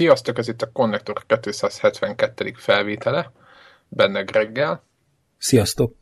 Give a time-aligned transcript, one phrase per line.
[0.00, 2.52] Sziasztok, ez itt a Connector 272.
[2.56, 3.32] felvétele,
[3.88, 4.82] benne Greggel.
[5.38, 5.94] Sziasztok!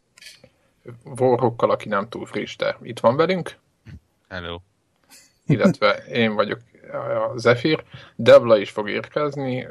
[1.04, 3.56] Vorhokkal, aki nem túl friss, de itt van velünk.
[4.28, 4.60] Hello.
[5.46, 6.58] Illetve én vagyok
[7.32, 7.84] a Zephyr.
[8.16, 9.66] Devla is fog érkezni,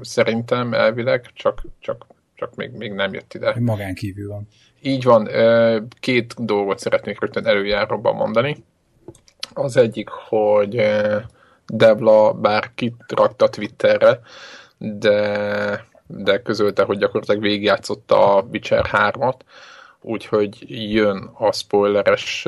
[0.00, 3.54] szerintem elvileg, csak, csak, csak még, még nem jött ide.
[3.60, 4.48] Magán kívül van.
[4.80, 5.28] Így van,
[6.00, 8.64] két dolgot szeretnék rögtön előjáróban mondani.
[9.54, 10.74] Az egyik, hogy
[11.72, 14.20] Devla bár kitrakta Twitterre,
[14.78, 19.38] de, de közölte, hogy gyakorlatilag végigjátszotta a Witcher 3-at,
[20.00, 22.46] úgyhogy jön a spoileres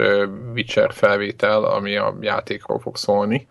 [0.55, 3.49] Witcher felvétel, ami a játékról fog szólni.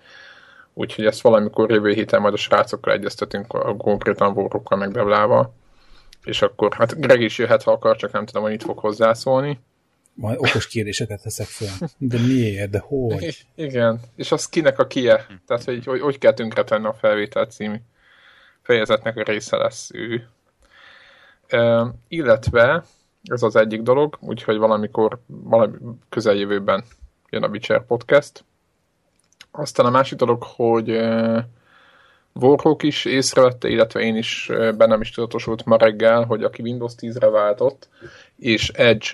[0.74, 5.54] Úgyhogy ezt valamikor jövő héten majd a srácokkal egyeztetünk, a konkrétan Vorrokkal meg Devlával.
[6.24, 9.60] És akkor, hát Greg is jöhet, ha akar, csak nem tudom, hogy itt fog hozzászólni.
[10.20, 11.90] Majd okos kérdéseket teszek fel.
[11.98, 12.70] De miért?
[12.70, 13.46] De hogy?
[13.56, 15.26] Igen, és az kinek a kie?
[15.48, 17.78] Tehát, hogy hogy, hogy kell tönkretenni a felvétel című
[18.62, 20.28] fejezetnek a része lesz ő.
[21.48, 22.84] E, illetve
[23.24, 25.78] ez az egyik dolog, úgyhogy valamikor, valami
[26.10, 26.84] közeljövőben
[27.30, 28.46] jön a Witcher podcast.
[29.52, 31.48] Aztán a másik dolog, hogy e,
[32.34, 37.30] Warhawk is észrevette, illetve én is bennem is tudatosult ma reggel, hogy aki Windows 10-re
[37.30, 37.88] váltott,
[38.36, 39.08] és Edge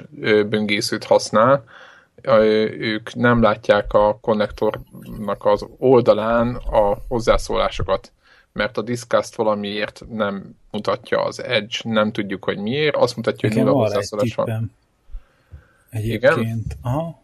[0.43, 1.63] böngészőt használ,
[2.77, 8.11] ők nem látják a konnektornak az oldalán a hozzászólásokat,
[8.51, 13.57] mert a Discast valamiért nem mutatja az Edge, nem tudjuk, hogy miért, azt mutatja, hogy
[13.57, 14.71] nulla hozzászólás van.
[15.89, 16.37] Egyébként.
[16.37, 16.63] Igen?
[16.81, 17.19] Aha.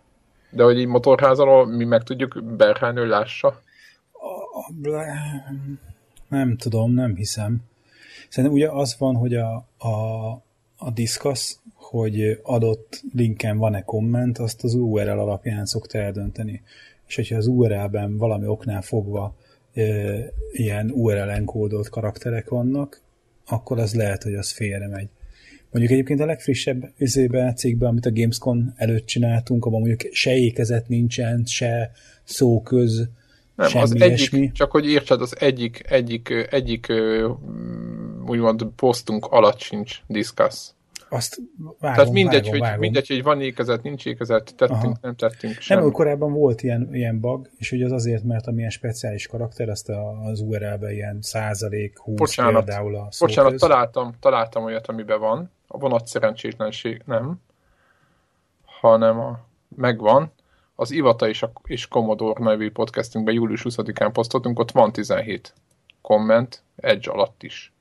[0.50, 3.62] De hogy így motorházalól mi meg tudjuk Berhánő lássa?
[6.30, 7.62] Nem tudom, nem hiszem.
[8.30, 10.30] Szerintem ugye az van, hogy a, a,
[10.78, 16.62] a Discuss, hogy adott linken van-e komment, azt az URL alapján szokta eldönteni.
[17.08, 19.36] És hogyha az URL-ben valami oknál fogva
[19.74, 19.84] e,
[20.52, 23.02] ilyen URL enkódolt karakterek vannak,
[23.46, 25.10] akkor az lehet, hogy az félre megy.
[25.72, 30.88] Mondjuk egyébként a legfrissebb üzébe, cikkben, amit a Gamescom előtt csináltunk, abban mondjuk se ékezet
[30.88, 31.92] nincsen, se
[32.24, 33.10] szóköz,
[33.56, 34.38] nem, Semmi az ilyesmi.
[34.38, 36.94] egyik, csak hogy értsed, az egyik, egyik, egyik
[38.26, 40.70] úgymond posztunk alatt sincs discuss.
[41.14, 42.80] Azt vágom, Tehát mindegy, vágom, hogy, vágom.
[42.80, 44.98] mindegy, hogy van ékezet, nincs ékezet, tettünk, Aha.
[45.02, 45.82] nem tettünk semmi.
[45.82, 49.90] Nem, korábban volt ilyen, ilyen bug, és hogy az azért, mert amilyen speciális karakter, azt
[49.90, 55.52] a, az URL-be ilyen százalék, 20 bocsánat, például a Bocsánat, találtam, találtam olyat, amiben van.
[55.68, 57.42] A vonat szerencsétlenség nem,
[58.66, 59.40] hanem a,
[59.76, 60.32] megvan,
[60.82, 65.54] az Ivata és, a, és Commodore nevű podcastünkben július 20-án posztoltunk, ott van 17
[66.02, 67.74] komment, Edge alatt is.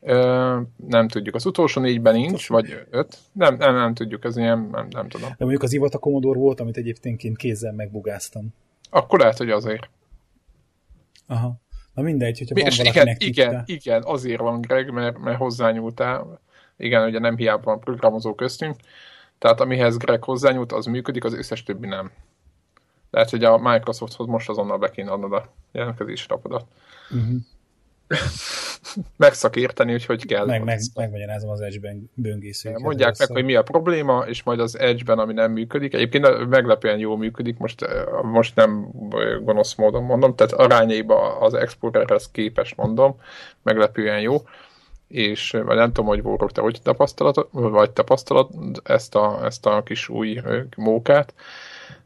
[0.00, 3.18] Ö, nem tudjuk, az utolsó négyben nincs, vagy öt.
[3.32, 5.28] Nem, nem, nem tudjuk, ez ilyen, nem, nem tudom.
[5.28, 8.54] De mondjuk az Ivata Commodore volt, amit egyébként kézzel megbugáztam.
[8.90, 9.88] Akkor lehet, hogy azért.
[11.26, 11.54] Aha.
[11.94, 16.40] Na mindegy, hogyha van és igen, igen, igen, azért van Greg, mert, mert hozzányúltál.
[16.76, 18.76] Igen, ugye nem hiába van programozó köztünk.
[19.38, 22.10] Tehát amihez Greg hozzányúlt, az működik, az összes többi nem.
[23.10, 26.64] Lehet, hogy a Microsofthoz most azonnal be kéne adnod a jelentkezési rapodat.
[27.10, 27.36] Uh-huh.
[29.16, 30.46] Megszakérteni, hogy hogy kell.
[30.46, 32.80] Meg, meg, megmagyarázom az Edge-ben böngészőket.
[32.80, 35.94] Mondják meg, hogy mi a probléma, és majd az Edge-ben, ami nem működik.
[35.94, 37.86] Egyébként meglepően jól működik, most,
[38.22, 38.88] most nem
[39.42, 43.20] gonosz módon mondom, tehát arányaiba az Explorerhez képes mondom,
[43.62, 44.42] meglepően jó
[45.08, 48.52] és vagy nem tudom, hogy Vórok, te hogy tapasztalat, vagy tapasztalat
[48.84, 50.40] ezt a, ezt a kis új
[50.76, 51.34] mókát,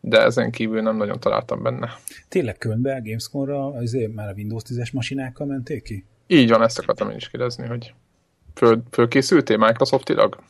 [0.01, 1.91] de ezen kívül nem nagyon találtam benne.
[2.29, 6.05] Tényleg könyvbe a Gamescom-ra azért már a Windows 10-es masinákkal menték ki?
[6.27, 7.95] Így van, ezt akartam én is kérdezni, hogy
[8.55, 10.43] föl, fölkészültél Microsoftilag?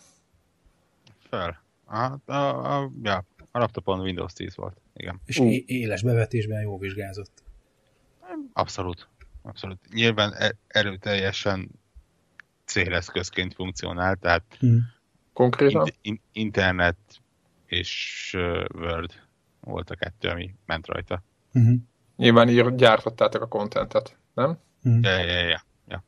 [1.28, 1.62] Fel.
[1.84, 5.20] A, a, a, ja, a laptopon Windows 10 volt, igen.
[5.24, 5.54] És uh.
[5.66, 7.42] éles bevetésben jó vizsgázott?
[8.52, 9.08] Abszolút.
[9.42, 9.78] Abszolút.
[9.92, 11.70] Nyilván e- erőteljesen
[12.70, 14.78] céleszközként funkcionál, tehát hmm.
[15.32, 16.96] konkrétan in, in, internet
[17.66, 19.12] és uh, Word
[19.60, 21.22] volt a kettő, ami ment rajta.
[21.54, 21.74] Uh-huh.
[22.16, 24.58] Nyilván így gyártottátok a kontentet, nem?
[24.84, 25.02] Uh-huh.
[25.02, 25.62] Ja, ja, ja.
[25.88, 26.04] ja.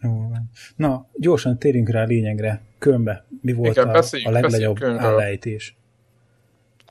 [0.00, 0.50] Jó van.
[0.76, 2.62] Na, gyorsan térjünk rá a lényegre.
[2.78, 3.26] Kömbe.
[3.40, 5.76] Mi volt Igen, a, a legnagyobb állejtés?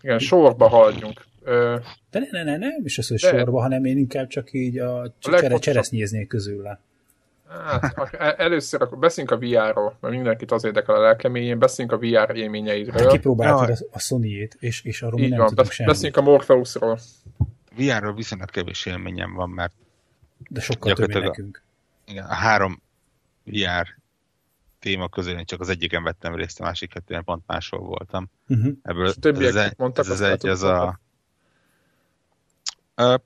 [0.02, 1.26] Igen, sorba haladjunk.
[1.42, 1.78] Ö...
[2.10, 3.28] De ne, ne, ne, nem is az, hogy de...
[3.28, 5.60] sorba, hanem én inkább csak így a, a legfontosabb...
[5.60, 6.80] cseresznyéznék közül.
[7.50, 12.36] Hát, először akkor beszéljünk a VR-ról, mert mindenkit az érdekel a lelkeményén, beszéljünk a VR
[12.36, 13.01] élményeidről.
[13.01, 13.88] Hát kipróbáltad ja.
[13.92, 15.92] a Sony-ét, és, és arról Így nem van, tudunk semmit.
[15.92, 17.00] Beszéljünk a Morpheusról.
[17.75, 19.74] VR-ról viszonylag kevés élményem van, mert
[20.50, 21.62] de sokkal több nekünk.
[22.06, 22.81] Igen, a három
[23.44, 23.98] VR
[24.80, 28.30] téma közül én csak az egyiken vettem részt, a másik kettően pont máshol voltam.
[28.48, 28.74] Uh-huh.
[28.81, 31.00] Ebből ez, mondtak, ez az egy, az a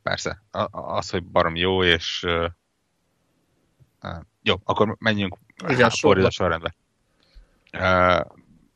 [0.03, 0.43] Persze.
[0.71, 2.25] Az, hogy barom jó, és
[4.41, 5.89] jó, akkor menjünk Igen,
[6.25, 6.75] a sorrendbe.
[7.73, 8.25] Uh,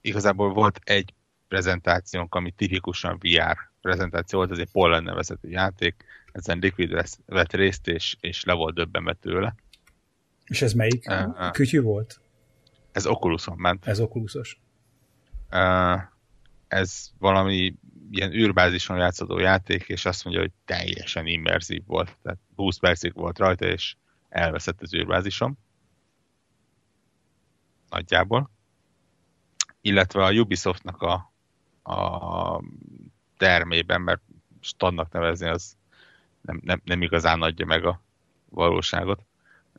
[0.02, 1.14] igazából volt egy
[1.48, 7.88] prezentációnk, ami tipikusan VR prezentáció volt, ez egy Pollen nevezetű játék, ezen Liquid vett részt,
[7.88, 9.56] és, és le volt döbbenve tőle.
[10.46, 12.22] És ez melyik uh, kütyű volt?
[12.92, 13.88] Ez Oculuson ment.
[13.88, 14.60] Ez Oculusos.
[15.52, 16.02] Uh,
[16.68, 17.76] ez valami
[18.12, 22.18] ilyen űrbázison játszódó játék, és azt mondja, hogy teljesen immerzív volt.
[22.24, 23.96] Tehát 20 percig volt rajta, és
[24.38, 25.58] elveszett az űrbázisom.
[27.90, 28.50] Nagyjából.
[29.82, 31.32] Illetve a Ubisoftnak a,
[31.92, 32.62] a
[33.38, 34.22] termében, mert
[34.60, 35.78] standnak nevezni az
[36.42, 38.02] nem, nem, nem igazán adja meg a
[38.50, 39.26] valóságot.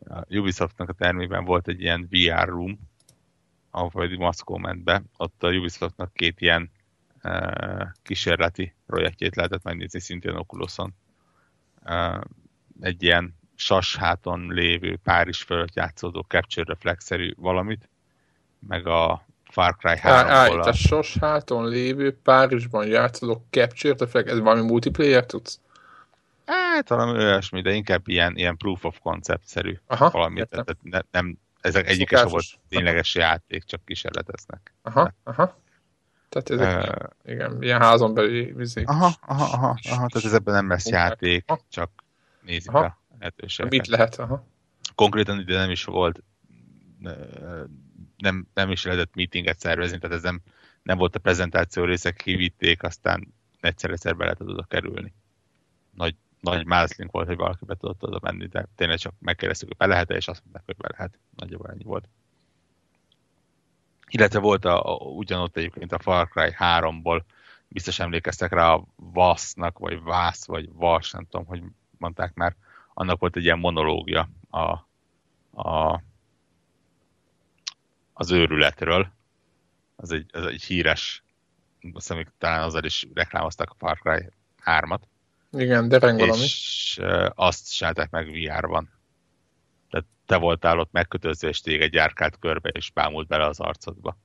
[0.08, 2.78] A Ubisoftnak a termében volt egy ilyen VR room,
[3.70, 5.02] ahol egy Maszkó ment be.
[5.16, 6.70] Ott a Ubisoftnak két ilyen
[7.22, 10.94] uh, kísérleti projektjét lehetett megnézni szintén Oculuson.
[11.84, 12.20] Uh,
[12.80, 17.88] egy ilyen sasháton lévő Párizs fölött játszódó Capture Reflex-szerű valamit,
[18.68, 20.60] meg a Far Cry 3 Á, a...
[20.60, 25.60] a sasháton lévő Párizsban játszódó Capture Reflex, ez valami multiplayer tudsz?
[26.46, 30.46] Hát talán olyasmi, de inkább ilyen, ilyen proof of concept-szerű Aha, valami.
[30.46, 34.74] Tehát ne, nem, ezek egyik sem volt tényleges játék, csak kísérleteznek.
[34.82, 35.56] Aha, aha.
[36.28, 38.88] Tehát ezek, uh, igen, ilyen házon belüli vizék.
[38.88, 41.60] Aha, aha, aha, aha, tehát ez ebben nem lesz játék, aha.
[41.68, 41.90] csak
[42.40, 42.84] nézik aha.
[42.84, 43.78] a lehetőségeket.
[43.78, 44.46] Mit lehet, aha.
[44.94, 46.22] Konkrétan ide nem is volt,
[48.16, 50.40] nem, nem is lehetett meetinget szervezni, tehát ez nem,
[50.82, 55.14] nem volt a prezentáció részek, kivitték, aztán egyszer-egyszer be lehetett oda kerülni.
[55.90, 59.76] Nagy, nagy mázlink volt, hogy valaki be tudott oda menni, de tényleg csak megkérdeztük, hogy
[59.76, 61.18] be lehet és azt mondták, hogy be lehet.
[61.36, 62.08] Nagyjából ennyi volt.
[64.10, 67.22] Illetve volt a, a, ugyanott egyébként a Far Cry 3-ból,
[67.68, 71.62] biztos emlékeztek rá a VASZ-nak, vagy VASZ, vagy VAS, nem tudom, hogy
[71.98, 72.56] mondták már,
[72.98, 74.60] annak volt egy ilyen monológia a,
[75.68, 76.02] a,
[78.12, 79.12] az őrületről.
[79.96, 81.24] Az egy, az egy híres,
[81.92, 84.30] azt hiszem, talán azzal is reklámozták a Far Cry
[84.64, 85.00] 3-at.
[85.52, 86.22] Igen, de valami.
[86.22, 87.00] És
[87.34, 88.90] azt csinálták meg VR-ban.
[89.90, 94.16] Tehát te voltál ott megkötözve, és téged járkált körbe, és bámult bele az arcodba.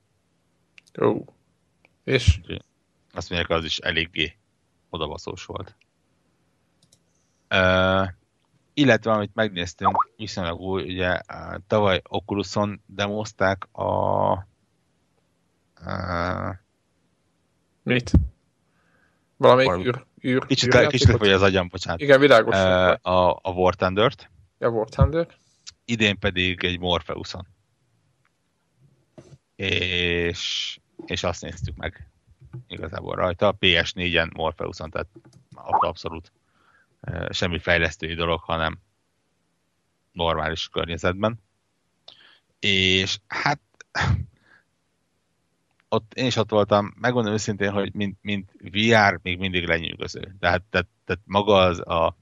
[1.00, 1.24] Ó.
[2.04, 2.40] És?
[3.12, 4.36] Azt mondják, az is eléggé
[4.90, 5.76] odabaszós volt.
[7.50, 8.08] Uh,
[8.74, 11.20] illetve amit megnéztünk, viszonylag új, ugye
[11.66, 14.32] tavaly Oculuson demozták a...
[15.86, 16.54] Uh,
[17.82, 18.10] Mit?
[19.36, 22.00] Valamelyik valami, űr, űr, Kicsit, űr kicsit vagy az agyam, bocsánat.
[22.00, 22.56] Igen, világos.
[22.56, 24.30] Uh, a, a War Thunder-t.
[24.58, 25.26] A War Thunder.
[25.84, 27.46] Idén pedig egy Morpheuson.
[29.56, 32.08] És, és azt néztük meg
[32.68, 33.56] igazából rajta.
[33.60, 35.08] PS4-en Morpheuson, tehát
[35.62, 36.32] abszolút
[37.30, 38.78] semmi fejlesztői dolog, hanem
[40.12, 41.40] normális környezetben.
[42.58, 43.60] És hát
[45.88, 50.36] ott én is ott voltam, megmondom őszintén, hogy mint, mint VR még mindig lenyűgöző.
[50.40, 52.16] Tehát, tehát, tehát maga az, a,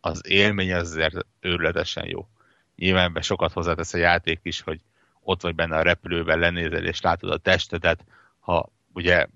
[0.00, 2.28] az élmény az azért őrületesen jó.
[2.76, 4.80] Nyilván be sokat hozzátesz a játék is, hogy
[5.20, 8.04] ott vagy benne a repülőben, lenézel és látod a testedet,
[8.38, 9.26] ha ugye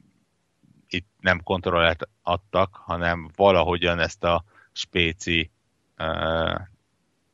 [0.88, 4.44] itt nem kontrollált adtak, hanem valahogyan ezt a
[4.78, 5.50] spéci
[5.98, 6.60] uh,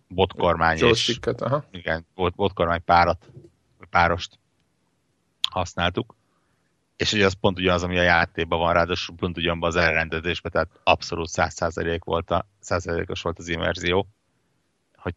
[0.08, 1.64] botkormány és aha.
[1.70, 3.30] igen, bot, botkormány párat,
[3.90, 4.38] párost
[5.50, 6.16] használtuk.
[6.96, 10.80] És ugye az pont ugyanaz, ami a játékban van, ráadásul pont ugyanban az elrendezésben, tehát
[10.82, 14.08] abszolút 100% volt a, 100%-os volt az immerzió.
[14.96, 15.14] Hogy,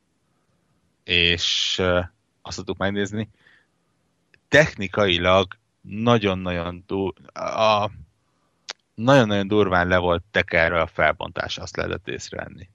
[1.04, 2.06] és uh,
[2.42, 3.30] azt tudtuk megnézni.
[4.48, 7.90] Technikailag nagyon-nagyon túl, a,
[8.98, 12.70] nagyon-nagyon durván le volt tekerve a felbontás, azt lehetett észrevenni.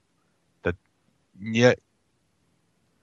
[0.61, 0.79] Tehát
[1.41, 1.77] nyilván,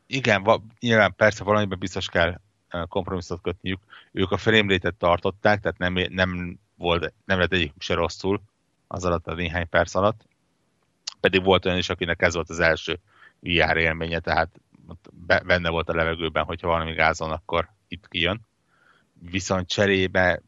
[0.08, 2.40] igen, nyilván persze valamiben biztos kell
[2.88, 3.80] kompromisszot kötniük.
[4.12, 8.42] Ők a frame tartották, tehát nem, nem, volt, nem lett egyikük se rosszul
[8.88, 10.26] az alatt a néhány perc alatt.
[11.20, 13.00] Pedig volt olyan is, akinek ez volt az első
[13.40, 14.60] VR élménye, tehát
[15.46, 18.42] benne volt a levegőben, hogyha valami gázon, akkor itt kijön.
[19.14, 20.42] Viszont cserébe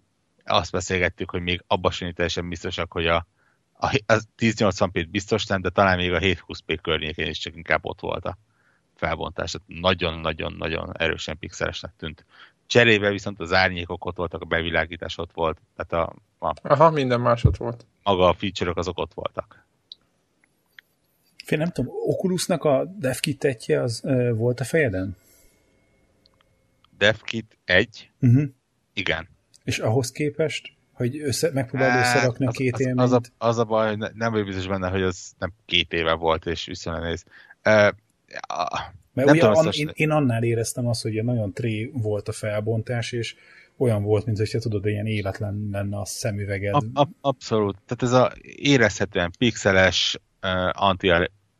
[0.45, 3.27] azt beszélgettük, hogy még abban sem teljesen biztosak, hogy a,
[3.73, 7.99] a, a 1080p biztos nem, de talán még a 720p környékén is csak inkább ott
[7.99, 8.37] volt a
[8.95, 9.55] felbontás.
[9.65, 12.25] Nagyon-nagyon-nagyon erősen pixelesnek tűnt.
[12.67, 15.61] Cserébe viszont az árnyékok ott voltak, a bevilágítás ott volt.
[15.75, 16.15] Tehát a,
[16.47, 17.85] a Aha, minden más ott volt.
[18.03, 19.65] Maga a feature-ok azok ott voltak.
[21.45, 25.17] Fél nem tudom, Oculusnak a DevKit az ö, volt a fejeden?
[26.97, 28.11] DevKit 1?
[28.19, 28.43] Uh-huh.
[28.93, 29.29] Igen.
[29.63, 32.99] És ahhoz képest, hogy össze, megpróbálod hát, összerakni a két az, élményt?
[32.99, 36.13] Az a, az a baj, hogy nem vagyok biztos benne, hogy az nem két éve
[36.13, 37.23] volt, és viszonylag néz.
[37.65, 37.93] Uh,
[39.13, 43.11] mert nem ugye an, én, én, annál éreztem azt, hogy nagyon tré volt a felbontás,
[43.11, 43.35] és
[43.77, 46.73] olyan volt, mint hogyha tudod, ilyen életlen lenne a szemüveged.
[46.73, 47.77] Ab, ab, abszolút.
[47.85, 50.97] Tehát ez a érezhetően pixeles uh,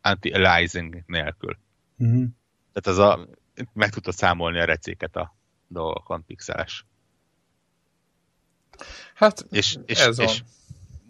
[0.00, 1.58] anti-aliasing nélkül.
[1.98, 2.24] Uh-huh.
[2.72, 3.28] Tehát az a,
[3.72, 5.36] meg tudta számolni a recéket a
[5.68, 6.86] dolgokon pixeles.
[9.14, 10.42] Hát, és, és, ez és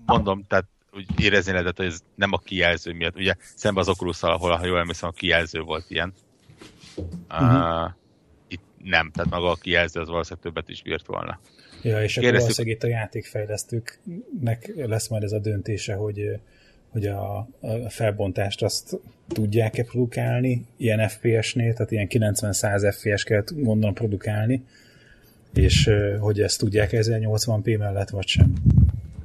[0.06, 3.16] mondom, tehát úgy érezni lehetett, hogy ez nem a kijelző miatt.
[3.16, 6.12] Ugye szemben az oculus ahol, ha jól emlékszem, a kijelző volt ilyen.
[7.28, 7.84] Uh-huh.
[7.84, 7.90] Uh,
[8.48, 11.40] itt nem, tehát maga a kijelző az valószínűleg többet is bírt volna.
[11.82, 16.40] Ja, és akkor valószínűleg itt a játékfejlesztőknek lesz majd ez a döntése, hogy
[16.92, 23.94] hogy a, a felbontást azt tudják-e produkálni ilyen FPS-nél, tehát ilyen 90-100 FPS kell gondolom
[23.94, 24.64] produkálni,
[25.54, 25.90] és
[26.20, 28.52] hogy ezt tudják 1080p mellett, vagy sem.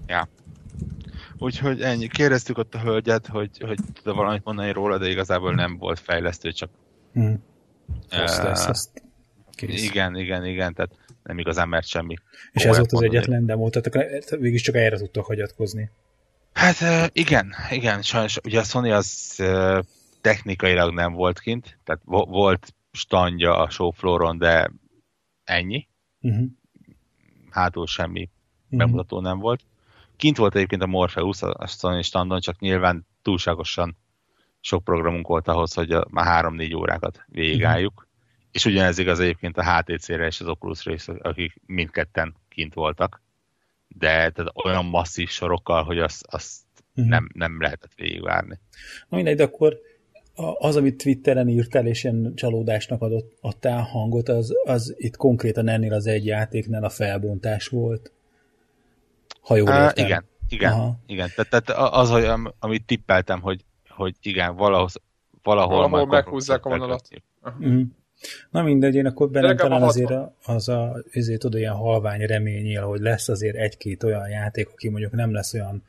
[0.07, 0.27] Ja.
[1.38, 2.07] Úgyhogy ennyi.
[2.07, 6.51] Kérdeztük ott a hölgyet, hogy, hogy tud valamit mondani róla, de igazából nem volt fejlesztő,
[6.51, 6.69] csak...
[7.13, 7.43] Hmm.
[8.12, 9.01] Uh, lesz, azt
[9.62, 10.91] igen, igen, igen, tehát
[11.24, 12.15] nem igazán mert semmi.
[12.51, 15.91] És ez volt az egyetlen demo, tehát végig csak erre tudtok hagyatkozni.
[16.53, 19.36] Hát igen, igen, sajnos ugye a Sony az
[20.22, 24.72] technikailag nem volt kint, tehát volt standja a showflooron, de
[25.43, 25.88] ennyi.
[26.21, 26.45] Uh-huh.
[27.50, 28.29] Hátul semmi
[28.63, 28.79] uh-huh.
[28.79, 29.62] bemutató nem volt.
[30.15, 33.97] Kint volt egyébként a Morpheus a Sony standon, csak nyilván túlságosan
[34.59, 37.93] sok programunk volt ahhoz, hogy a, már három-négy órákat végigálljuk.
[37.93, 38.05] Uh-huh.
[38.51, 43.21] És ugyanez igaz egyébként a HTC-re és az Oculus-ra is, akik mindketten kint voltak
[43.88, 46.62] de tehát olyan masszív sorokkal, hogy azt, azt
[46.95, 47.07] uh-huh.
[47.07, 48.59] nem, nem lehetett végigvárni.
[49.09, 49.79] Na mindegy, de akkor
[50.58, 55.94] az, amit Twitteren írtál, és ilyen csalódásnak adott, adtál hangot, az, az itt konkrétan ennél
[55.94, 58.12] az egy játéknál a felbontás volt.
[59.41, 59.86] Ha jól értem.
[59.86, 61.00] Uh, igen, igen, Aha.
[61.06, 61.29] igen.
[61.36, 62.25] Tehát, tehát az, hogy,
[62.60, 64.88] amit tippeltem, hogy, hogy igen, valahol,
[65.44, 67.08] valahol, valahol meghúzzák a vonalat.
[67.44, 67.82] Uh-huh.
[68.50, 72.82] Na mindegy, én akkor bennem talán azért a, az a, azért oda ilyen halvány reményél,
[72.82, 75.84] hogy lesz azért egy-két olyan játék, aki mondjuk nem lesz olyan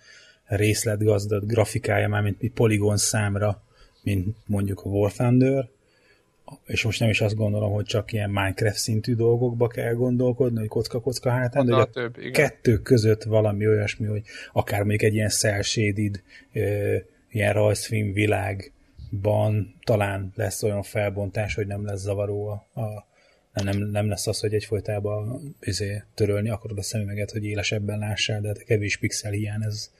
[0.44, 3.62] részletgazdag grafikája már, mint mi poligon számra,
[4.08, 5.68] mint mondjuk a War Thunder,
[6.64, 10.68] és most nem is azt gondolom, hogy csak ilyen Minecraft szintű dolgokba kell gondolkodni, hogy
[10.68, 12.32] kocka-kocka hátán, de a több, igen.
[12.32, 14.22] kettő között valami olyasmi, hogy
[14.52, 16.22] akár mondjuk egy ilyen cel shaded,
[17.30, 18.72] ilyen rajzfilm világ,
[19.20, 24.40] ban talán lesz olyan felbontás, hogy nem lesz zavaró a, a nem, nem lesz az,
[24.40, 29.90] hogy egyfolytában izé, törölni akarod a szemüveget, hogy élesebben lássál, de kevés pixel hiány, ez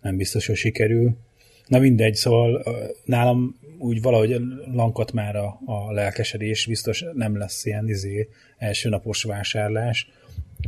[0.00, 1.16] nem biztos, hogy sikerül.
[1.68, 2.64] Na mindegy, szóval
[3.04, 4.40] nálam úgy valahogy
[4.72, 10.10] lankat már a, a lelkesedés, biztos nem lesz ilyen izé, első napos vásárlás,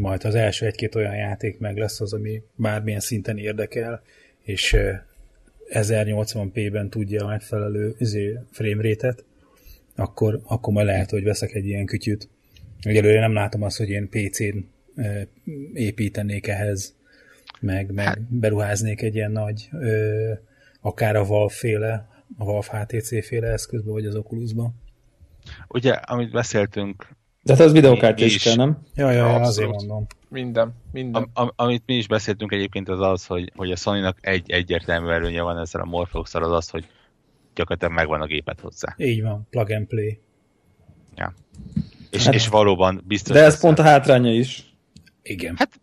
[0.01, 4.03] majd az első egy-két olyan játék meg lesz az, ami bármilyen szinten érdekel,
[4.43, 4.77] és
[5.71, 9.25] 1080p-ben tudja a megfelelő izé, frame rate-et,
[9.97, 12.29] akkor, akkor majd lehet, hogy veszek egy ilyen kütyűt.
[12.81, 14.57] Egyelőre nem látom azt, hogy én PC-n
[15.75, 16.95] építenék ehhez,
[17.61, 20.33] meg, meg hát- beruháznék egy ilyen nagy, ö,
[20.81, 22.09] akár a Valve féle,
[22.39, 24.71] a Valve HTC féle eszközbe, vagy az Oculusba.
[25.69, 28.79] Ugye, amit beszéltünk de hát az videokártya is kell, nem?
[28.95, 30.07] Ja, ja, ja azért mondom.
[30.29, 31.31] Minden, minden.
[31.33, 35.43] Am, amit mi is beszéltünk egyébként az az, hogy, hogy a sony egy egyértelmű előnye
[35.43, 36.87] van ezzel a morpheus az az, hogy
[37.55, 38.95] gyakorlatilag megvan a gépet hozzá.
[38.97, 40.21] Így van, plug and play.
[41.17, 41.35] Ja.
[42.11, 43.37] És, hát, és valóban biztos...
[43.37, 44.75] De ez pont a hátránya is.
[45.23, 45.55] Igen.
[45.59, 45.81] Hát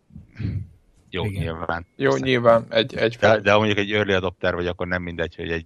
[1.10, 1.42] jó, Igen.
[1.42, 1.86] nyilván.
[1.96, 2.28] Jó, Aztán.
[2.28, 2.66] nyilván.
[2.70, 5.66] Egy, egy de, de ha mondjuk egy early adopter vagy, akkor nem mindegy, hogy egy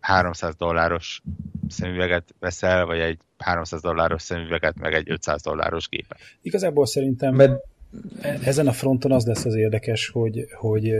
[0.00, 1.22] 300 dolláros
[1.68, 6.18] szemüveget veszel, vagy egy 300 dolláros szemüveget, meg egy 500 dolláros gépet.
[6.42, 7.64] Igazából szerintem Mert...
[8.22, 10.90] ezen a fronton az lesz az érdekes, hogy, hogy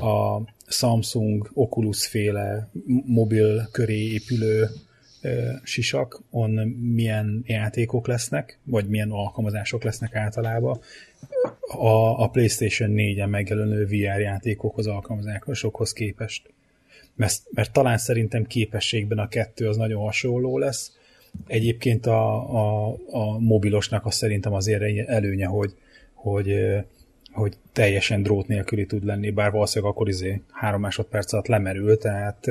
[0.00, 2.70] a Samsung Oculus féle
[3.04, 4.68] mobil köré épülő
[5.62, 6.50] sisak, on
[6.94, 10.80] milyen játékok lesznek, vagy milyen alkalmazások lesznek általában.
[11.60, 16.52] A, a PlayStation 4-en megjelenő VR játékokhoz, alkalmazásokhoz képest
[17.18, 20.92] mert, mert talán szerintem képességben a kettő az nagyon hasonló lesz.
[21.46, 25.74] Egyébként a, a, a mobilosnak az szerintem azért előnye, hogy,
[26.14, 26.54] hogy,
[27.32, 32.46] hogy teljesen drót nélküli tud lenni, bár valószínűleg akkor izé három másodperc alatt lemerül, tehát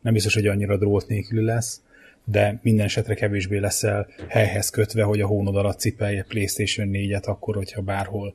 [0.00, 1.82] nem biztos, hogy annyira drót nélküli lesz,
[2.24, 7.54] de minden esetre kevésbé leszel helyhez kötve, hogy a hónod alatt cipelje PlayStation 4-et, akkor,
[7.54, 8.34] hogyha bárhol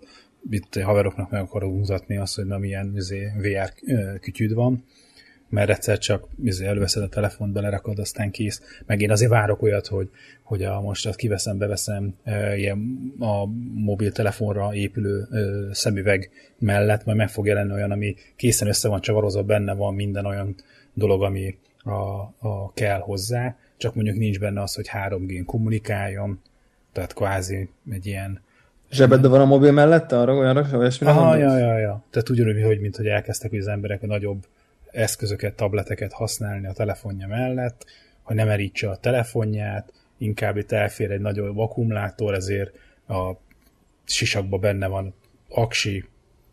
[0.50, 3.74] itt haveroknak meg akarod mutatni azt, hogy na milyen izé, VR
[4.20, 4.84] kütyűd van
[5.50, 8.62] mert egyszer csak izé, előveszed a telefont, belerakod, aztán kész.
[8.86, 10.10] Meg én azért várok olyat, hogy,
[10.44, 15.28] hogy a, most azt kiveszem, beveszem e, ilyen a mobiltelefonra épülő
[15.72, 20.26] szemüveg mellett, majd meg fog jelenni olyan, ami készen össze van csavarozva, benne van minden
[20.26, 20.56] olyan
[20.94, 21.92] dolog, ami a,
[22.48, 26.42] a kell hozzá, csak mondjuk nincs benne az, hogy 3G-n kommunikáljon,
[26.92, 28.42] tehát kvázi egy ilyen
[28.92, 30.20] Zsebedben van a mobil mellette?
[30.20, 32.04] Arra olyanra, olyasmire Aha, ja, ja, ja.
[32.10, 34.46] Tehát ugyanúgy, hogy mint hogy elkezdtek hogy az emberek a nagyobb
[34.92, 37.86] eszközöket, tableteket használni a telefonja mellett,
[38.22, 42.76] hogy nem merítse a telefonját, inkább itt elfér egy nagyobb akkumulátor, ezért
[43.08, 43.32] a
[44.06, 45.14] sisakba benne van
[45.50, 46.06] aksi,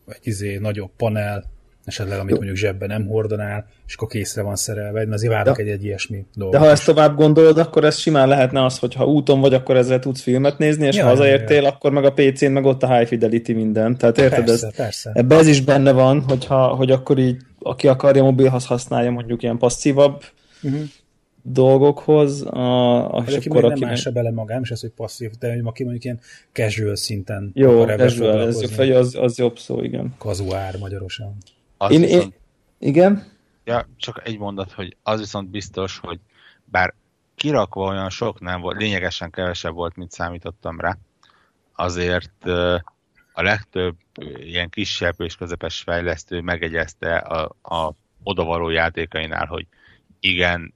[0.09, 1.45] egy izé, nagyobb panel,
[1.87, 5.69] esetleg amit mondjuk zsebben nem hordanál, és akkor készre van szerelve, mert azért várok egy,
[5.69, 6.61] egy ilyesmi dolgot.
[6.61, 9.76] De ha ezt tovább gondolod, akkor ez simán lehetne az, hogy ha úton vagy, akkor
[9.76, 11.69] ezzel tudsz filmet nézni, és ja, ha hazaértél, ja.
[11.69, 13.97] akkor meg a PC-n, meg ott a high fidelity minden.
[13.97, 15.11] Tehát érted, persze, ez, persze.
[15.14, 19.59] ebbe ez is benne van, hogyha, hogy akkor így, aki akarja mobilhoz használja mondjuk ilyen
[19.59, 20.23] passzívabb
[20.62, 20.81] uh-huh.
[21.43, 25.52] dolgokhoz, a, a és akkor aki nem ássa bele magám, és ez, hogy passzív, de
[25.52, 26.21] hogy aki mondjuk ilyen
[26.52, 30.14] casual szinten Jó, casual, ez, az, az jobb szó, igen.
[30.19, 31.37] Kazuár magyarosan.
[31.76, 33.33] Az én, viszont, én, igen?
[33.64, 36.21] Ja, csak egy mondat, hogy az viszont biztos, hogy
[36.64, 36.95] bár
[37.35, 40.97] kirakva olyan sok nem volt, lényegesen kevesebb volt, mint számítottam rá,
[41.75, 42.47] azért
[43.33, 43.97] a legtöbb
[44.37, 47.92] ilyen kisebb és közepes fejlesztő megegyezte a, a
[48.23, 49.66] odavaló játékainál, hogy
[50.21, 50.75] igen,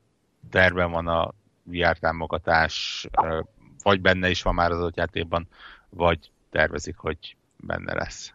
[0.50, 3.06] terben van a VR támogatás,
[3.82, 5.48] vagy benne is van már az ott játékban,
[5.88, 8.34] vagy tervezik, hogy benne lesz.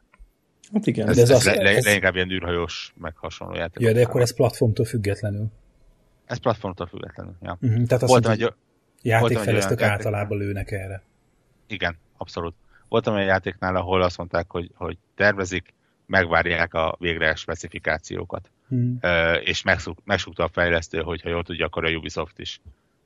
[0.73, 1.07] Hát igen.
[1.07, 1.85] Ez, de ez, ez, az, le, ez...
[1.85, 3.83] leginkább ilyen űrhajós, meg hasonló játék.
[3.83, 5.47] Ja, de akkor ez platformtól függetlenül.
[6.25, 7.57] Ez platformtól függetlenül, ja.
[7.61, 8.53] Uh-huh, tehát azt Voltam egy,
[9.01, 11.03] játékfejlesztők egy általában lőnek erre.
[11.67, 12.55] Igen, abszolút.
[12.89, 15.73] Voltam olyan játéknál, ahol azt mondták, hogy, hogy tervezik,
[16.05, 18.49] megvárják a végre specifikációkat.
[18.67, 18.99] Hmm.
[19.43, 19.63] és
[20.03, 22.61] megsúgta a fejlesztő, hogy ha jól tudja, akkor a Ubisoft is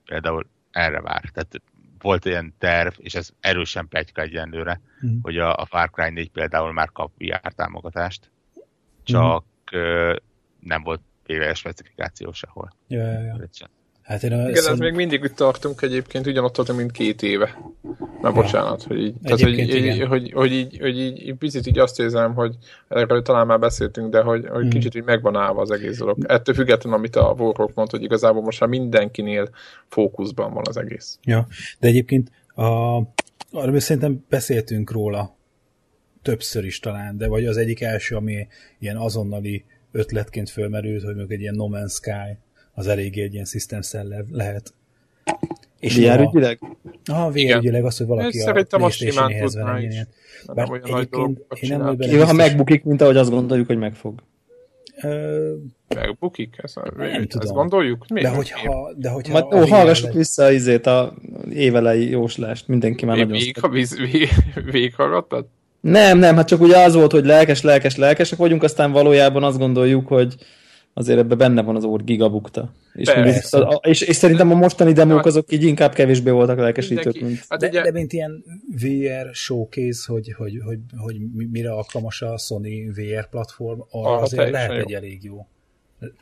[0.06, 1.24] például erre vár.
[1.34, 1.62] Tehát
[2.02, 5.18] volt ilyen terv, és ez erősen pegyka egyenlőre, mm.
[5.22, 8.32] hogy a, a Far Cry 4 például már kap VR támogatást,
[9.04, 10.12] csak mm.
[10.60, 12.70] nem volt PVS specifikáció sehol.
[12.88, 13.70] Ja, ja, ja.
[14.10, 14.74] Hát én Igen, szem...
[14.74, 17.74] ez még mindig itt tartunk egyébként, ugyanott tartunk, mint két éve.
[18.22, 21.80] Na, bocsánat, hogy így, tehát, hogy, így, hogy, hogy, így, hogy így, így picit így
[21.80, 22.56] azt érzem, hogy
[22.88, 24.70] erről talán már beszéltünk, de hogy, hogy hmm.
[24.70, 26.18] kicsit így megvan állva az egész dolog.
[26.28, 29.50] Ettől függetlenül, amit a Warhawk mondta, hogy igazából most már mindenkinél
[29.88, 31.20] fókuszban van az egész.
[31.24, 31.48] Ja,
[31.80, 32.64] de egyébként a,
[33.52, 35.38] arra szerintem beszéltünk róla
[36.22, 38.48] többször is talán, de vagy az egyik első, ami
[38.80, 42.38] ilyen azonnali ötletként fölmerült, hogy még egy ilyen No Man's Sky
[42.80, 44.74] az eléggé egy ilyen system seller lehet.
[45.80, 46.60] És VR ügyileg?
[47.06, 50.08] Ah, VR ügyileg az, hogy valaki a PlayStation-hez van egy ilyen.
[50.54, 54.20] Bár egyébként én nem vagyok Ha megbukik, mint ahogy azt gondoljuk, hogy meg fog.
[55.02, 55.54] Ö...
[55.96, 56.56] Megbukik?
[56.62, 57.56] Ezt, nem ezt tudom.
[57.56, 58.06] gondoljuk?
[58.08, 58.22] Mi?
[58.22, 58.94] De hogyha...
[58.96, 61.14] De hogyha Majd, ó, hallgassuk vissza az izét, a
[61.54, 63.56] évelei jóslást, mindenki már nagyon vég,
[64.12, 64.30] vég,
[64.72, 65.46] végighallgattad?
[65.82, 69.58] Nem, nem, hát csak ugye az volt, hogy lelkes, lelkes, lelkesek vagyunk, aztán valójában azt
[69.58, 70.36] gondoljuk, hogy
[71.00, 72.74] azért ebben benne van az ór gigabukta.
[72.94, 77.46] És, a, és, és szerintem a mostani demók azok így inkább kevésbé voltak lelkesítők, mint...
[77.50, 78.44] Hát de, de, mint ilyen
[78.82, 81.18] VR showcase, hogy, hogy, hogy, hogy
[81.52, 84.78] mire alkalmas a Sony VR platform, arra ah, azért lehet jó.
[84.78, 85.48] egy elég jó.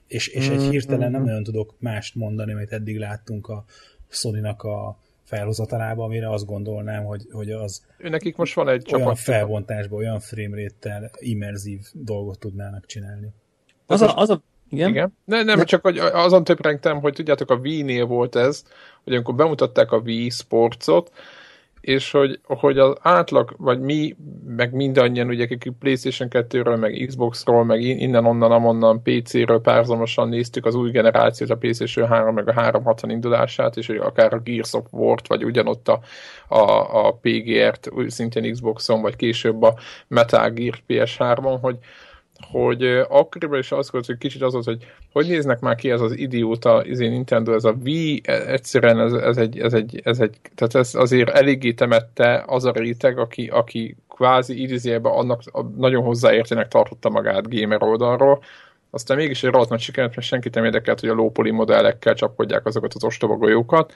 [0.08, 3.66] És, és egy mm, hirtelen nem nagyon tudok mást mondani, amit eddig láttunk a
[4.10, 9.16] Sony-nak a felhozatalában, amire azt gondolnám, hogy, hogy az ő nekik most van egy olyan
[9.16, 13.34] felbontásban, olyan framerate-tel immerzív dolgot tudnának csinálni.
[13.86, 14.90] Az a, az a igen?
[14.90, 15.14] Igen.
[15.26, 18.64] Ne, nem, csak hogy azon töprengtem, hogy tudjátok, a Wii-nél volt ez,
[19.04, 21.12] hogy amikor bemutatták a Wii Sportsot,
[21.88, 24.16] és hogy, hogy az átlag, vagy mi,
[24.48, 30.66] meg mindannyian, ugye, akik PlayStation 2-ről, meg Xbox-ról, meg innen, onnan, amonnan PC-ről párzamosan néztük
[30.66, 34.74] az új generációt, a PlayStation 3, meg a 360 indulását, és hogy akár a Gears
[34.74, 36.00] of War-t, vagy ugyanott a,
[36.48, 39.74] a, a PGR-t, szintén Xboxon, vagy később a
[40.08, 41.78] Metal Gear PS3-on, hogy,
[42.52, 46.02] hogy akkoriban is az volt, hogy kicsit az volt, hogy hogy néznek már ki ez
[46.02, 50.20] az idióta izé Nintendo, ez a Wii, e, egyszerűen ez, ez, egy, ez, egy, ez
[50.20, 55.42] egy, tehát ez azért eléggé temette az a réteg, aki, aki kvázi idézőjelben annak
[55.78, 58.44] nagyon hozzáértének tartotta magát gamer oldalról,
[58.90, 62.66] aztán mégis egy rohadt nagy sikert, mert senkit nem érdekelt, hogy a low modellekkel csapkodják
[62.66, 63.94] azokat az ostoba golyókat,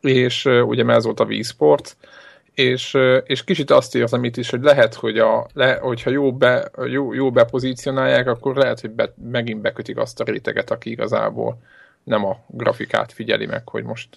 [0.00, 1.96] és ugye ez volt a Wii Sport,
[2.54, 6.70] és, és kicsit azt érzem itt is, hogy lehet, hogy a, le, hogyha jó, be,
[6.86, 11.58] jó, jó bepozícionálják, akkor lehet, hogy be, megint bekötik azt a réteget, aki igazából
[12.04, 14.08] nem a grafikát figyeli meg, hogy most,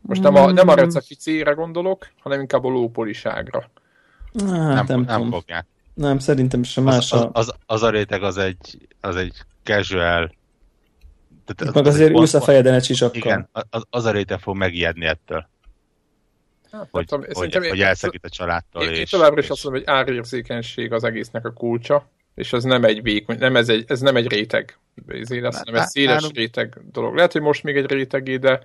[0.00, 3.70] most nem a, nem a recepi gondolok, hanem inkább a lópoliságra.
[4.46, 5.66] Hát, nem, nem, nem fogják.
[5.94, 7.12] Nem, szerintem sem más.
[7.12, 10.34] Az, az, az, az a réteg az egy, az egy casual
[11.44, 13.16] Tehát meg az azért ülsz a fejeden egy sisakkal.
[13.16, 15.48] Igen, az, az a réteg fog megijedni ettől.
[16.72, 18.82] Hát, hogy, tudom, hogy, hogy elszakít a családtól.
[18.82, 19.50] Én, és, én továbbra is és...
[19.50, 23.68] azt mondom, hogy árérzékenység az egésznek a kulcsa, és az nem egy vékony, nem ez,
[23.68, 27.14] egy, ez nem egy réteg izé lesz, hanem egy széles réteg dolog.
[27.14, 28.60] Lehet, hogy most még egy rétegé, de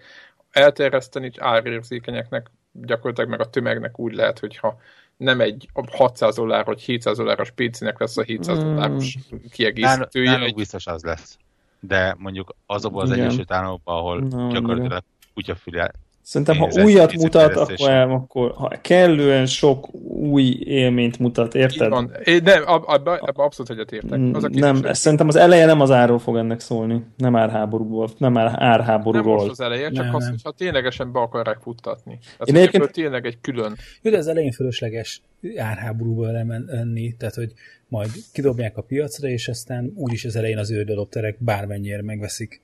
[0.51, 4.79] elterjeszteni árérzékenyeknek gyakorlatilag meg a tömegnek úgy lehet, hogyha
[5.17, 8.65] nem egy 600 dollár vagy 700 dolláros PC-nek lesz a 700 hmm.
[8.65, 9.17] dolláros
[9.51, 10.31] kiegészítője.
[10.31, 11.37] Nálunk biztos az lesz.
[11.79, 15.91] De mondjuk azokban az Egyesült Államokban, ahol no, gyakorlatilag kutyafüle
[16.27, 21.89] Szerintem, ha újat mutat, akkor, el, akkor ha kellően sok új élményt mutat, érted?
[21.89, 22.11] van.
[22.23, 24.19] É, nem, abban abba abszolút egyet értek.
[24.35, 27.05] Az a nem, szerintem az eleje nem az árról fog ennek szólni.
[27.17, 29.35] Nem árháborúból, nem ár, árháborúról.
[29.35, 32.19] Nem most az eleje, csak nem, az, hogyha ténylegesen be akarják futtatni.
[32.39, 32.91] Ez Én egyébként...
[32.91, 33.75] tényleg egy külön...
[34.01, 35.21] Jó, de az elején fölösleges
[35.57, 36.31] árháborúból
[36.65, 37.51] lenni, tehát hogy
[37.87, 42.61] majd kidobják a piacra, és aztán úgyis az elején az ődölopterek bármennyire megveszik.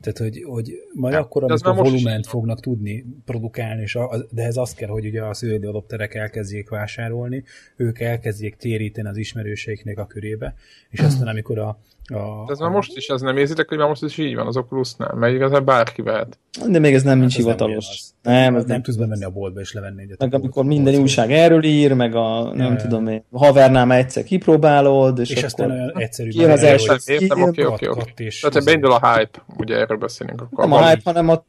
[0.00, 4.56] Tehát, hogy, hogy majd ja, akkor, amikor volument fognak tudni produkálni, és a, de ez
[4.56, 7.44] azt kell, hogy ugye a szőlőadopterek elkezdjék vásárolni,
[7.76, 10.54] ők elkezdjék téríteni az ismerőseiknek a körébe,
[10.90, 11.78] és aztán amikor a,
[12.12, 14.46] a, de ez már most is, ez nem érzitek, hogy már most is így van
[14.46, 16.38] az Oculusnál, mert igazából bárki vehet.
[16.68, 18.00] De még ez nem hát nincs hivatalos.
[18.22, 20.18] Nem, nem, ez nem, nem tudsz bemenni a boltba és levenni egyet.
[20.18, 25.18] Meg amikor minden újság erről ír, meg a nem ja, tudom én, havernál egyszer kipróbálod,
[25.18, 26.28] és, és aztán olyan egyszerű.
[26.32, 28.28] Jön az első Értem, oké, oké, oké.
[28.40, 30.40] Tehát beindul a hype, ugye erről beszélünk.
[30.40, 31.44] Akkor nem a hype, hanem a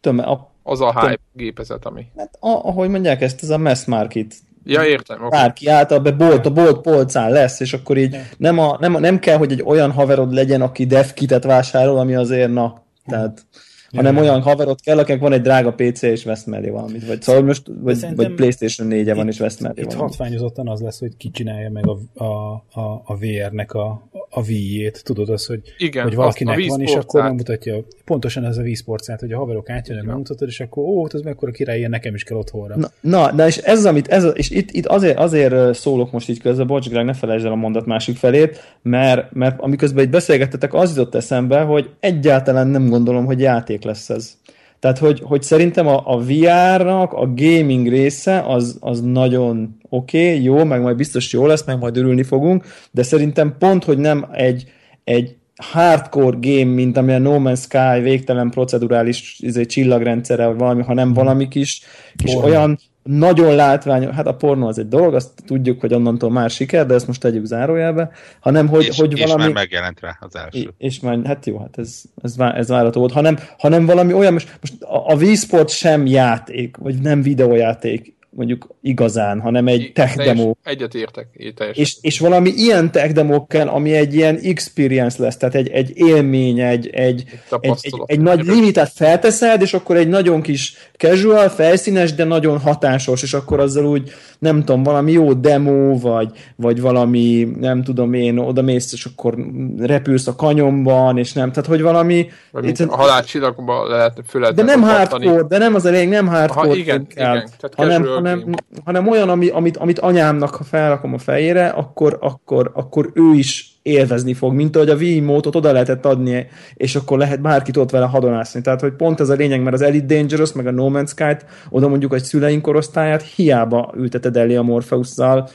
[0.00, 2.06] töme, a az a hype gépezet, ami.
[2.16, 5.24] Hát, ahogy mondják ezt, ez a mass market Ja, értem.
[5.24, 5.40] Okay.
[5.40, 8.98] Bárki által be bolt, a bolt polcán lesz, és akkor így nem, a, nem, a,
[8.98, 11.06] nem kell, hogy egy olyan haverod legyen, aki dev
[11.42, 12.82] vásárol, ami azért na.
[13.06, 13.46] Tehát
[13.94, 17.06] hanem olyan haverot kell, akinek van egy drága PC és vesz mellé valamit.
[17.06, 20.10] Vagy, szóval most, vagy, vagy Playstation 4 van és vesz mellé itt valamit.
[20.16, 25.04] hatványozottan az lesz, hogy ki csinálja meg a, a, a, a VR-nek a, a Wii-ét.
[25.04, 29.32] Tudod az, hogy, Igen, hogy valakinek van, és akkor megmutatja pontosan ez a vízporcát, hogy
[29.32, 32.76] a haverok átjönnek, megmutatod, és akkor ó, az mekkora király, ilyen nekem is kell otthonra.
[32.76, 36.40] Na, na de és ez amit, ez, és itt, itt azért, azért szólok most így
[36.40, 40.74] közben, bocs, Greg, ne felejtsd el a mondat másik felét, mert, mert amiközben itt beszélgettetek,
[40.74, 44.36] az jutott eszembe, hogy egyáltalán nem gondolom, hogy játék lesz ez.
[44.78, 50.42] Tehát, hogy, hogy szerintem a, a VR-nak a gaming része az, az nagyon oké, okay,
[50.42, 54.26] jó, meg majd biztos jó lesz, meg majd örülni fogunk, de szerintem pont, hogy nem
[54.32, 54.64] egy,
[55.04, 61.12] egy hardcore game, mint amilyen No Man's Sky, végtelen procedurális izé, csillagrendszere, vagy valami, hanem
[61.12, 61.82] valami kis,
[62.16, 66.50] kis olyan nagyon látványos, hát a pornó az egy dolog, azt tudjuk, hogy onnantól már
[66.50, 69.42] siker, de ezt most tegyük zárójelbe, hanem hogy, és, hogy és valami...
[69.42, 70.74] már megjelent rá az első.
[70.78, 74.58] És már, hát jó, hát ez, ez, ez várható volt, hanem, hanem valami olyan, most,
[74.60, 80.16] most a, a Wii Sport sem játék, vagy nem videójáték, mondjuk igazán, hanem egy tech
[80.16, 80.54] demo.
[80.62, 81.26] Egyet értek.
[81.72, 85.92] És, és valami ilyen tech demo kell, ami egy ilyen experience lesz, tehát egy, egy
[85.94, 87.24] élmény, egy, egy,
[87.60, 92.58] egy, egy, egy nagy limitet felteszed, és akkor egy nagyon kis casual, felszínes, de nagyon
[92.58, 98.12] hatásos, és akkor azzal úgy, nem tudom, valami jó demo, vagy, vagy valami, nem tudom
[98.12, 99.34] én, oda mész, és akkor
[99.78, 102.28] repülsz a kanyomban, és nem, tehát hogy valami...
[102.62, 106.76] Itt, a halálcsillagban lehet, föl De nem hardcore, de nem az elég, nem hardcore Aha,
[106.76, 111.18] igen, kell, igen, tehát hanem, hanem, hanem olyan, ami, amit, amit anyámnak, ha felrakom a
[111.18, 116.04] fejére, akkor, akkor, akkor ő is élvezni fog, mint ahogy a Wii módot oda lehetett
[116.04, 118.60] adni, és akkor lehet bárkit ott vele hadonászni.
[118.60, 121.46] Tehát, hogy pont ez a lényeg, mert az Elite Dangerous, meg a No Man's Sky-t,
[121.70, 125.48] oda mondjuk egy szüleink korosztályát hiába ülteted elé a Morpheusszal,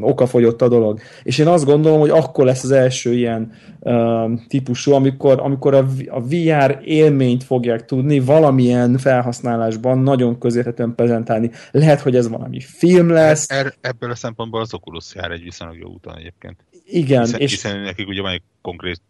[0.00, 1.00] okafogyott a dolog.
[1.22, 5.86] És én azt gondolom, hogy akkor lesz az első ilyen uh, típusú, amikor, amikor a,
[6.08, 11.50] a VR élményt fogják tudni valamilyen felhasználásban nagyon közérthetően prezentálni.
[11.70, 13.50] Lehet, hogy ez valami film lesz.
[13.50, 16.64] Er, ebből a szempontból az Oculus jár egy viszonylag jó úton egyébként.
[16.84, 17.20] Igen.
[17.20, 17.50] Hiszen, és...
[17.50, 19.00] hiszen nekik ugye van egy konkrét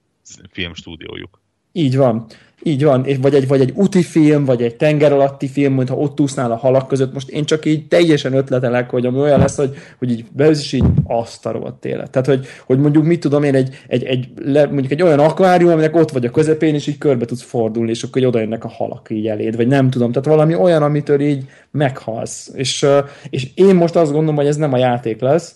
[0.51, 1.43] filmstúdiójuk.
[1.77, 2.27] Így van.
[2.63, 6.21] Így van, vagy egy, vagy egy úti film, vagy egy tenger alatti film, mintha ott
[6.21, 7.13] úsznál a halak között.
[7.13, 10.73] Most én csak így teljesen ötletelek, hogy ami olyan lesz, hogy, hogy így beüsz, és
[10.73, 12.11] így azt a rohadt élet.
[12.11, 15.71] Tehát, hogy, hogy mondjuk mit tudom én, egy, egy, egy, le, mondjuk egy olyan akvárium,
[15.71, 18.69] aminek ott vagy a közepén, és így körbe tudsz fordulni, és akkor oda jönnek a
[18.69, 20.13] halak így eléd, vagy nem tudom.
[20.13, 22.51] Tehát valami olyan, amitől így meghalsz.
[22.55, 22.87] És,
[23.31, 25.55] és én most azt gondolom, hogy ez nem a játék lesz,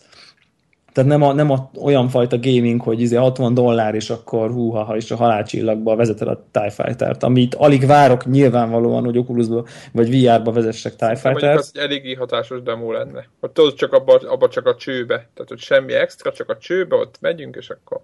[0.99, 4.85] tehát nem, a, nem a, olyan fajta gaming, hogy izé 60 dollár, és akkor húha,
[4.85, 9.47] ha is a halálcsillagba vezeted a TIE Fighter-t, amit alig várok nyilvánvalóan, hogy oculus
[9.93, 11.59] vagy VR-ba vezessek TIE Fighter-t.
[11.59, 13.29] az egy eléggé hatásos demo lenne.
[13.41, 15.15] Hogy tudod, csak abba, abba csak a csőbe.
[15.15, 18.01] Tehát, hogy semmi extra, csak a csőbe, ott megyünk, és akkor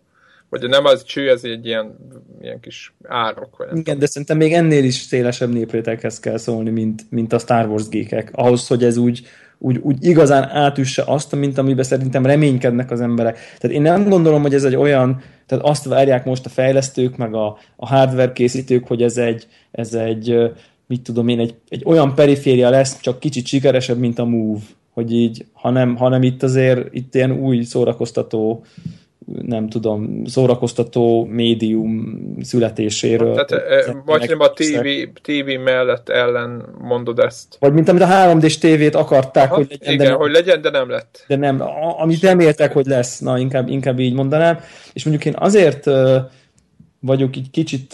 [0.49, 1.97] vagy nem az cső, ez egy ilyen,
[2.41, 3.57] ilyen kis árok.
[3.57, 3.99] Vagy Igen, tudom.
[3.99, 8.31] de szerintem még ennél is szélesebb népréteghez kell szólni, mint, mint a Star Wars gékek.
[8.33, 9.27] Ahhoz, hogy ez úgy,
[9.65, 13.39] úgy, úgy igazán átüsse azt, mint amiben szerintem reménykednek az emberek.
[13.59, 17.35] Tehát én nem gondolom, hogy ez egy olyan, tehát azt várják most a fejlesztők, meg
[17.35, 20.53] a, a hardware készítők, hogy ez egy, ez egy
[20.87, 24.61] mit tudom én, egy, egy olyan periféria lesz, csak kicsit sikeresebb, mint a Move,
[24.93, 28.65] hogy így, hanem, hanem itt azért itt ilyen új szórakoztató
[29.43, 33.45] nem tudom, szórakoztató médium születéséről.
[33.45, 34.87] Tehát vagy nem a TV,
[35.23, 37.57] TV mellett ellen mondod ezt.
[37.59, 39.95] Vagy mint amit a 3D-s tévét akarták, Aha, hogy legyen.
[39.95, 41.25] Igen, de hogy legyen, de nem lett.
[41.27, 41.63] De nem,
[41.99, 44.59] amit reméltek, hogy lesz, na inkább, inkább így mondanám.
[44.93, 46.17] És mondjuk én azért uh,
[47.05, 47.93] vagyok így kicsit,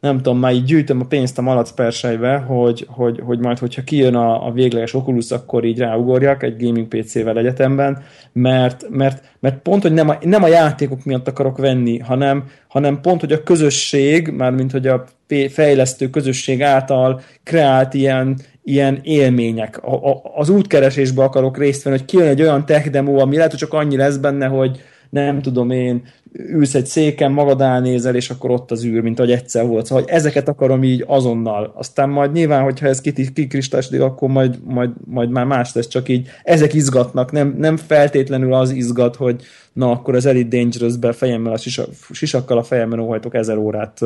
[0.00, 3.82] nem tudom, már így gyűjtöm a pénzt a malac persejbe, hogy, hogy, hogy majd, hogyha
[3.84, 8.02] kijön a, a végleges Oculus, akkor így ráugorjak egy gaming PC-vel egyetemben,
[8.32, 13.00] mert, mert, mert pont, hogy nem a, nem a játékok miatt akarok venni, hanem, hanem
[13.00, 15.04] pont, hogy a közösség, mármint, hogy a
[15.48, 19.82] fejlesztő közösség által kreált ilyen, ilyen élmények.
[19.82, 23.50] A, a, az útkeresésbe akarok részt venni, hogy kijön egy olyan tech demo, ami lehet,
[23.50, 24.80] hogy csak annyi lesz benne, hogy
[25.12, 29.32] nem tudom én, ülsz egy széken, magad elnézel, és akkor ott az űr, mint ahogy
[29.32, 29.86] egyszer volt.
[29.86, 31.72] Szóval hogy ezeket akarom így azonnal.
[31.76, 33.00] Aztán majd nyilván, hogyha ez
[33.34, 38.54] kikristályosodik, akkor majd, majd, majd már más lesz, csak így ezek izgatnak, nem, nem feltétlenül
[38.54, 43.34] az izgat, hogy na, akkor az Elite Dangerous-be fejemmel, a sisak, sisakkal a fejemben óhajtok
[43.34, 44.00] ezer órát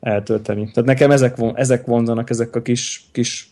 [0.00, 0.70] eltölteni.
[0.70, 3.49] Tehát nekem ezek, ezek vonzanak, ezek a kis, kis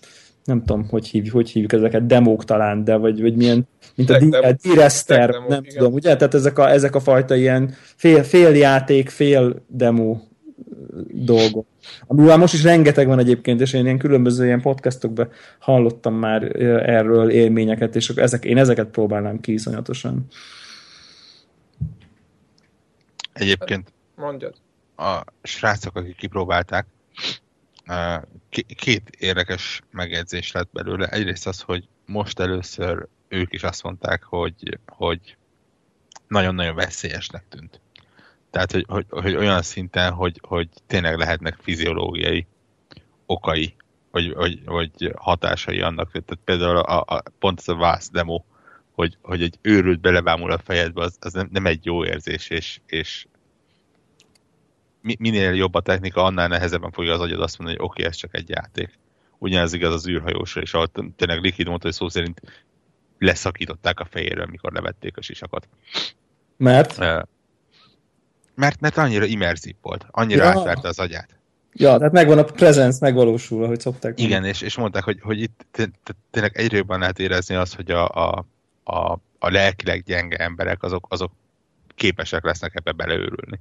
[0.48, 4.52] nem tudom, hogy hívjuk, hogy hívjuk ezeket, demók talán, de vagy, vagy milyen, mint a
[4.52, 5.76] D-Rester, nem igen.
[5.76, 6.16] tudom, ugye?
[6.16, 10.20] Tehát ezek a, ezek a fajta ilyen fél, fél játék, fél demo
[11.11, 11.66] dolgok.
[12.06, 16.42] Amivel most is rengeteg van egyébként, és én ilyen különböző ilyen podcastokban hallottam már
[16.87, 20.26] erről élményeket, és ezek, én ezeket próbálnám ki iszonyatosan.
[23.32, 24.54] Egyébként Mondjad.
[24.96, 26.87] a srácok, akik kipróbálták,
[28.77, 31.07] két érdekes megjegyzés lett belőle.
[31.07, 35.37] Egyrészt az, hogy most először ők is azt mondták, hogy, hogy
[36.29, 37.81] nagyon-nagyon veszélyesnek tűnt.
[38.51, 42.46] Tehát, hogy, hogy, hogy olyan szinten, hogy, hogy tényleg lehetnek fiziológiai
[43.27, 43.74] okai,
[44.11, 46.11] vagy, vagy, vagy hatásai annak.
[46.11, 48.42] Tehát például a, a, pont ez a vász demo,
[48.92, 52.81] hogy, hogy egy őrült belebámul a fejedbe, az, az nem, nem egy jó érzés, és,
[52.87, 53.27] és
[55.18, 58.16] minél jobb a technika, annál nehezebben fogja az agyad azt mondani, hogy oké, okay, ez
[58.16, 58.99] csak egy játék.
[59.38, 62.40] Ugyanez igaz az űrhajósra, és ahol tényleg Liquid mondta, hogy szó szerint
[63.18, 65.68] leszakították a fejéről, mikor levették a sisakat.
[66.57, 66.99] Mert?
[68.55, 70.51] Mert, mert annyira immerzív volt, annyira ja.
[70.51, 71.38] átverte az agyát.
[71.73, 74.21] Ja, tehát megvan a presence, megvalósul, ahogy szokták.
[74.21, 75.66] Igen, és, és mondták, hogy, hogy itt
[76.31, 78.47] tényleg egyre jobban lehet érezni azt, hogy a, a,
[78.85, 81.33] a, a lelkileg gyenge emberek, azok, azok
[81.94, 83.61] képesek lesznek ebbe beleőrülni.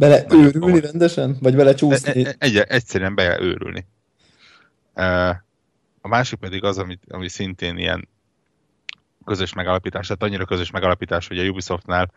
[0.00, 1.36] Bele őrülni rendesen?
[1.40, 2.24] Vagy bele csúszni?
[2.24, 3.86] E, e, egy, egyszerűen beleőrülni.
[6.00, 8.08] A másik pedig az, ami, ami szintén ilyen
[9.24, 12.12] közös megalapítás, tehát annyira közös megalapítás, hogy a Ubisoftnál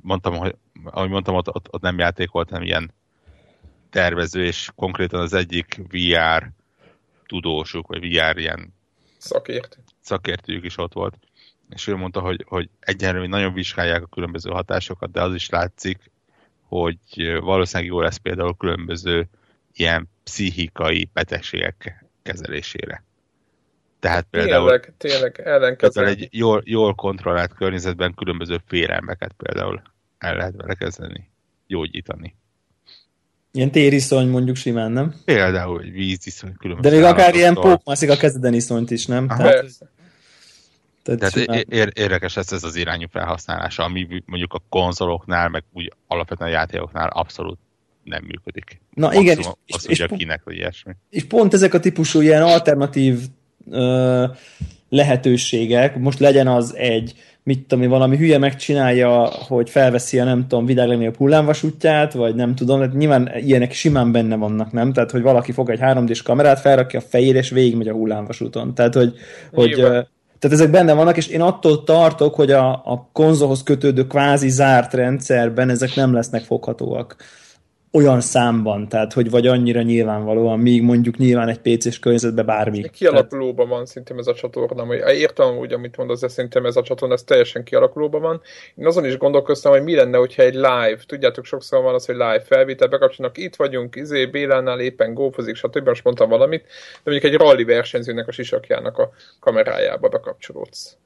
[0.00, 2.92] mondtam, hogy, ahogy mondtam, ott, ott, ott nem játék volt, hanem ilyen
[3.90, 6.50] tervező, és konkrétan az egyik VR
[7.26, 8.74] tudósuk, vagy VR ilyen
[9.18, 9.76] szakértő.
[10.00, 11.18] szakértőjük is ott volt.
[11.70, 16.12] És ő mondta, hogy, hogy egyenlően nagyon vizsgálják a különböző hatásokat, de az is látszik,
[16.80, 19.28] hogy valószínűleg jó lesz például különböző
[19.72, 23.04] ilyen pszichikai betegségek kezelésére.
[24.00, 26.08] Tehát például, tényleg, tényleg ellenkezően.
[26.08, 29.82] egy jól, jól kontrollált környezetben különböző félelmeket például
[30.18, 31.30] el lehet vele kezdeni,
[31.66, 32.36] gyógyítani.
[33.52, 35.14] Ilyen tériszony mondjuk simán, nem?
[35.24, 36.56] Például egy víziszony.
[36.80, 39.26] De még akár ilyen pókmászik a kezeden iszonyt is, nem?
[39.28, 39.66] Aha, Tehát,
[41.04, 45.92] tehát, Tehát ér- érdekes lesz ez az irányú felhasználása, ami mondjuk a konzoloknál, meg úgy
[46.06, 47.58] alapvetően a játékoknál abszolút
[48.04, 48.80] nem működik.
[48.94, 50.92] Na Maximum igen, és, az és, és, kinek, vagy ilyesmi.
[51.10, 53.20] És pont ezek a típusú ilyen alternatív
[53.70, 54.24] ö,
[54.88, 60.66] lehetőségek, most legyen az egy, mit tudom, valami hülye megcsinálja, hogy felveszi a nem tudom,
[60.66, 64.92] világ legnagyobb hullámvasútját, vagy nem tudom, tehát nyilván ilyenek simán benne vannak, nem?
[64.92, 68.74] Tehát, hogy valaki fog egy 3D-s kamerát, felrakja a fejére, és végigmegy a hullámvasúton.
[68.74, 69.14] Tehát, hogy,
[69.52, 69.86] hogy
[70.44, 74.94] tehát ezek benne vannak, és én attól tartok, hogy a, a konzolhoz kötődő kvázi zárt
[74.94, 77.16] rendszerben ezek nem lesznek foghatóak
[77.94, 82.90] olyan számban, tehát hogy vagy annyira nyilvánvalóan, míg mondjuk nyilván egy PC-s környezetben bármi.
[82.90, 86.82] Kialakulóban van szerintem ez a csatorna, hogy értem úgy, amit mondasz, de szerintem ez a
[86.82, 88.40] csatorna, ez teljesen kialakulóban van.
[88.74, 92.14] Én azon is gondolkoztam, hogy mi lenne, hogyha egy live, tudjátok, sokszor van az, hogy
[92.14, 95.88] live felvétel, bekapcsolnak, itt vagyunk, izé, Bélánál éppen gófozik, stb.
[95.88, 96.62] most mondtam valamit,
[97.04, 100.96] de mondjuk egy rally versenyzőnek a sisakjának a kamerájába bekapcsolódsz.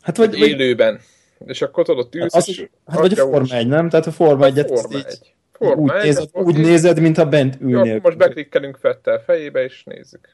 [0.00, 1.00] Hát vagy, vagy élőben.
[1.46, 3.88] És akkor tudod, ott ülsz, az, hát vagy a Forma 1, nem?
[3.88, 7.94] Tehát a Forma 1 Forma 1 úgy, nézed, úgy nézed, mintha bent ülnél.
[7.94, 10.28] Jó, most beklikkelünk Fettel fejébe, és nézzük,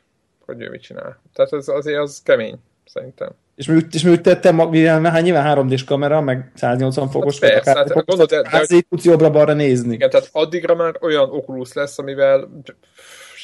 [0.46, 1.20] hogy ő mit csinál.
[1.34, 3.30] Tehát ez azért az kemény, szerintem.
[3.54, 7.50] És mi, és mi úgy tettem, mivel hát nyilván 3D-s kamera, meg 180 fokos, hát
[7.50, 9.94] persze, hát, fokos, gondolod, hát tudsz jobbra-balra nézni.
[9.94, 12.62] Igen, tehát addigra már olyan Oculus lesz, amivel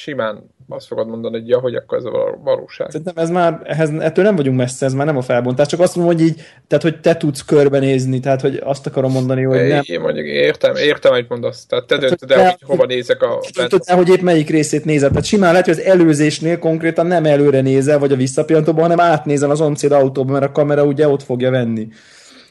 [0.07, 2.91] simán azt fogod mondani, hogy ja, hogy akkor ez a valóság.
[2.91, 5.97] Szerintem ez már, ehhez, ettől nem vagyunk messze, ez már nem a felbontás, csak azt
[5.97, 9.83] mondom, hogy így, tehát hogy te tudsz körbenézni, tehát hogy azt akarom mondani, hogy nem.
[9.83, 13.41] Én mondjuk értem, értem, hogy mondasz, tehát te döntöd el, hogy hova nézek a...
[13.53, 17.25] Tudod el, hogy épp melyik részét nézed, tehát simán lehet, hogy az előzésnél konkrétan nem
[17.25, 21.23] előre nézel, vagy a visszapillantóban, hanem átnézel az omcéd autóban, mert a kamera ugye ott
[21.23, 21.89] fogja venni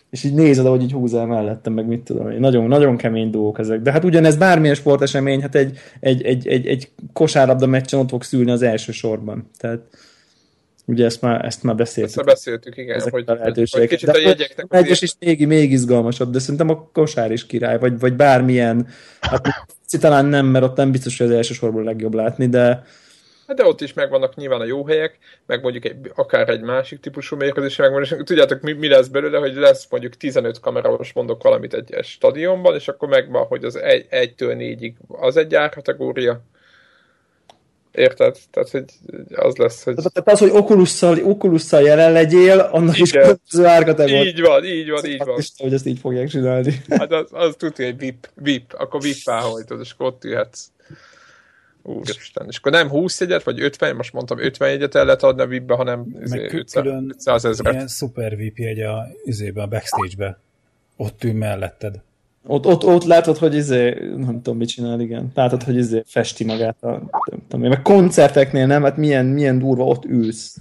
[0.09, 2.39] és így nézed, ahogy így húzál mellettem, meg mit tudom én.
[2.39, 3.81] Nagyon, nagyon kemény dolgok ezek.
[3.81, 8.23] De hát ugyanez bármilyen sportesemény, hát egy, egy, egy, egy, egy kosárlabda meccsen ott fog
[8.23, 9.49] szülni az első sorban.
[9.57, 9.79] Tehát
[10.85, 12.17] ugye ezt már, ezt már beszéltük.
[12.17, 13.89] Ezt beszéltük, igen, ezek hogy, a lehetőségek.
[13.89, 17.79] kicsit a jegyeknek a egyes is még, még izgalmasabb, de szerintem a kosár is király,
[17.79, 18.87] vagy, vagy bármilyen,
[19.21, 19.47] hát
[19.99, 22.83] talán nem, mert ott nem biztos, hogy az első sorból legjobb látni, de,
[23.55, 27.35] de ott is megvannak nyilván a jó helyek, meg mondjuk egy, akár egy másik típusú
[27.35, 31.73] mérkőzés megvan, és tudjátok mi, mi lesz belőle, hogy lesz mondjuk 15 kamerás mondok valamit
[31.73, 36.41] egy, egy stadionban, és akkor megvan, hogy az egy, egytől négyig az egy árkategória,
[37.95, 38.37] Érted?
[38.51, 38.83] Tehát, hogy
[39.35, 39.95] az lesz, hogy...
[39.95, 43.05] Tehát az, hogy Oculusszal, Oculusszal jelen legyél, annak Igen.
[43.05, 44.23] is különböző árkategória.
[44.23, 45.37] Így van, így van, így van.
[45.37, 46.81] Isten, hogy ezt így fogják csinálni.
[46.89, 50.67] Hát az, az tudja, hogy VIP, VIP, akkor VIP-fel hajtod, és akkor ott ülhetsz.
[51.85, 52.47] Úristen.
[52.49, 55.47] És akkor nem 20 jegyet, vagy 50, most mondtam 50 jegyet el lehet adni a
[55.47, 57.73] VIP-be, hanem Meg 500 ezeret.
[57.73, 60.39] Ilyen szuper VIP jegy a, izébe, a backstage-be.
[60.95, 62.01] Ott ül melletted.
[62.47, 65.31] Ott, ott, ott látod, hogy izé, nem tudom, mit csinál, igen.
[65.33, 66.89] Látod, hogy izé festi magát a,
[67.31, 70.57] nem tudom, meg koncerteknél nem, hát milyen, milyen durva, ott ülsz.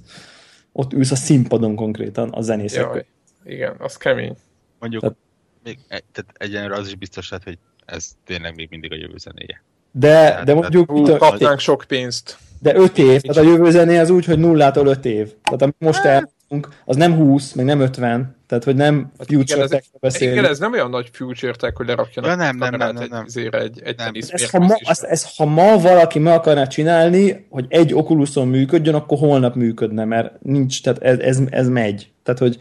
[0.72, 2.82] Ott ülsz a színpadon konkrétan, a zenészek.
[2.82, 3.06] Jaj,
[3.44, 4.36] igen, az kemény.
[4.78, 5.16] Mondjuk, tehát,
[5.62, 9.62] még, tehát egyenlőre az is biztos lehet, hogy ez tényleg még mindig a jövő zenéje.
[9.96, 10.90] De, de mondjuk...
[10.90, 12.38] Hú, kapnánk sok pénzt.
[12.60, 15.32] De öt év, tehát a jövő zené az úgy, hogy nullától öt év.
[15.42, 19.66] Tehát amit most elmondunk, az nem 20, meg nem 50, tehát hogy nem hát future
[19.66, 20.38] tech beszélünk.
[20.38, 23.24] Igen, ez nem olyan nagy future tech, hogy lerakjanak ja, nem, nem, nem, nem, nem.
[23.34, 24.12] Egy, egy, egy nem.
[24.28, 28.94] Ez, ha ma, ez, ez, ha ma valaki meg akarná csinálni, hogy egy Oculuson működjön,
[28.94, 32.10] akkor holnap működne, mert nincs, tehát ez, ez, ez megy.
[32.22, 32.58] Tehát, hogy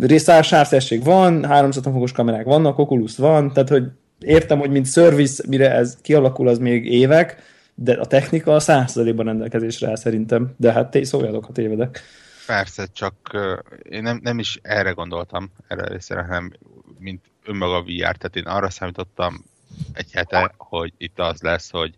[0.00, 3.84] részársársesség van, 360 fokos kamerák vannak, Oculus van, tehát, hogy
[4.22, 7.42] értem, hogy mint service, mire ez kialakul, az még évek,
[7.74, 10.54] de a technika a százszerzalékban rendelkezésre áll szerintem.
[10.56, 12.00] De hát te szóljatok, ha tévedek.
[12.46, 16.52] Persze, csak uh, én nem, nem is erre gondoltam, erre részére, hanem
[16.98, 19.44] mint önmaga a VR, tehát én arra számítottam
[19.92, 21.94] egy hete, hogy itt az lesz, hogy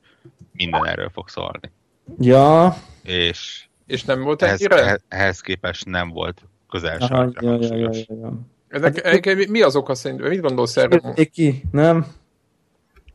[0.52, 1.70] minden erről fog szólni.
[2.18, 2.76] Ja.
[3.02, 7.90] És, és nem volt ehhez, ehhez, ehhez képest nem volt közel Aha, ja, ja, ja,
[7.92, 8.38] ja, ja.
[8.74, 10.28] Ennek, hát, mi az oka szerintem?
[10.28, 11.14] Mit gondolsz erről?
[11.32, 12.06] ki, nem?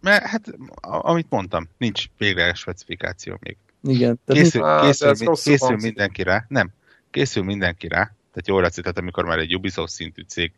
[0.02, 0.42] Mert hát,
[0.82, 3.58] amit mondtam, nincs végleges specifikáció még.
[3.84, 4.20] Igen.
[4.26, 6.46] Készül, á, készül, mi, készül mindenki rá.
[6.48, 6.70] Nem,
[7.12, 8.02] készül mindenki rá.
[8.04, 10.52] Tehát jól látszik, tehát amikor már egy Ubisoft szintű cég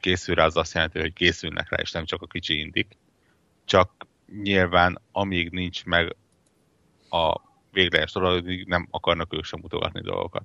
[0.00, 2.96] készül rá, az azt jelenti, hogy készülnek rá, és nem csak a kicsi indik.
[3.64, 4.06] Csak
[4.42, 6.16] nyilván, amíg nincs meg
[7.10, 7.40] a
[7.72, 10.44] végleges dolog, nem akarnak ők sem mutogatni dolgokat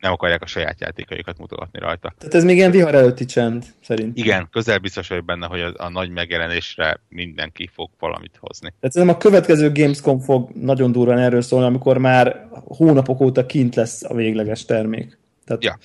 [0.00, 2.14] nem akarják a saját játékaikat mutogatni rajta.
[2.18, 4.16] Tehát ez még ilyen vihar előtti csend, szerint.
[4.16, 8.72] Igen, közel biztos vagyok benne, hogy a, a nagy megjelenésre mindenki fog valamit hozni.
[8.80, 13.74] Tehát ez a következő Gamescom fog nagyon durván erről szólni, amikor már hónapok óta kint
[13.74, 15.18] lesz a végleges termék.
[15.44, 15.78] Tehát, ja.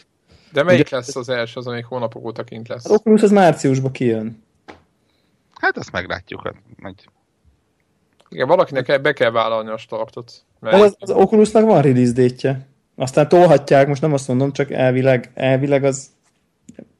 [0.51, 2.85] De melyik ugye, lesz az első, az, amelyik hónapok óta kint lesz?
[2.85, 4.43] Az Oculus az márciusban kijön.
[5.53, 6.41] Hát azt meglátjuk.
[6.43, 6.95] Hát majd...
[8.29, 10.45] Igen, valakinek be kell vállalni a startot.
[10.59, 10.81] Mert...
[10.81, 12.69] Az, az Oculusnak van release date
[13.01, 16.11] aztán tolhatják, most nem azt mondom, csak elvileg, elvileg az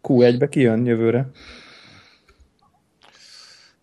[0.04, 1.30] Q1-be kijön jövőre.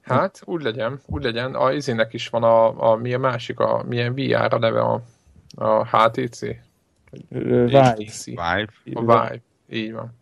[0.02, 1.54] Hát, úgy legyen, úgy legyen.
[1.54, 5.02] A izének is van a, a milyen másik, a milyen VR a neve, a,
[5.54, 6.40] a HTC?
[7.28, 7.96] Vive.
[8.24, 8.68] Vive.
[8.94, 10.12] A Vive, így van.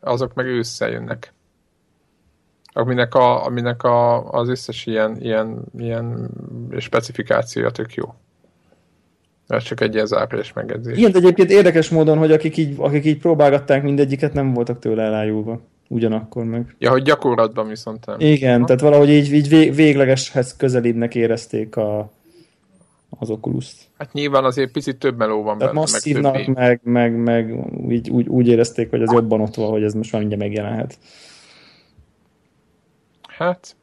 [0.00, 1.32] Azok meg ősszel jönnek.
[2.72, 6.30] Aminek, a, aminek a, az összes ilyen, ilyen, ilyen
[6.78, 8.14] specifikációja tök jó.
[9.48, 10.96] Ez csak egy ilyen zápés megedzés.
[10.96, 15.02] Igen, de egyébként érdekes módon, hogy akik így, akik így próbálgatták mindegyiket, nem voltak tőle
[15.02, 15.60] elájulva.
[15.88, 16.74] Ugyanakkor meg.
[16.78, 18.16] Ja, hogy gyakorlatban viszont nem.
[18.18, 18.66] Igen, ha?
[18.66, 22.10] tehát valahogy így, így véglegeshez közelébbnek érezték a,
[23.18, 25.86] az oculus Hát nyilván azért picit több meló van tehát benne.
[25.86, 29.82] Masszívnak, meg, meg, meg, meg így, úgy, úgy érezték, hogy az jobban ott van, hogy
[29.82, 30.98] ez most már mindjárt megjelenhet.
[33.22, 33.76] Hát,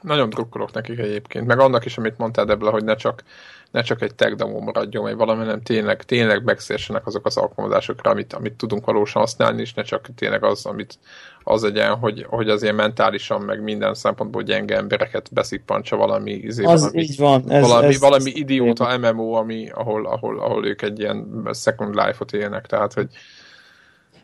[0.00, 3.22] Nagyon drukkolok nekik egyébként, meg annak is, amit mondtál Debla, hogy ne csak,
[3.70, 8.10] ne csak egy tech demo maradjon, vagy valami, nem tényleg, tényleg megszérsenek azok az alkalmazásokra,
[8.10, 10.98] amit, amit tudunk valósan használni, és ne csak tényleg az, amit
[11.44, 16.64] az legyen, hogy, hogy az ilyen mentálisan, meg minden szempontból gyenge embereket beszippantsa valami, izé,
[16.64, 17.50] az valami, így van.
[17.50, 22.32] Ez, valami, ez, valami idióta MMO, ami, ahol, ahol, ahol ők egy ilyen second life-ot
[22.32, 23.08] élnek, tehát, hogy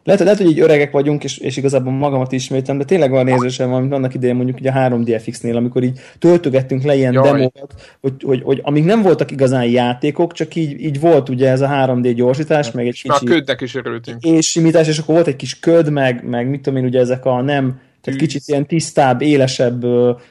[0.04, 3.72] lehet, lehet, hogy így öregek vagyunk, és, és igazából magamat ismétem, de tényleg van érzésem,
[3.72, 7.30] amit annak idején mondjuk ugye a 3DFX-nél, amikor így töltögettünk le ilyen Jaj.
[7.30, 11.60] demókat, hogy, hogy, hogy, amik nem voltak igazán játékok, csak így, így volt ugye ez
[11.60, 13.24] a 3D gyorsítás, meg egy és kicsi...
[13.24, 14.24] Már ködnek is örültünk.
[14.24, 17.24] És simítás, és akkor volt egy kis köd, meg, meg mit tudom én, ugye ezek
[17.24, 19.84] a nem tehát kicsit ilyen tisztább, élesebb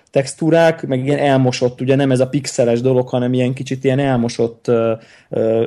[0.09, 4.72] textúrák, meg ilyen elmosott, ugye nem ez a pixeles dolog, hanem ilyen kicsit ilyen elmosott,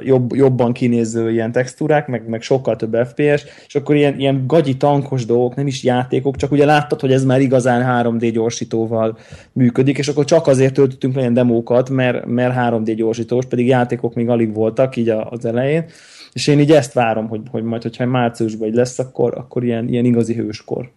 [0.00, 4.76] jobb, jobban kinéző ilyen textúrák, meg, meg sokkal több FPS, és akkor ilyen, ilyen gagyi
[4.76, 9.18] tankos dolgok, nem is játékok, csak ugye láttad, hogy ez már igazán 3D gyorsítóval
[9.52, 14.28] működik, és akkor csak azért töltöttünk ilyen demókat, mert, mert 3D gyorsítós, pedig játékok még
[14.28, 15.84] alig voltak így az elején,
[16.32, 20.05] és én így ezt várom, hogy, hogy majd, hogyha márciusban lesz, akkor, akkor ilyen, ilyen
[20.05, 20.90] igazi hőskor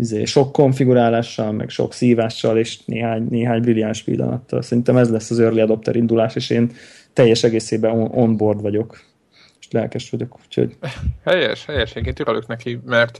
[0.00, 4.62] izé, sok konfigurálással, meg sok szívással, és néhány, néhány brilliáns pillanattal.
[4.62, 6.72] Szerintem ez lesz az early adopter indulás, és én
[7.12, 9.08] teljes egészében on, on board vagyok
[9.70, 10.76] lelkes vagyok, úgyhogy...
[11.24, 13.18] Helyes, helyes, én örülök neki, mert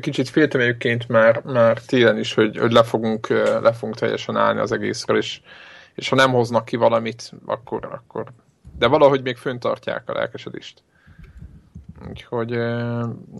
[0.00, 3.28] kicsit féltem egyébként már, már télen is, hogy, hogy le, fogunk,
[3.62, 5.40] le fogunk teljesen állni az egészről, és,
[5.94, 8.24] és ha nem hoznak ki valamit, akkor, akkor...
[8.78, 10.82] De valahogy még föntartják a lelkesedést.
[12.08, 12.50] Úgyhogy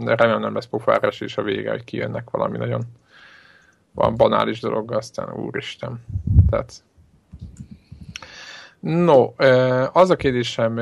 [0.04, 2.82] remélem nem lesz pofárás is a vége, hogy kijönnek valami nagyon
[3.92, 6.04] van banális dolog, aztán úristen.
[6.50, 6.82] Tehát
[8.84, 9.32] No,
[9.92, 10.76] az a kérdésem,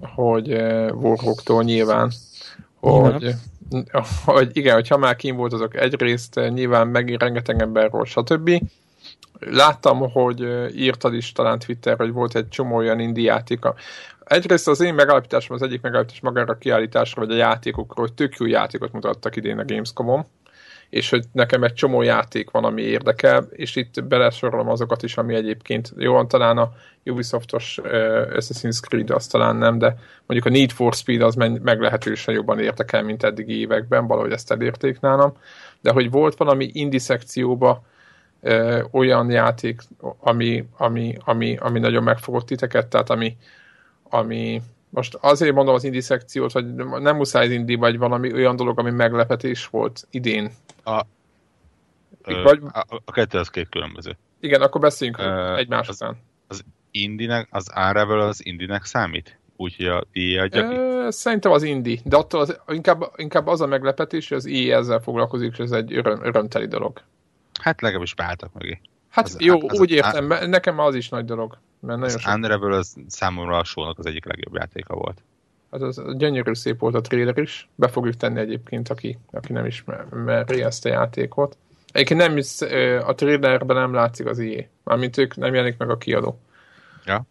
[0.00, 0.52] hogy
[0.92, 2.10] Warhawktól nyilván,
[2.80, 3.34] hogy,
[4.24, 8.50] hogy igen, hogyha már kim volt azok egyrészt nyilván megint rengeteg emberről, stb.
[9.38, 10.40] Láttam, hogy
[10.74, 13.64] írtad is talán Twitter, hogy volt egy csomó olyan indiáték,
[14.28, 18.36] egyrészt az én megállapításom az egyik megállapítás magára a kiállításra, vagy a játékokról, hogy tök
[18.36, 20.26] jó játékot mutattak idén a Gamescom-on,
[20.90, 25.34] és hogy nekem egy csomó játék van, ami érdekel, és itt belesorolom azokat is, ami
[25.34, 26.72] egyébként jó, talán a
[27.04, 27.78] Ubisoftos
[28.32, 33.02] Assassin's Creed az talán nem, de mondjuk a Need for Speed az meglehetősen jobban érdekel,
[33.02, 35.32] mint eddigi években, valahogy ezt elérték nálam,
[35.80, 37.82] de hogy volt valami indie szekcióba
[38.40, 39.80] uh, olyan játék,
[40.20, 43.36] ami, ami, ami, ami nagyon megfogott titeket, tehát ami,
[44.10, 48.56] ami most azért mondom az indi szekciót, hogy nem muszáj az indi, vagy valami olyan
[48.56, 50.50] dolog, ami meglepetés volt idén.
[50.84, 51.04] A,
[52.24, 54.16] vagy, a, a kettő az két különböző.
[54.40, 56.16] Igen, akkor beszéljünk uh, egymás az, után.
[56.46, 59.38] Az indinek, az Unravel az indinek számít?
[59.56, 60.60] Úgyhogy a IE ki?
[61.08, 65.00] Szerintem az indi, de attól az, inkább, inkább az a meglepetés, hogy az IE ezzel
[65.00, 67.02] foglalkozik, és ez egy öröm, örömteli dolog.
[67.60, 68.80] Hát legalábbis beálltak mögé.
[69.08, 71.58] Hát az, jó, az, úgy értem, az, nekem az is nagy dolog.
[71.80, 72.34] Mert nagyon az sok...
[72.34, 75.22] Unravel az számomra a sónak az egyik legjobb játéka volt.
[75.70, 77.68] Hát az gyönyörű szép volt a trailer is.
[77.74, 81.56] Be fogjuk tenni egyébként, aki, aki nem ismeri ezt a játékot.
[81.92, 82.60] Egyébként nem is,
[83.00, 84.68] a trailerben nem látszik az IE.
[84.84, 86.40] Mármint ők nem jelenik meg a kiadó.
[87.04, 87.26] Ja.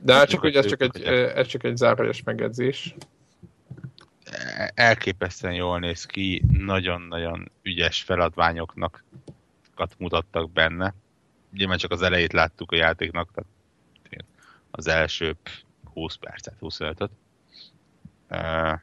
[0.00, 1.02] De hát csak, hogy ez csak egy,
[1.34, 2.94] ez csak egy zárójeles megjegyzés.
[4.74, 9.04] Elképesztően jól néz ki, nagyon-nagyon ügyes feladványoknak
[9.98, 10.94] mutattak benne.
[11.52, 13.50] Nyilván csak az elejét láttuk a játéknak, tehát
[14.76, 15.36] az első
[15.92, 17.10] 20 percet, 25-öt.
[18.30, 18.78] Uh,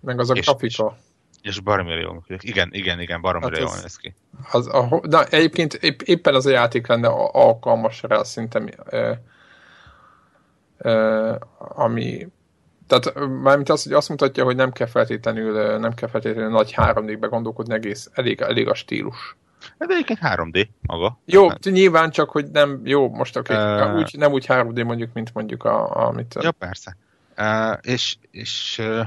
[0.00, 0.96] Meg az a és, grafika.
[1.42, 2.42] És, és baromira jól működik.
[2.42, 4.14] Igen, igen, igen, baromira hát jól néz ki.
[4.52, 9.22] Az, a, de egyébként épp, éppen az a játék lenne alkalmas rá szerintem, e,
[10.78, 12.28] e, ami
[12.86, 17.26] tehát mármint az, hogy azt mutatja, hogy nem kell feltétlenül, nem kell feltétlenül nagy 3D-be
[17.26, 19.36] gondolkodni, egész, elég, elég a stílus.
[19.78, 21.18] Hát egyébként 3D maga.
[21.24, 21.64] Jó, hát.
[21.64, 23.88] nyilván csak, hogy nem, jó, most oké, okay.
[23.88, 26.34] uh, úgy, nem úgy 3D mondjuk, mint mondjuk a, amit...
[26.40, 26.96] Ja, persze.
[27.38, 29.06] Uh, és és uh,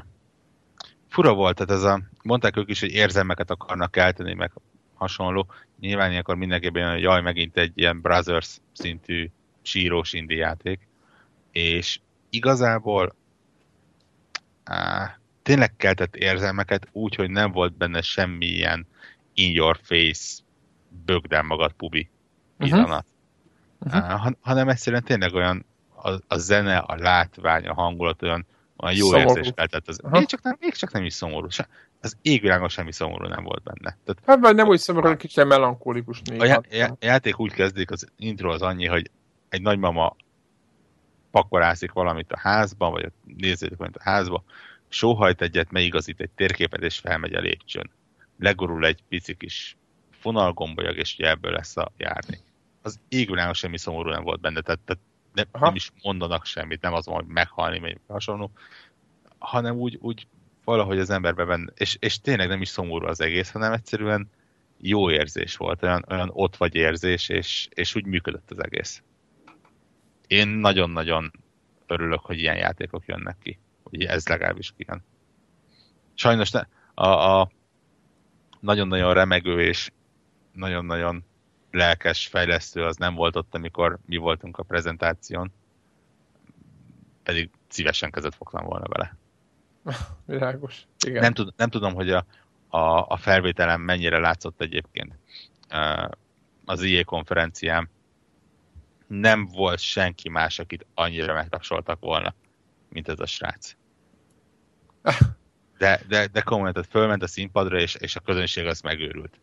[1.09, 4.51] fura volt, tehát ez a, mondták ők is, hogy érzelmeket akarnak kelteni, meg
[4.93, 5.47] hasonló.
[5.79, 9.29] Nyilván ilyenkor mindenképpen hogy jaj, megint egy ilyen Brothers szintű
[9.61, 10.87] sírós indi játék.
[11.51, 13.15] És igazából
[14.69, 15.09] uh,
[15.43, 18.87] tényleg keltett érzelmeket úgy, hogy nem volt benne semmilyen
[19.39, 20.41] in your face
[21.05, 22.09] bögd el magad pubi
[22.57, 23.05] pillanat.
[23.79, 24.03] Uh-huh.
[24.03, 24.33] Uh-huh.
[24.41, 25.65] hanem egyszerűen tényleg olyan
[25.95, 28.45] a, a zene, a látvány, a hangulat olyan,
[28.77, 29.29] olyan jó szomorú.
[29.29, 29.87] érzés keltett.
[29.87, 30.19] Az, uh-huh.
[30.19, 31.49] még, csak nem, még csak nem is szomorú.
[31.49, 31.67] Se,
[32.01, 33.97] az égvilágon semmi szomorú nem volt benne.
[34.05, 36.43] Tehát, hát vagy nem úgy szomorú, hogy kicsit melankolikus néha.
[36.43, 39.11] A já, já, játék úgy kezdik, az intro az annyi, hogy
[39.49, 40.15] egy nagymama
[41.31, 44.43] pakorászik valamit a házban, vagy nézzétek valamit a házba,
[44.87, 47.89] sóhajt egyet, megigazít egy térképet, és felmegy a lépcsőn.
[48.39, 49.77] Legurul egy pici kis
[50.11, 52.37] fonalgombolyag, és ugye ebből lesz a járni.
[52.81, 56.93] Az égvilágon semmi szomorú nem volt benne, tehát, tehát nem, nem is mondanak semmit, nem
[56.93, 58.51] az van, hogy meghalni, vagy hasonló,
[59.37, 60.27] hanem úgy, úgy
[60.63, 64.29] valahogy az emberbe benne, és, és tényleg nem is szomorú az egész, hanem egyszerűen
[64.81, 69.03] jó érzés volt, olyan, olyan ott vagy érzés, és, és úgy működött az egész.
[70.27, 71.31] Én nagyon-nagyon
[71.87, 73.59] örülök, hogy ilyen játékok jönnek ki.
[73.83, 75.03] Hogy ez legalábbis kijön.
[76.13, 76.61] Sajnos ne,
[76.93, 77.49] a, a
[78.59, 79.91] nagyon-nagyon remegő és
[80.51, 81.23] nagyon-nagyon
[81.71, 85.51] lelkes fejlesztő az nem volt ott, amikor mi voltunk a prezentáción.
[87.23, 89.17] Pedig szívesen kezet fogtam volna vele.
[90.25, 90.87] Világos.
[91.05, 91.21] Igen.
[91.21, 92.25] Nem, tud, nem tudom, hogy a,
[92.67, 95.17] a, a felvételem mennyire látszott egyébként
[96.65, 97.89] az IE konferenciám.
[99.07, 102.33] Nem volt senki más, akit annyira megtapsoltak volna,
[102.89, 103.75] mint ez a srác.
[105.79, 109.39] De, de, de komolyan, tehát fölment a színpadra, és, és a közönség az megőrült.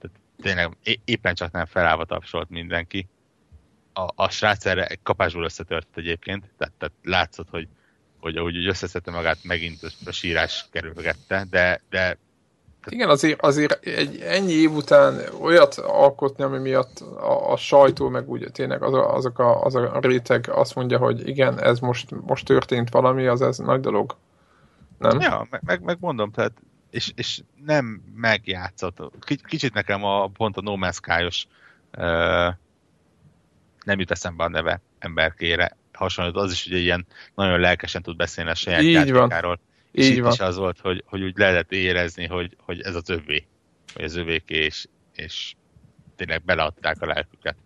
[0.00, 3.08] Tehát tényleg éppen csak nem felállva tapsolt mindenki.
[3.92, 7.68] A, a srác erre kapásból összetört egyébként, tehát, tehát látszott, hogy,
[8.20, 12.18] hogy ahogy összeszedte magát, megint a sírás kerülgette, de, de
[12.90, 18.28] igen, azért, azért egy ennyi év után olyat alkotni, ami miatt a, a sajtó, meg
[18.28, 22.10] úgy tényleg az a, azok a, az a réteg azt mondja, hogy igen, ez most,
[22.26, 24.16] most történt valami, az ez nagy dolog.
[24.98, 25.20] Nem?
[25.20, 26.52] Ja, meg, meg mondom, tehát
[26.90, 29.26] és, és nem megjátszott.
[29.42, 31.46] Kicsit nekem a, pont a No Man's Sky-os
[31.98, 32.54] uh,
[33.84, 38.50] nem jut eszembe a neve emberkére hasonlít, az is ugye ilyen nagyon lelkesen tud beszélni
[38.50, 39.56] a saját Így játékáról.
[39.56, 39.60] Van.
[39.92, 40.32] És Így itt van.
[40.32, 43.46] is az volt, hogy, hogy úgy lehetett érezni, hogy, hogy ez az övé,
[43.94, 45.54] hogy az övéké, és, és
[46.16, 47.56] tényleg beleadták a lelküket.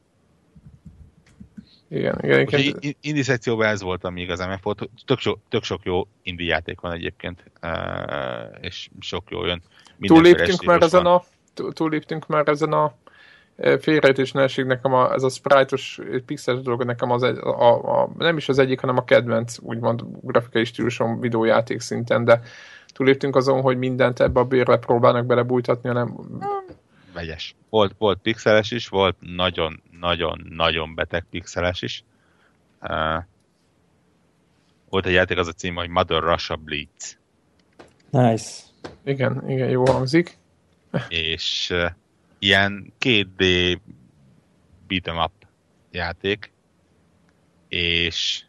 [1.91, 2.41] Igen, igen.
[2.41, 2.97] igen.
[3.01, 4.91] Indi szekcióban ez volt, ami igazán megfogott.
[5.05, 7.45] Tök, so, tök sok jó indi játék van egyébként,
[8.61, 9.62] és sok jó jön.
[10.01, 11.22] Túléptünk már, ezen a,
[11.72, 12.95] túléptünk már ezen a
[13.80, 18.11] félrejtés ne esik nekem a, ez a sprite-os pixeles dolog nekem az egy, a, a,
[18.18, 22.41] nem is az egyik, hanem a kedvenc úgymond grafikai stílusom videójáték szinten, de
[22.95, 26.14] túléptünk azon, hogy mindent ebbe a bérle próbálnak belebújtatni, hanem
[27.14, 27.55] vegyes.
[27.70, 29.16] Volt, volt pixeles is, volt
[30.01, 32.05] nagyon-nagyon-nagyon beteg pixeles is.
[32.80, 33.24] Uh,
[34.88, 37.18] volt egy játék, az a cím, hogy Mother Russia Blitz.
[38.11, 38.53] Nice.
[39.05, 40.38] Igen, igen, jó hangzik.
[41.09, 41.90] És uh,
[42.38, 43.78] ilyen 2D
[44.88, 45.32] beat'em up
[45.90, 46.53] játék,
[47.68, 48.44] és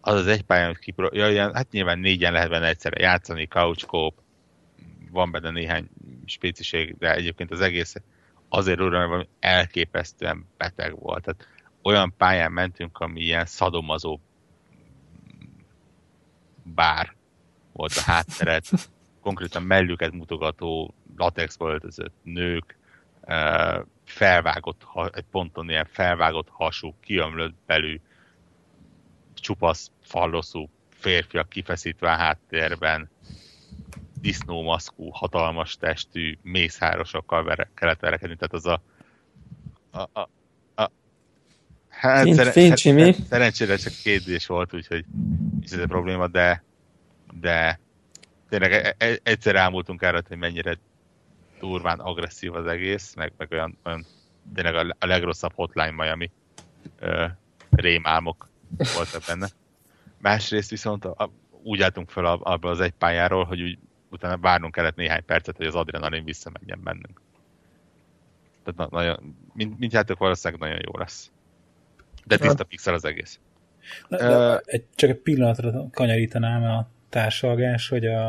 [0.00, 1.08] az az egy pályán, hogy kipro...
[1.12, 4.14] ja, ilyen, hát nyilván négyen lehet benne egyszerre játszani, couch coop,
[5.10, 5.88] van benne néhány
[6.24, 7.94] spéciség, de egyébként az egész
[8.56, 11.24] azért hogy valami elképesztően beteg volt.
[11.24, 11.48] Tehát
[11.82, 14.20] olyan pályán mentünk, ami ilyen szadomazó
[16.62, 17.14] bár
[17.72, 18.64] volt a hátteret,
[19.20, 22.78] konkrétan mellüket mutogató latexba öltözött nők,
[24.04, 28.00] felvágott, egy ponton ilyen felvágott hasú, kiömlött belül,
[29.34, 33.10] csupasz falloszú férfiak kifeszítve a háttérben,
[34.24, 38.82] disznómaszkú, hatalmas testű, mészárosokkal kellett verekedni, tehát az a,
[39.90, 40.28] a, a,
[40.82, 40.90] a
[41.88, 43.14] Hát Fint, szeren, Fincs, mi?
[43.28, 45.04] Szerencsére csak kérdés volt, úgyhogy
[45.52, 46.64] nincs ez a probléma, de,
[47.40, 47.80] de
[48.48, 50.78] tényleg e, e, egyszer elmúltunk erre, hogy mennyire
[51.60, 54.06] durván agresszív az egész, meg, meg olyan, olyan
[54.54, 56.30] tényleg a, a legrosszabb hotline Miami
[56.98, 57.26] ö,
[57.70, 58.48] rémálmok
[58.94, 59.48] voltak benne.
[60.28, 61.30] Másrészt viszont a, a,
[61.62, 63.78] úgy álltunk fel abban az egy pályáról, hogy úgy
[64.14, 67.20] utána várnunk kellett néhány percet, hogy az adrenalin visszamenjen bennünk.
[68.64, 71.30] Tehát na, nagyon, mind, mind játék valószínűleg nagyon jó lesz.
[72.24, 73.38] De tiszta pixel az egész.
[74.08, 78.28] Na, uh, egy, csak egy pillanatra kanyarítanám a társalgás, hogy a,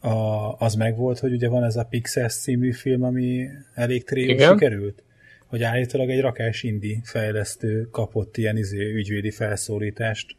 [0.00, 5.02] a, az megvolt, hogy ugye van ez a Pixels című film, ami elég tréfus sikerült,
[5.46, 10.36] hogy állítólag egy rakás indi fejlesztő kapott ilyen izé, ügyvédi felszólítást,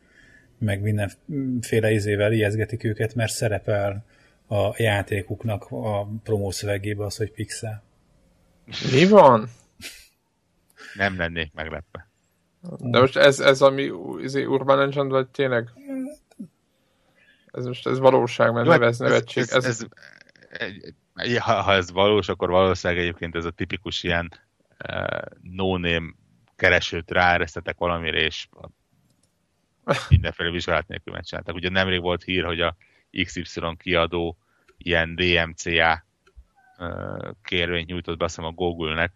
[0.57, 4.05] meg mindenféle izével ijeszgetik őket, mert szerepel
[4.48, 7.84] a játékuknak a promószövegébe az, hogy pixel.
[8.91, 9.50] Mi van?
[10.93, 12.10] Nem lennék meglepve.
[12.80, 13.91] De most ez, ez ami
[14.22, 15.70] izé, Urban Legend, vagy tényleg?
[17.52, 19.43] Ez most ez valóság, mert hát nevez nevetség.
[19.43, 19.86] Ez, ez, ez,
[21.14, 24.32] ez, ha, ha ez valós, akkor valószínűleg egyébként ez a tipikus ilyen
[24.89, 26.14] uh, no-name
[26.56, 28.48] keresőt ráeresztetek valamire, és
[30.10, 31.56] mindenféle vizsgálat nélkül megcsináltak.
[31.56, 32.76] Ugye nemrég volt hír, hogy a
[33.24, 34.38] XY kiadó
[34.78, 36.05] ilyen DMCA
[37.43, 39.14] kérvényt nyújtott be azt a Google-nek,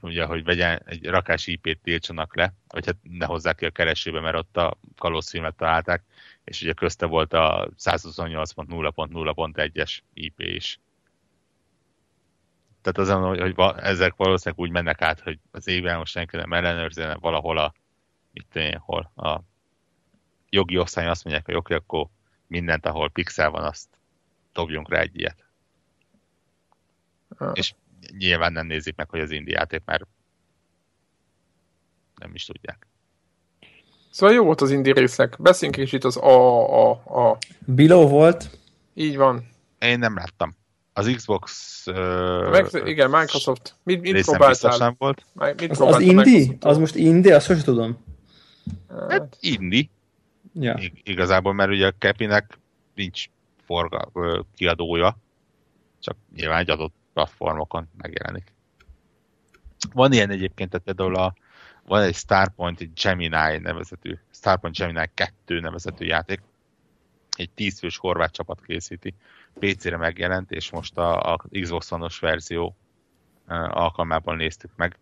[0.00, 4.20] ugye, hogy vegyen egy rakás IP-t tiltsanak le, vagy hát ne hozzák ki a keresőbe,
[4.20, 6.02] mert ott a kalózfilmet találták,
[6.44, 10.80] és ugye közte volt a 128.0.0.1-es IP is.
[12.82, 16.52] tehát azon, hogy, hogy ezek valószínűleg úgy mennek át, hogy az évben most senki nem
[16.52, 17.74] ellenőrzi, valahol a,
[18.32, 19.40] mit tudom hol, a
[20.50, 22.06] jogi osztály azt mondják, hogy oké, akkor
[22.48, 23.88] mindent, ahol pixel van, azt
[24.52, 25.44] dobjunk rá egy ilyet.
[27.38, 27.50] Ah.
[27.54, 27.74] És
[28.18, 30.06] nyilván nem nézik meg, hogy az indi játék, mert
[32.14, 32.86] nem is tudják.
[34.10, 35.36] Szóval jó volt az indi részek.
[35.38, 37.38] Beszéljünk is itt az a, a, a.
[37.66, 38.50] Below volt.
[38.94, 39.48] Így van.
[39.78, 40.56] Én nem láttam.
[40.92, 41.82] Az Xbox...
[41.86, 43.74] Uh, meg, igen, Microsoft.
[43.82, 44.78] Mit, mit próbáltál?
[44.78, 45.24] Nem volt.
[45.56, 46.56] Mit az, az Indi?
[46.60, 47.30] Az most Indi?
[47.32, 48.04] Azt sosem tudom.
[49.08, 49.90] Hát Indi.
[50.60, 50.78] Ja.
[51.02, 52.58] Igazából, mert ugye a Kepinek
[52.94, 53.24] nincs
[53.64, 54.10] forga,
[54.54, 55.18] kiadója,
[55.98, 58.52] csak nyilván egy adott platformokon megjelenik.
[59.92, 61.34] Van ilyen egyébként, tehát például a,
[61.86, 66.40] van egy Starpoint, Gemini nevezetű, Starpoint Gemini 2 nevezetű játék,
[67.36, 69.14] egy tízfős horvát csapat készíti,
[69.58, 72.76] PC-re megjelent, és most a, a Xbox One-os verzió
[73.68, 74.98] alkalmával néztük meg.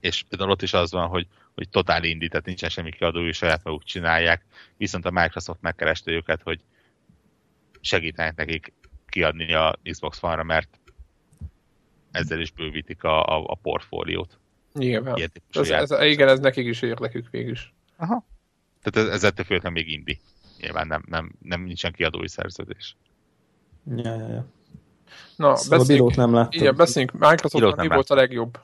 [0.00, 3.64] És például ott is az van, hogy, hogy totál indít, tehát nincsen semmi kiadói, saját
[3.64, 4.44] maguk csinálják,
[4.76, 6.60] viszont a Microsoft megkereste őket, hogy
[7.80, 8.72] segítenek nekik
[9.08, 10.78] kiadni a Xbox One-ra, mert
[12.10, 14.38] ezzel is bővítik a, a, a portfóliót.
[14.72, 15.30] Nyilván.
[15.50, 17.56] Ez, ez, igen, ez nekik is érdekük végül
[17.96, 18.24] Aha.
[18.82, 20.20] Tehát ez, ez ettől függetlenül még indi.
[20.60, 22.96] Nyilván nem, nem, nem nincsen kiadói szerződés.
[23.96, 24.46] Ja, ja, ja.
[25.36, 26.60] Na, szóval beszéljünk, nem láttam.
[26.60, 27.12] Igen, beszéljünk.
[27.12, 28.58] Microsoftnak mi volt a legjobb?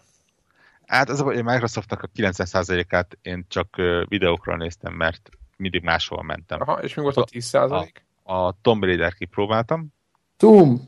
[0.90, 3.76] Hát az a Microsoftnak a 90%-át én csak
[4.08, 6.60] videókról néztem, mert mindig máshol mentem.
[6.60, 7.92] Aha, és mi volt a 10%?
[8.22, 9.88] A, a Tomb Raider kipróbáltam.
[10.36, 10.80] Tomb?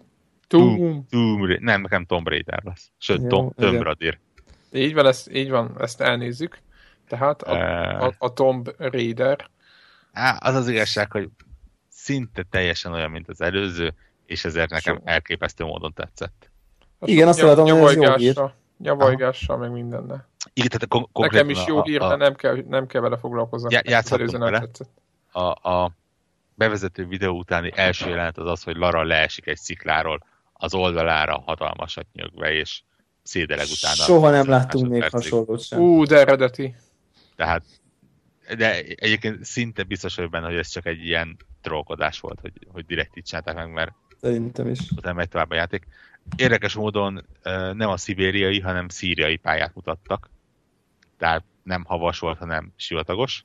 [0.47, 1.09] Tomb.
[1.11, 1.47] Tomb.
[1.59, 2.91] Nem, nekem Tomb Raider lesz.
[2.99, 4.19] Sőt, Jó, Tom, Tomb Raider.
[4.73, 6.59] Így van, ezt, így van, ezt elnézzük.
[7.09, 9.51] Tehát a, uh, a, a Tomb Raider.
[10.13, 11.29] Á, az az igazság, hogy
[11.89, 13.95] szinte teljesen olyan, mint az előző,
[14.27, 15.03] és ezért nekem so.
[15.05, 16.51] elképesztő módon tetszett.
[17.01, 18.53] Igen, azt látom, hogy ez jó hír.
[18.83, 20.29] Nyavajgással, meg mindenne.
[20.53, 23.73] Igen, tehát kon- Nekem is jó hír, de nem kell, nem kell vele foglalkozni.
[23.73, 24.69] Já, játszhatunk vele.
[25.33, 25.93] A, a
[26.55, 32.07] bevezető videó utáni első jelenet az az, hogy Lara leesik egy szikláról az oldalára hatalmasat
[32.13, 32.83] nyögve, és
[33.23, 33.95] szédeleg utána.
[33.95, 35.81] Soha nem láttunk még hasonlót sem.
[35.81, 36.75] Ú, de eredeti.
[37.37, 37.65] Tehát,
[38.57, 42.87] de egyébként szinte biztos vagyok benne, hogy ez csak egy ilyen trollkodás volt, hogy, hogy
[42.87, 43.93] direkt így csinálták meg, mert
[44.23, 44.91] Szerintem is.
[44.97, 45.87] utána megy tovább a játék.
[46.37, 47.27] Érdekes módon
[47.73, 50.31] nem a szibériai, hanem szíriai pályát mutattak.
[51.17, 53.45] Tehát nem havas volt, hanem sivatagos.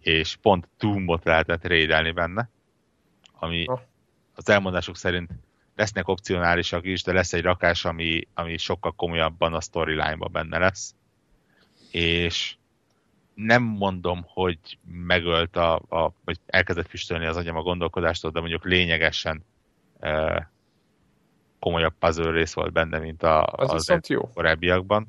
[0.00, 2.48] És pont Doombot lehetett rédelni benne,
[3.38, 3.66] ami
[4.34, 5.30] az elmondások szerint
[5.76, 10.94] lesznek opcionálisak is, de lesz egy rakás, ami, ami sokkal komolyabban a storyline-ban benne lesz.
[11.90, 12.56] És
[13.34, 18.64] nem mondom, hogy megölt a, a vagy elkezdett füstölni az agyam a gondolkodástól, de mondjuk
[18.64, 19.44] lényegesen
[20.02, 20.50] e,
[21.58, 24.30] komolyabb puzzle rész volt benne, mint a, az, az jó.
[24.34, 25.06] korábbiakban.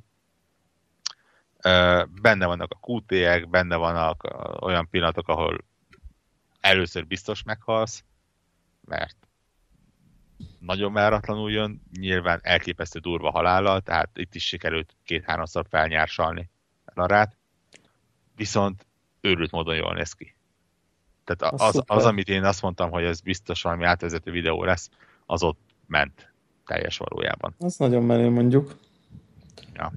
[1.57, 4.23] E, benne vannak a QT-ek, benne vannak
[4.61, 5.57] olyan pillanatok, ahol
[6.59, 8.03] először biztos meghalsz,
[8.85, 9.15] mert
[10.59, 16.49] nagyon váratlanul jön, nyilván elképesztő durva halállal, tehát itt is sikerült két-háromszor felnyársalni
[16.85, 17.37] Larát,
[18.35, 18.85] viszont
[19.21, 20.35] őrült módon jól néz ki.
[21.26, 24.89] Tehát az, az, az, amit én azt mondtam, hogy ez biztos valami átvezető videó lesz,
[25.26, 26.34] az ott ment
[26.65, 27.55] teljes valójában.
[27.59, 28.76] Az nagyon menő mondjuk.
[29.74, 29.91] Ja.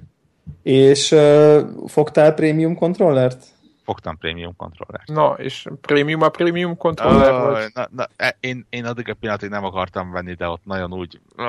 [0.62, 3.44] És uh, fogtál prémium kontrollert?
[3.84, 5.08] Fogtam prémium kontrollert.
[5.08, 7.58] Na, és prémium a prémium kontroller uh?
[7.74, 11.20] Na, na, e, én, én addig a pillanatig nem akartam venni, de ott nagyon úgy...
[11.36, 11.44] Uh.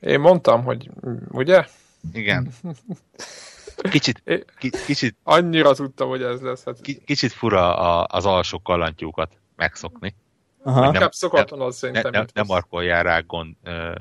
[0.00, 0.90] Én mondtam, hogy
[1.30, 1.64] ugye?
[2.12, 2.48] Igen.
[3.82, 4.22] Kicsit,
[4.86, 5.16] kicsit...
[5.22, 6.64] Annyira tudtam, hogy ez lesz.
[6.64, 6.80] Hát...
[7.04, 10.14] Kicsit fura a, az alsó kalantjukat megszokni.
[10.62, 10.80] Aha.
[10.80, 12.10] Nem, Inkább szokatlan az szerintem.
[12.10, 13.56] Ne, ne, nem markoljál rá gond,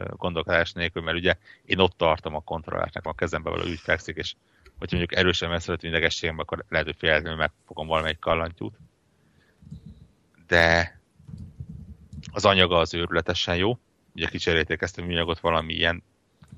[0.09, 4.35] gondolkodás nélkül, mert ugye én ott tartom a kontrollásnak, a kezembe való úgy fekszik, és
[4.79, 8.77] hogyha mondjuk erősen messzelt idegességem, akkor lehet, hogy féletlenül megfogom valamelyik kallantyút.
[10.47, 10.99] De
[12.31, 13.79] az anyaga az őrületesen jó.
[14.15, 16.03] Ugye kicserélték ezt a műanyagot valami ilyen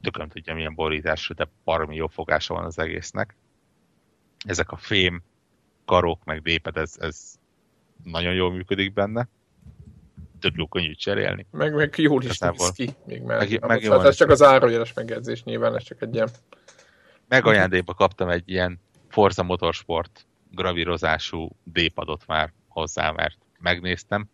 [0.01, 3.35] tökön tudja milyen borítású, de parmi jó fogása van az egésznek.
[4.45, 5.23] Ezek a fém,
[5.85, 7.35] karok, meg déped, ez, ez
[8.03, 9.27] nagyon jól működik benne.
[10.39, 11.45] Tök jó könnyű cserélni.
[11.51, 12.89] Meg, meg jól is néz ki.
[13.05, 16.29] Még meg, meg, meg hát ez csak az árajeles megjegyzés nyilván, ez csak egy ilyen...
[17.27, 18.79] Megajándékba kaptam egy ilyen
[19.09, 24.29] Forza Motorsport gravírozású dépadot már hozzá, mert megnéztem,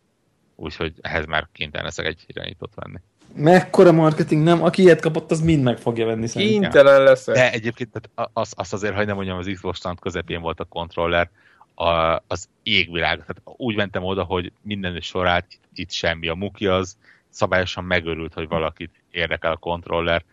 [0.55, 2.99] úgyhogy ehhez már kénytelen leszek egy irányítót venni.
[3.38, 4.63] Mekkora marketing, nem?
[4.63, 6.63] Aki ilyet kapott, az mind meg fogja venni szerintem.
[6.63, 7.25] Intelen lesz.
[7.25, 10.63] De egyébként tehát azt, azt azért, hogy nem mondjam, az Xbox stand közepén volt a
[10.63, 11.29] kontroller,
[11.75, 13.19] a, az égvilág.
[13.19, 16.27] Tehát úgy mentem oda, hogy minden sorát itt, itt semmi.
[16.27, 16.97] A Muki az
[17.29, 20.23] szabályosan megörült, hogy valakit érdekel a kontroller.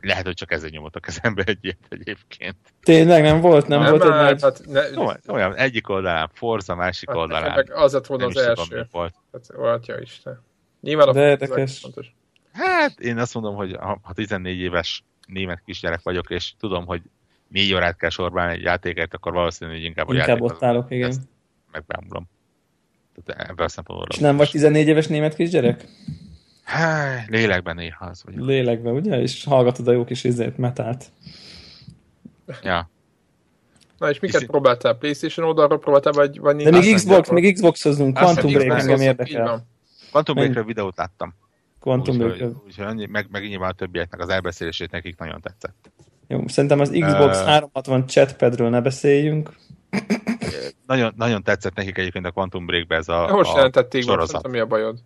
[0.00, 2.56] lehet, hogy csak ezért nyomott a kezembe egy ilyet egyébként.
[2.82, 3.66] Tényleg nem volt?
[3.66, 4.42] Nem, nem volt már, egy nagy...
[4.42, 4.98] hát ne...
[4.98, 7.68] olyan, olyan, egyik oldalán Forza, másik hát oldalán.
[7.74, 8.62] Az lett volna az első.
[8.68, 9.14] Tudom, volt.
[9.32, 10.50] Hát, atya Isten.
[10.82, 11.86] Nyilván a De érdekes.
[12.52, 17.02] Hát én azt mondom, hogy ha 14 éves német kisgyerek vagyok, és tudom, hogy
[17.48, 20.90] négy órát kell sorban egy játékért, akkor valószínűleg hogy inkább a inkább játék ott állok,
[20.90, 21.14] igen.
[21.72, 22.28] Megbámulom.
[23.24, 24.08] Tehát ebből a szempontból.
[24.10, 25.84] És nem vagy 14 éves német kisgyerek?
[26.62, 28.34] Há, lélekben néha az vagy.
[28.36, 29.20] Lélekben, ugye?
[29.20, 31.04] És hallgatod a jó kis izét, metált.
[32.62, 32.90] Ja.
[33.98, 34.94] Na és miket próbáltál?
[34.94, 39.66] Playstation oldalra próbáltál, vagy, vagy De még Xbox, még Xbox-ozunk, Quantum Break engem érdekel.
[40.12, 41.34] Quantum break videót láttam.
[41.80, 45.90] Quantum break Úgyhogy meg, meg nyilván a többieknek az elbeszélését nekik nagyon tetszett.
[46.26, 49.56] Jó, szerintem az Xbox uh, 360 chatpadről ne beszéljünk.
[50.86, 54.48] Nagyon, nagyon tetszett nekik egyébként a Quantum Break-be ez a, Most jelentették sorozat.
[54.48, 54.98] mi a bajod?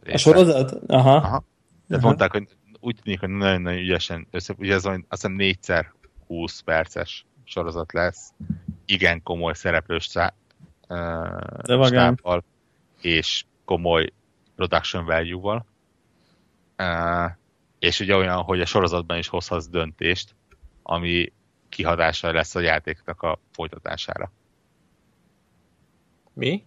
[0.00, 0.14] Része.
[0.14, 0.72] A sorozat?
[0.86, 1.14] Aha.
[1.14, 1.44] Aha.
[1.86, 2.06] De Aha.
[2.06, 2.48] mondták, hogy
[2.80, 5.92] úgy tűnik, hogy nagyon-nagyon ügyesen össze, ugye ez azt hiszem négyszer
[6.26, 8.32] 20 perces sorozat lesz.
[8.84, 10.34] Igen komoly szereplős szá,
[10.88, 12.44] uh, stábbal
[13.00, 14.12] és komoly
[14.56, 15.66] production value-val.
[16.78, 17.30] Uh,
[17.78, 20.34] és ugye olyan, hogy a sorozatban is hozhatsz döntést,
[20.82, 21.32] ami
[21.68, 24.32] kihadással lesz a játéknak a folytatására.
[26.32, 26.64] Mi?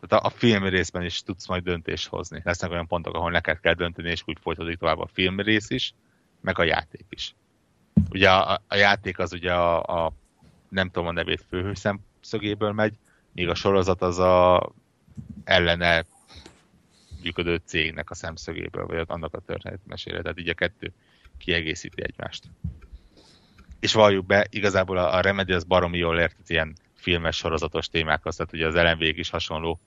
[0.00, 2.40] Tehát a, a film részben is tudsz majd döntést hozni.
[2.44, 5.94] Lesznek olyan pontok, ahol neked kell dönteni, és úgy folytatódik tovább a film rész is,
[6.40, 7.34] meg a játék is.
[8.10, 10.12] Ugye a, a játék az ugye a, a
[10.68, 12.94] nem tudom a nevét főhő szemszögéből megy,
[13.32, 14.72] míg a sorozat az a
[15.44, 16.04] ellene
[17.22, 20.22] működő cégnek a szemszögéből, vagy annak a történet mesélre.
[20.22, 20.92] Tehát így a kettő
[21.38, 22.44] kiegészíti egymást.
[23.80, 28.36] És valljuk be, igazából a, a Remedy az baromi jól ért ilyen filmes sorozatos témákhoz,
[28.36, 29.80] tehát ugye az lmv is hasonló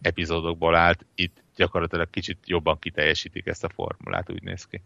[0.00, 4.80] epizódokból állt, itt gyakorlatilag kicsit jobban kiteljesítik ezt a formulát, úgy néz ki.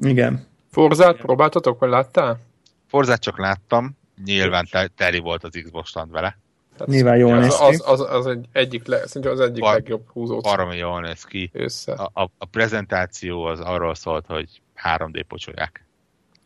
[0.00, 0.46] Igen.
[0.70, 2.40] Forzát próbáltatok, vagy láttál?
[2.86, 6.38] Forzát csak láttam, nyilván teli volt az Xbox stand vele.
[6.76, 7.64] Tehát Nyilván jól néz ki.
[7.64, 10.40] Az, az, az egy, egyik, le, az egyik Bar, legjobb húzó.
[10.40, 11.50] Baromi jól néz ki.
[11.52, 11.92] Össze.
[11.92, 15.86] A, a, a, prezentáció az arról szólt, hogy 3D pocsolják.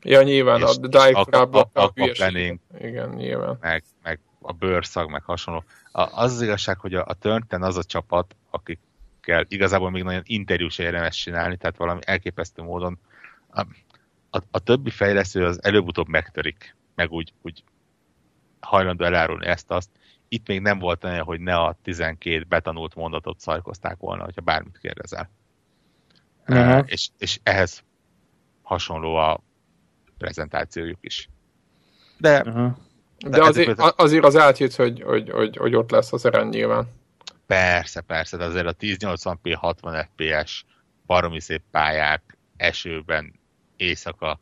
[0.03, 1.93] Ja, nyilván, és, a dive a, a, a,
[2.79, 3.59] Igen, nyilván.
[3.61, 5.64] Meg, meg a bőrszag, meg hasonló.
[5.93, 10.22] A, az az igazság, hogy a, a Turnten az a csapat, akikkel igazából még nagyon
[10.24, 12.99] interjús érdemes csinálni, tehát valami elképesztő módon
[13.51, 13.61] a,
[14.31, 17.64] a, a többi fejlesztő az előbb-utóbb megtörik, meg úgy, úgy
[18.61, 19.89] hajlandó elárulni ezt-azt.
[20.37, 24.78] Itt még nem volt olyan, hogy ne a 12 betanult mondatot szajkozták volna, hogyha bármit
[24.78, 25.30] kérdezel.
[26.49, 27.84] Uh, és, és ehhez
[28.62, 29.41] hasonló a
[30.18, 31.28] prezentációjuk is.
[32.18, 32.72] De, uh-huh.
[33.18, 36.87] de azért, azért az átjött, hogy, hogy, hogy, hogy ott lesz az eren nyilván.
[37.47, 40.64] Persze, persze, de azért a 1080p 60 fps
[41.07, 43.41] baromi szép pályák, esőben,
[43.76, 44.39] éjszaka,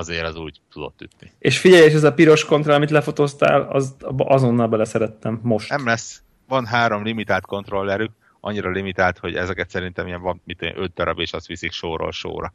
[0.00, 1.32] azért az úgy tudott ütni.
[1.38, 5.70] És figyelj, és ez a piros kontroll, amit lefotóztál, az, azonnal beleszerettem most.
[5.70, 6.22] Nem lesz.
[6.48, 11.32] Van három limitált kontrollerük, annyira limitált, hogy ezeket szerintem ilyen van, mit 5 darab, és
[11.32, 12.52] azt viszik sorról sorra.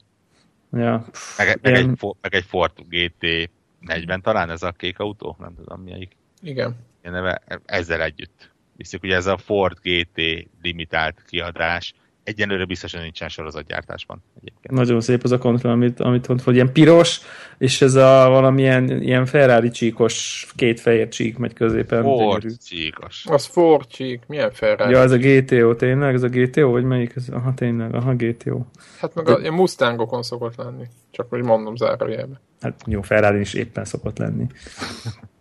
[0.71, 1.05] Ja.
[1.37, 1.85] Meg, meg, egy,
[2.21, 6.15] meg egy Ford GT 40 talán ez a kék autó, nem tudom melyik.
[6.41, 6.75] Igen.
[7.01, 8.53] Ilyen neve, ezzel együtt.
[8.77, 11.93] Viszik, ugye ez a Ford GT limitált kiadás,
[12.25, 14.23] egyenlőre biztosan nincsen sorozatgyártásban.
[14.37, 14.73] Egyébként.
[14.73, 17.19] Nagyon szép az a kontroll, amit, amit mond, hogy ilyen piros,
[17.57, 22.03] és ez a valamilyen ilyen Ferrari csíkos, két fehér csík megy középen.
[22.03, 22.49] Ford gyönyörű.
[22.67, 23.25] csíkos.
[23.25, 24.91] Az Ford csík, milyen Ferrari?
[24.91, 27.15] Ja, ez a GTO tényleg, ez a GTO, vagy melyik?
[27.15, 27.29] Ez?
[27.29, 28.61] Aha, tényleg, aha, GTO.
[28.99, 32.41] Hát meg a, ilyen Mustangokon szokott lenni, csak hogy mondom zárójelbe.
[32.61, 34.45] Hát jó, Ferrari is éppen szokott lenni.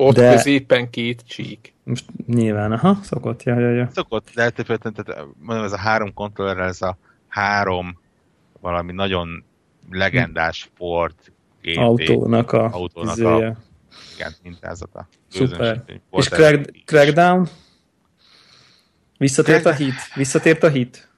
[0.00, 0.32] Ott de...
[0.32, 1.74] középen két csík.
[1.84, 3.90] Most nyilván, aha, szokott, ja, ja, ja.
[3.94, 6.96] Szokott, de tehát mondom, ez a három kontroller, ez a
[7.28, 7.98] három
[8.60, 9.44] valami nagyon
[9.90, 11.14] legendás Ford
[11.62, 13.56] GT autónak a, autónak a
[14.14, 15.08] igen, mintázata.
[15.28, 15.82] Szuper.
[16.10, 17.48] És crack, Crackdown?
[19.18, 19.94] Visszatért a hit?
[20.14, 21.08] Visszatért a hit?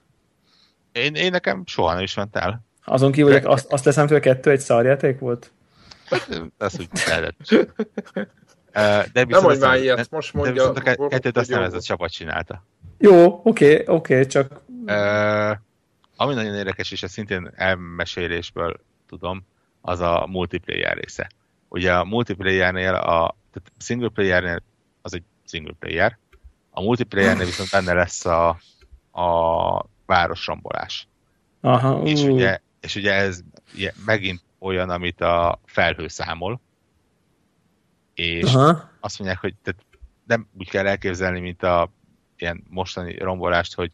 [0.91, 2.65] Én, én nekem soha nem is ment el.
[2.85, 5.51] Azon kívül, hogy azt, azt leszem, hogy a kettő egy szarjáték volt?
[6.57, 7.37] Ez úgy lehetett.
[8.73, 10.71] De nem mondj már ilyet, most mondja.
[10.71, 12.65] De a kettőt azt nem ez a csapat csinálta.
[12.97, 14.61] Jó, oké, okay, oké, okay, csak...
[14.85, 15.57] Uh,
[16.15, 19.45] ami nagyon érdekes, és ezt szintén elmesélésből tudom,
[19.81, 21.29] az a multiplayer része.
[21.69, 24.63] Ugye a multiplayernél, a tehát single playernél
[25.01, 26.17] az egy single player,
[26.71, 28.49] a multiplayernél viszont benne lesz a,
[29.11, 31.07] a városrombolás.
[31.61, 33.39] Aha, és, ugye, és ugye ez
[33.75, 36.59] ugye, megint olyan, amit a felhő számol,
[38.13, 38.89] és Aha.
[38.99, 39.85] azt mondják, hogy tehát
[40.25, 41.91] nem úgy kell elképzelni, mint a
[42.37, 43.91] ilyen mostani rombolást, hogy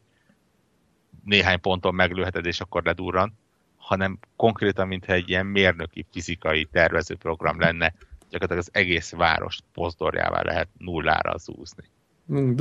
[1.23, 3.33] néhány ponton meglőheted, és akkor ledurran,
[3.77, 7.93] hanem konkrétan, mintha egy ilyen mérnöki, fizikai tervezőprogram lenne,
[8.29, 11.83] gyakorlatilag az egész várost pozdorjává lehet nullára zúzni.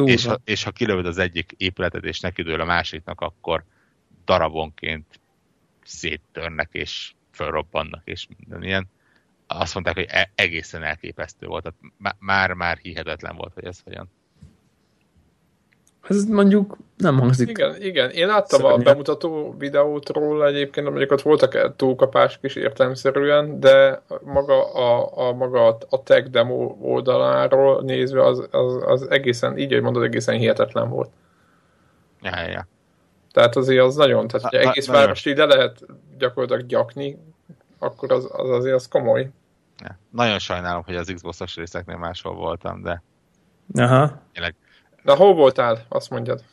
[0.04, 3.64] És ha, és ha kilövöd az egyik épületet, és nekidől a másiknak, akkor
[4.24, 5.20] darabonként
[5.84, 8.88] széttörnek, és fölrobbannak, és minden ilyen.
[9.48, 11.62] Azt mondták, hogy e- egészen elképesztő volt.
[11.62, 14.10] Tehát már-már hihetetlen volt, hogy ez hogyan.
[16.08, 17.48] Ez mondjuk nem hangzik.
[17.48, 18.10] Igen, igen.
[18.10, 18.74] Én láttam Szörnye.
[18.74, 25.32] a bemutató videót róla egyébként, mondjuk ott voltak túlkapások is értelmszerűen, de maga a, a,
[25.32, 30.88] maga a tech demo oldaláról nézve az, az, az egészen, így, hogy mondod, egészen hihetetlen
[30.88, 31.10] volt.
[32.22, 32.66] Ja, ja.
[33.32, 35.86] Tehát azért az nagyon, tehát hogy egész várost ide lehet
[36.18, 37.18] gyakorlatilag gyakni,
[37.78, 39.30] akkor az, az azért az komoly.
[39.82, 39.98] Ja.
[40.10, 43.02] Nagyon sajnálom, hogy az Xbox-os részeknél máshol voltam, de
[43.74, 44.22] Aha.
[44.32, 44.54] Tényleg.
[45.02, 46.44] De hol voltál, azt mondjad?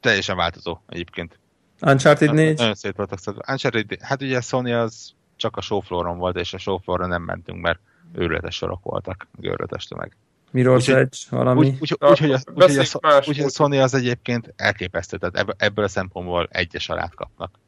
[0.00, 1.38] Teljesen változó egyébként.
[1.80, 2.58] Uncharted 4?
[2.58, 3.18] Nagyon szép voltak.
[3.48, 7.80] Uncharted, hát ugye Sony az csak a showflooron volt, és a showfloorra nem mentünk, mert
[8.12, 10.16] őrületes sorok voltak, meg őrületes tömeg.
[10.52, 11.58] Mirror's Edge, valami.
[11.58, 12.30] Úgy, úgy, úgy, úgy,
[13.00, 17.58] a, úgy, a Sony az egyébként elképesztő, tehát ebből a szempontból egyes alát kapnak.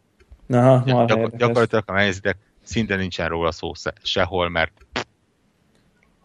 [0.49, 4.73] Aha, Gyak, gyakorlatilag, ha megnézitek, szinte nincsen róla szó sehol, mert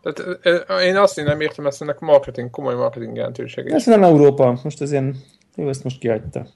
[0.02, 0.46] tehát
[0.82, 3.74] én azt én nem értem, ezt ennek marketing, komoly marketing jelentősége.
[3.74, 5.16] Ez nem Európa, most ez ilyen,
[5.56, 6.48] jó, ezt most kiadta.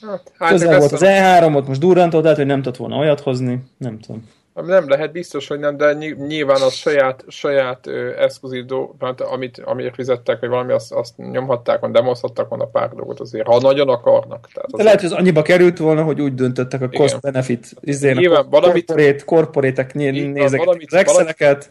[0.00, 3.62] Hát, Közel volt az E3, ott most durrantott, tehát, hogy nem tudott volna olyat hozni,
[3.76, 4.28] nem tudom.
[4.54, 5.92] Nem lehet, biztos, hogy nem, de
[6.26, 7.86] nyilván az saját, saját
[8.18, 13.46] exkluzív dolgot, amit, amiért fizettek, vagy valami, azt, azt nyomhatták, demozhattak volna pár dolgot azért,
[13.46, 14.48] ha nagyon akarnak.
[14.52, 18.48] Tehát de lehet, hogy az annyiba került volna, hogy úgy döntöttek a cost-benefit, nyilván, a
[18.48, 21.68] valamit, corporate, corporate nézek valamit, az Exceleket,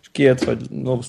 [0.00, 0.60] és kijött, hogy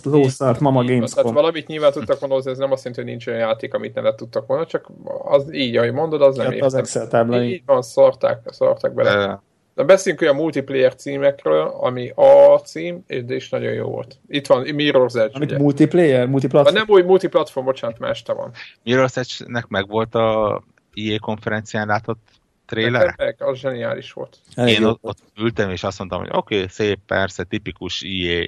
[0.03, 1.23] low start, mama Gamescom.
[1.23, 4.15] Tehát valamit nyilván tudtak volna, ez nem azt jelenti, hogy nincs olyan játék, amit nem
[4.15, 4.91] tudtak volna, csak
[5.23, 6.65] az így, ahogy mondod, az nem értem.
[6.65, 7.51] az Excel táblai.
[7.51, 9.41] Így van, szarták, szarták bele.
[9.75, 14.19] De beszéljünk olyan multiplayer címekről, ami A cím, és de is nagyon jó volt.
[14.27, 15.31] Itt van Mirror's Edge.
[15.33, 15.57] Amit ugye.
[15.57, 16.27] multiplayer?
[16.27, 16.75] Multiplatform?
[16.75, 18.51] Nem új multiplatform, bocsánat, más te van.
[18.85, 20.63] Mirror's Edge-nek meg volt a
[20.93, 22.29] EA konferencián látott
[22.65, 23.13] trailer?
[23.17, 24.37] Meg, az zseniális volt.
[24.55, 28.47] Én ott, ott ültem, és azt mondtam, hogy oké, okay, szép, persze, tipikus EA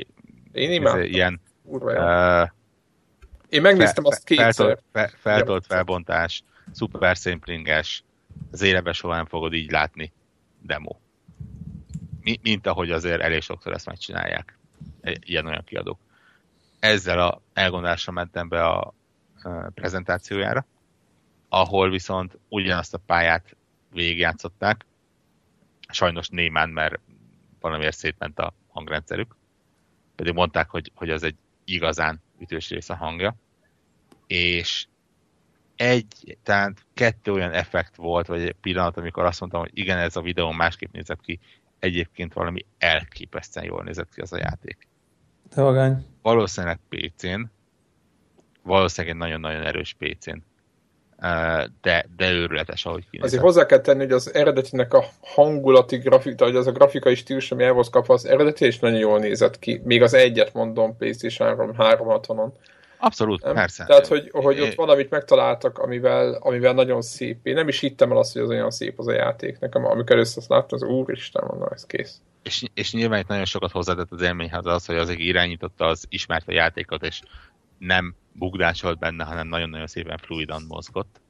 [0.52, 1.02] Én imádtam.
[1.02, 2.50] ilyen uh,
[3.50, 4.54] én megnéztem fe, azt kétszer.
[4.54, 8.04] Feltolt, fe, feltolt felbontás, szuper szemplinges,
[8.52, 10.12] az élebe soha nem fogod így látni
[10.62, 10.96] demo
[12.42, 14.58] mint ahogy azért elég sokszor ezt megcsinálják
[15.20, 16.00] ilyen-olyan kiadók.
[16.80, 18.94] Ezzel a elgondolásra mentem be a
[19.74, 20.66] prezentációjára,
[21.50, 23.56] ahol viszont ugyanazt a pályát
[23.92, 24.86] végigjátszották,
[25.88, 27.00] sajnos némán, mert
[27.60, 29.36] valamiért szétment a hangrendszerük,
[30.16, 33.36] pedig mondták, hogy, hogy az egy igazán ütős rész a hangja,
[34.28, 34.88] és
[35.76, 40.16] egy, tehát kettő olyan effekt volt, vagy egy pillanat, amikor azt mondtam, hogy igen, ez
[40.16, 41.40] a videó másképp nézett ki,
[41.80, 44.88] egyébként valami elképesztően jól nézett ki az a játék.
[45.50, 46.06] Te vagány.
[46.22, 47.42] Valószínűleg PC-n,
[48.64, 50.44] valószínűleg egy nagyon-nagyon erős PC-n,
[51.82, 53.26] de, de őrületes, ahogy kinézett.
[53.26, 57.52] Azért hozzá kell tenni, hogy az eredetinek a hangulati grafika, vagy az a grafikai stílus,
[57.52, 59.82] ami el volt kapva, az eredeti is nagyon jól nézett ki.
[59.84, 62.52] Még az egyet mondom 3 360-on.
[63.06, 63.54] Abszolút, nem?
[63.54, 63.86] persze.
[63.86, 67.46] Tehát, hogy, hogy ott valamit megtaláltak, amivel, amivel nagyon szép.
[67.48, 69.60] Én nem is hittem el azt, hogy az olyan szép az a játék.
[69.60, 72.22] Nekem, amikor először azt láttam, az úristen, mondom, ez kész.
[72.44, 76.48] És, és nyilván itt nagyon sokat hozzátett az élményhez az, hogy az irányította az ismert
[76.48, 77.22] a játékot, és
[77.78, 81.22] nem bugdácsolt benne, hanem nagyon-nagyon szépen fluidan mozgott.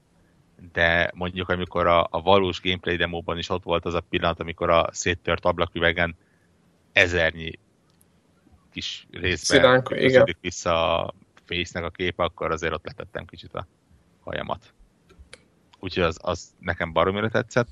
[0.73, 4.69] De mondjuk, amikor a, a valós gameplay demóban is ott volt az a pillanat, amikor
[4.69, 6.15] a széttört ablaküvegen
[6.91, 7.59] ezernyi
[8.71, 9.83] kis részben
[10.41, 11.13] vissza
[11.47, 13.67] a face a képe, akkor azért ott letettem kicsit a
[14.23, 14.73] hajamat.
[15.79, 17.67] Úgyhogy az, az nekem baromira tetszett.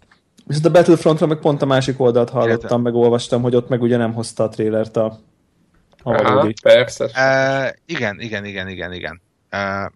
[0.45, 2.81] Viszont a Battlefrontra meg pont a másik oldalt hallottam, Értem.
[2.81, 5.05] meg olvastam, hogy ott meg ugye nem hozta a trélert a,
[6.03, 7.03] a Aha, persze.
[7.05, 9.21] Uh, igen, igen, igen, igen, igen.
[9.51, 9.91] Uh,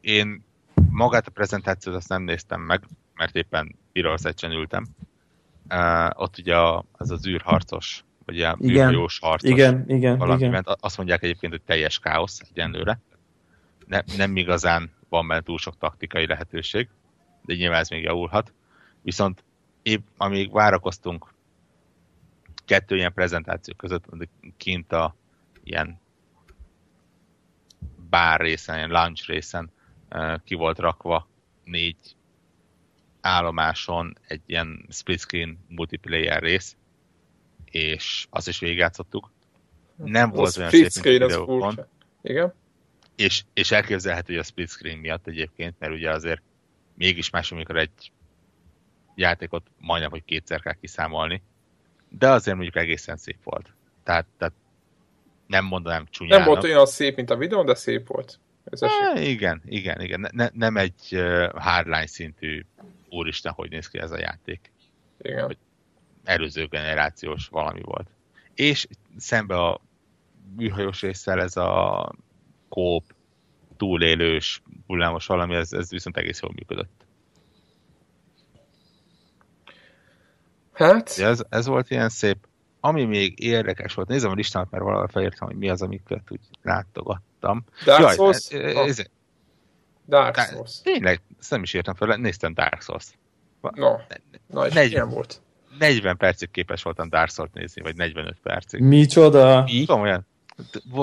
[0.00, 0.44] én
[0.90, 2.82] magát a prezentációt azt nem néztem meg,
[3.14, 4.86] mert éppen Pirolszegyen ültem.
[5.70, 6.56] Uh, ott ugye
[6.92, 10.50] az az űrharcos vagy ilyen űrhajós harcos igen, igen, valami, igen.
[10.50, 13.00] Mert azt mondják egyébként, hogy teljes káosz egyenlőre.
[13.86, 16.88] Ne, nem igazán van benne túl sok taktikai lehetőség,
[17.42, 18.52] de nyilván ez még javulhat.
[19.02, 19.44] Viszont
[19.82, 21.34] épp amíg várakoztunk
[22.64, 24.04] kettő ilyen prezentáció között,
[24.56, 25.16] kint a
[25.64, 26.00] ilyen
[28.10, 29.70] bár részen, ilyen lunch részen
[30.44, 31.28] ki volt rakva
[31.64, 31.96] négy
[33.20, 36.76] állomáson egy ilyen split screen multiplayer rész,
[37.70, 39.30] és azt is végigjátszottuk.
[39.96, 41.86] Nem volt olyan szép, mint.
[42.22, 42.54] Igen.
[43.16, 46.42] És, és elképzelhető, hogy a split screen miatt egyébként, mert ugye azért
[46.94, 48.12] mégis más, amikor egy
[49.14, 51.42] játékot majdnem, hogy kétszer kell kiszámolni,
[52.08, 53.72] de azért mondjuk egészen szép volt.
[54.04, 54.54] Tehát, tehát
[55.46, 56.38] nem mondanám csúnyának.
[56.38, 58.38] Nem volt olyan szép, mint a videón, de szép volt.
[58.64, 60.28] Ez e, igen, igen, igen.
[60.32, 62.64] Ne, nem egy uh, hardline szintű
[63.10, 64.72] úristen, hogy néz ki ez a játék.
[65.22, 65.44] Igen.
[65.44, 65.56] Hogy
[66.28, 68.08] előző generációs valami volt.
[68.54, 69.80] És szembe a
[70.56, 72.12] műhajós résszel ez a
[72.68, 73.04] kóp
[73.76, 77.06] túlélős, hullámos valami, ez, ez viszont egész jól működött.
[80.72, 81.18] Hát?
[81.18, 82.36] Ez, ez volt ilyen szép.
[82.80, 86.40] Ami még érdekes volt, nézem a listámat, mert valahol felírtam, hogy mi az, amiket úgy
[86.62, 87.64] látogattam.
[87.84, 88.48] Dark Jaj, Souls?
[88.50, 89.06] Ez, ez,
[90.06, 90.80] Dark Souls.
[90.82, 93.06] Tényleg, ezt nem is értem fel, néztem Dark Souls.
[93.60, 93.96] No,
[94.46, 95.42] na és 40, volt?
[95.78, 98.80] 40 percig képes voltam Dark Souls nézni, vagy 45 percig.
[98.80, 99.62] Micsoda?
[99.62, 99.84] Mi?
[99.88, 100.26] Olyan.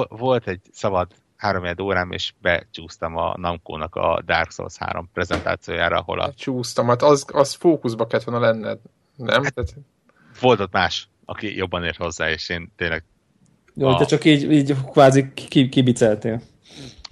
[0.09, 6.19] Volt egy szabad három órám, és becsúsztam a Namco-nak a Dark Souls 3 prezentációjára, ahol
[6.19, 6.33] a...
[6.33, 8.79] Csúsztam, hát az, az fókuszba kellett volna lenned,
[9.15, 9.43] nem?
[9.43, 9.73] Hát, Tehát...
[10.39, 13.03] Volt ott más, aki jobban ért hozzá, és én tényleg...
[13.73, 13.97] Jó, a...
[13.97, 15.33] te csak így, így kvázi
[15.69, 16.41] kibiceltél.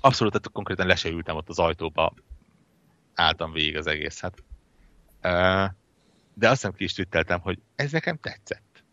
[0.02, 2.14] Abszolút, tehát konkrétan le ott az ajtóba,
[3.14, 4.44] álltam végig az egészet.
[6.34, 8.84] De azt hiszem ki is twitteltem, hogy ez nekem tetszett.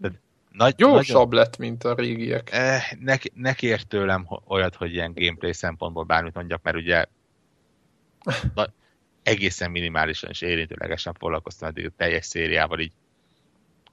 [0.00, 1.34] Tehát nagy, Gyorsabb nagyon...
[1.34, 2.52] lett, mint a régiek.
[2.52, 7.04] Eh, ne, ne kér tőlem olyat, hogy ilyen gameplay szempontból bármit mondjak, mert ugye
[8.54, 8.66] na,
[9.22, 12.92] egészen minimálisan és érintőlegesen foglalkoztam eddig a teljes szériával, így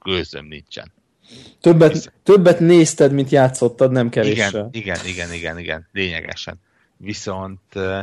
[0.02, 0.92] gőzöm nincsen.
[1.60, 2.10] Többet, Visz...
[2.22, 4.68] többet nézted, mint játszottad, nem kevéssel.
[4.72, 6.60] Igen, igen, igen, igen, igen, lényegesen.
[6.96, 7.98] Viszont uh,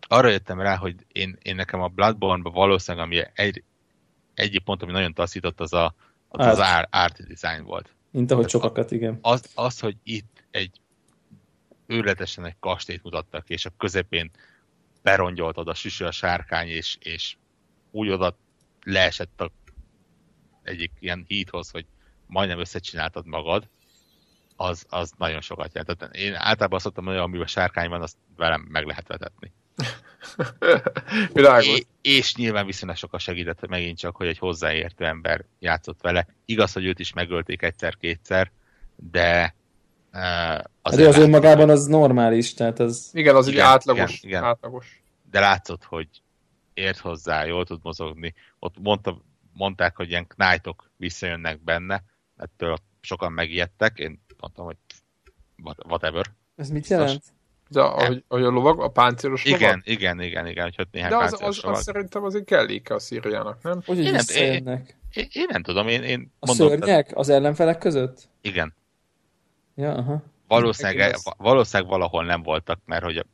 [0.00, 3.62] arra jöttem rá, hogy én, én nekem a Bloodborne-ban valószínűleg, ami egy,
[4.38, 5.94] egyik pont, ami nagyon taszított, az a,
[6.28, 6.50] az, art.
[6.50, 7.94] az art, art design volt.
[8.10, 9.18] Mint ahogy Tehát sokakat, igen.
[9.20, 10.80] Az, az, hogy itt egy
[11.86, 14.30] őrletesen egy kastélyt mutattak, és a közepén
[15.02, 17.36] berongyolt oda süső a sárkány, és, és
[17.90, 18.36] úgy oda
[18.84, 19.50] leesett a
[20.62, 21.86] egyik ilyen híthoz, hogy
[22.26, 23.68] majdnem összecsináltad magad,
[24.56, 25.98] az, az nagyon sokat jelent.
[25.98, 29.52] Tehát én általában azt mondtam, hogy amiben sárkány van, azt velem meg lehet vetetni.
[31.32, 31.82] Világos.
[32.02, 36.26] és nyilván viszonylag sokat segített hogy megint csak, hogy egy hozzáértő ember játszott vele.
[36.44, 38.50] Igaz, hogy őt is megölték egyszer-kétszer,
[38.96, 39.54] de
[40.12, 43.10] uh, az, de az önmagában az normális, tehát az...
[43.12, 44.44] Igen, az igen, egy átlagos, igen, igen.
[44.44, 45.02] átlagos.
[45.30, 46.08] De látszott, hogy
[46.74, 48.34] ért hozzá, jól tud mozogni.
[48.58, 49.22] Ott mondta,
[49.52, 52.02] mondták, hogy ilyen knightok visszajönnek benne,
[52.36, 54.76] ettől sokan megijedtek, én mondtam, hogy
[55.88, 56.26] whatever.
[56.56, 57.22] Ez mit jelent?
[57.68, 59.80] De ahogy, ahogy a lovag, a páncélos igen, lovag?
[59.84, 63.62] Igen, igen, igen, hogy ott néhány De az, az, az, szerintem azért kelléke a szíriának,
[63.62, 63.82] nem?
[63.86, 64.68] Hogy én, nem, én,
[65.12, 67.12] én, én, nem tudom, én, én A mondom, szörnyek tehát...
[67.12, 68.28] az ellenfelek között?
[68.40, 68.74] Igen.
[69.74, 70.22] Ja, aha.
[70.48, 73.24] Valószínűleg, valószínűleg valahol nem voltak, mert hogy a,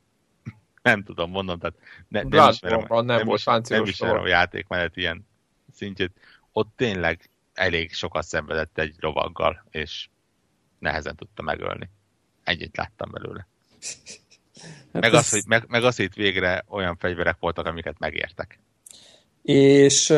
[0.81, 1.75] nem tudom, mondom, tehát
[2.07, 5.27] ne, nem, ismerem, nem, nem, volt is, nem ismerem a játék mellett ilyen
[5.73, 6.11] szintjét.
[6.51, 10.07] Ott tényleg elég sokat szenvedett egy lovaggal, és
[10.79, 11.89] nehezen tudta megölni.
[12.43, 13.47] Ennyit láttam belőle.
[14.61, 15.13] Hát meg, ez...
[15.13, 18.59] az, hogy, meg, meg az, hogy itt végre olyan fegyverek voltak, amiket megértek.
[19.41, 20.13] És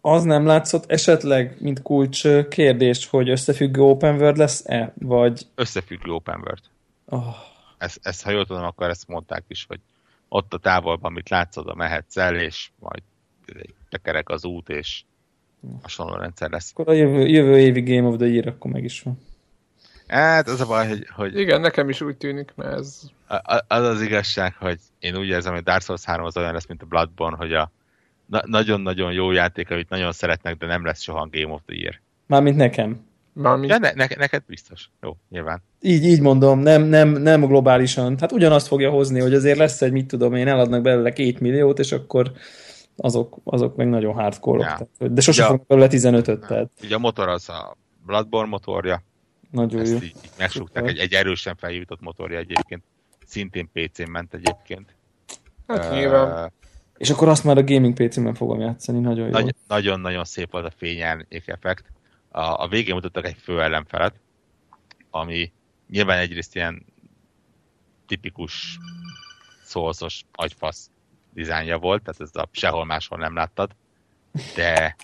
[0.00, 4.92] az nem látszott esetleg, mint kulcs kérdés, hogy összefüggő open world lesz-e?
[4.98, 5.46] Vagy...
[5.54, 6.62] Összefüggő open world.
[7.04, 7.34] Oh.
[7.78, 9.80] Ezt, ezt, ha jól tudom, akkor ezt mondták is, hogy
[10.28, 13.02] ott a távolban, amit látszod, a mehetsz el, és majd
[13.90, 15.02] tekerek az út, és
[15.82, 16.70] hasonló rendszer lesz.
[16.70, 19.18] Akkor a jövő, jövő évi Game of the Year akkor meg is van.
[20.12, 21.06] Hát az a baj, hogy...
[21.14, 23.00] hogy Igen, nekem is úgy tűnik, mert ez...
[23.68, 26.82] Az az igazság, hogy én úgy érzem, hogy Dark Souls 3 az olyan lesz, mint
[26.82, 27.70] a Bloodborne, hogy a
[28.26, 31.76] na- nagyon-nagyon jó játék, amit nagyon szeretnek, de nem lesz soha a Game of the
[31.76, 32.00] Year.
[32.26, 33.00] Mármint nekem.
[33.32, 33.70] Mármint...
[33.70, 34.90] Ja, ne, ne, neked biztos.
[35.02, 35.62] Jó, nyilván.
[35.80, 38.16] Így, így mondom, nem, nem, nem globálisan.
[38.20, 41.78] Hát ugyanazt fogja hozni, hogy azért lesz egy, mit tudom én, eladnak belőle két milliót,
[41.78, 42.32] és akkor
[42.96, 45.08] azok, azok meg nagyon hardcore ja.
[45.08, 46.46] De sosem fognak belőle 15-öt.
[46.46, 46.70] Tehát.
[46.82, 49.02] Ugye a motor az a Bloodborne motorja,
[49.52, 49.96] nagyon Ezt jó.
[49.96, 52.82] Így, így megsúgták, egy, egy erősen felhívott motorja egyébként.
[53.26, 54.94] Szintén PC-n ment egyébként.
[55.66, 56.52] Hát uh, nyilván.
[56.96, 59.32] És akkor azt már a gaming PC-ben fogom játszani, nagyon jó.
[59.32, 61.84] Nagy, nagyon-nagyon szép volt a fényárnyék effekt.
[62.28, 64.14] A, a végén mutattak egy fő ellenfelet,
[65.10, 65.52] ami
[65.88, 66.84] nyilván egyrészt ilyen
[68.06, 68.78] tipikus
[69.64, 70.90] szószos agyfasz
[71.34, 73.70] dizájnja volt, tehát ez a sehol máshol nem láttad,
[74.54, 74.96] de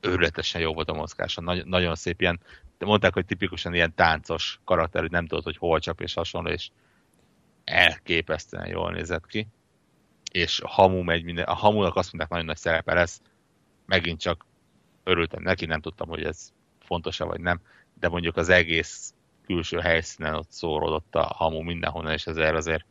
[0.00, 1.40] őrületesen jó volt a mozgása.
[1.40, 2.40] Nagy, nagyon szép ilyen
[2.84, 6.68] mondták, hogy tipikusan ilyen táncos karakter, hogy nem tudod, hogy hol csap és hasonló, és
[7.64, 9.46] elképesztően jól nézett ki.
[10.30, 13.20] És a hamu megy minden, a hamunak azt mondták, nagyon nagy szerepe lesz.
[13.86, 14.44] Megint csak
[15.04, 17.60] örültem neki, nem tudtam, hogy ez fontos-e vagy nem,
[18.00, 19.14] de mondjuk az egész
[19.46, 22.84] külső helyszínen ott szórodott a hamu mindenhonnan, és ezért azért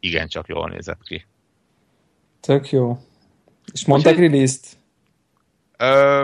[0.00, 1.26] igencsak jól nézett ki.
[2.40, 2.98] Tök jó.
[3.72, 4.78] És mondták release-t?
[5.76, 6.22] Ö,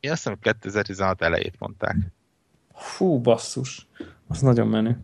[0.00, 1.96] én azt hiszem 2016 elejét mondták.
[2.74, 3.86] Fú, basszus.
[4.28, 4.98] Az nagyon menő.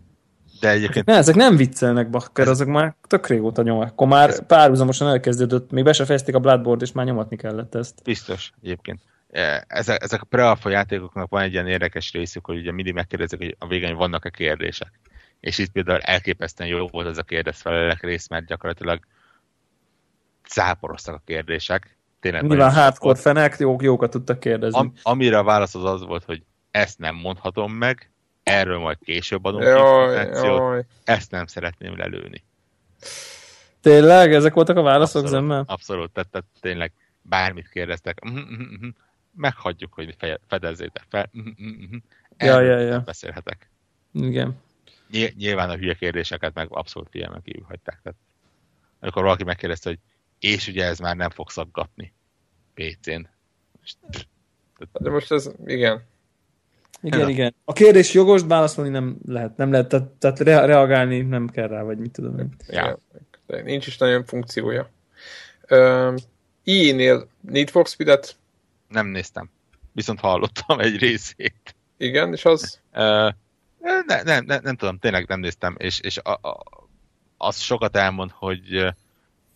[0.61, 1.07] De egyébként...
[1.07, 3.79] Ne, ezek nem viccelnek, bakker, azok már tök régóta nyom.
[3.79, 4.47] Akkor már ez...
[4.47, 8.03] párhuzamosan elkezdődött, még be se fejezték a Bloodboard, és már nyomatni kellett ezt.
[8.05, 9.01] Biztos, egyébként.
[9.67, 13.57] Ezek, ezek a prealfa játékoknak van egy ilyen érdekes részük, hogy ugye mindig megkérdezik, hogy
[13.59, 15.01] a végén vannak-e kérdések.
[15.41, 19.01] És itt például elképesztően jó volt ez a kérdezfelelek rész, mert gyakorlatilag
[20.49, 21.99] záporoztak a kérdések.
[22.21, 24.79] Tényleg Nyilván hardcore fenek jók, jókat tudtak kérdezni.
[24.79, 26.43] Am, amire a válasz az az volt, hogy
[26.79, 28.11] ezt nem mondhatom meg,
[28.43, 32.45] erről majd később adunk információt, ezt nem szeretném lelőni.
[33.81, 34.35] Tényleg?
[34.35, 35.65] Ezek voltak a válaszok abszolút, zemmel?
[35.67, 38.89] Abszolút, tehát, tehát tényleg bármit kérdeztek, mhm, mhm, mhm,
[39.35, 40.17] meghagyjuk, hogy
[40.47, 41.31] fedezzétek fel,
[42.39, 43.01] ja, ja, ja.
[43.01, 43.71] beszélhetek.
[44.13, 44.61] Igen.
[45.37, 48.01] Nyilván a hülye kérdéseket meg abszolút figyelmen kívül hagyták.
[48.03, 48.19] Tehát,
[49.01, 49.99] amikor valaki megkérdezte, hogy
[50.39, 52.13] és ugye ez már nem fog szaggatni
[52.75, 53.29] PC-n.
[54.93, 56.03] De most ez, igen,
[57.03, 57.29] igen, ja.
[57.29, 57.55] igen.
[57.65, 59.57] A kérdés jogos, válaszolni nem lehet.
[59.57, 62.55] Nem lehet, tehát, tehát re- reagálni nem kell rá, vagy mit tudom én.
[62.69, 62.99] Ja.
[63.47, 64.91] Nincs is nagyon funkciója.
[65.71, 66.15] Uh,
[66.65, 68.37] I-nél Need for Speed-et?
[68.89, 69.51] Nem néztem.
[69.93, 71.75] Viszont hallottam egy részét.
[71.97, 72.81] Igen, és az?
[72.93, 73.33] Uh,
[74.07, 76.65] ne, ne, ne, nem tudom, tényleg nem néztem, és, és a, a,
[77.37, 78.95] az sokat elmond, hogy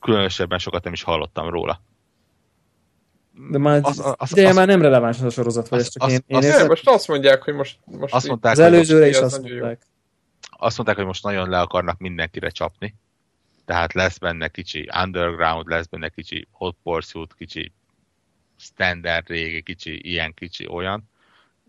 [0.00, 1.82] különösebben sokat nem is hallottam róla.
[3.50, 5.88] De már az, az, az, ideje az, már nem releváns az a sorozat, vagy az,
[5.88, 6.66] csak az, én, én az, érzem...
[6.66, 9.86] most azt mondják, hogy most, most azt mondták, az előzőre is azt mondták.
[10.56, 12.94] Azt mondták, hogy most nagyon le akarnak mindenkire csapni.
[13.64, 17.72] Tehát lesz benne kicsi underground, lesz benne kicsi hot pursuit, kicsi
[18.58, 21.10] standard régi, kicsi ilyen, kicsi olyan.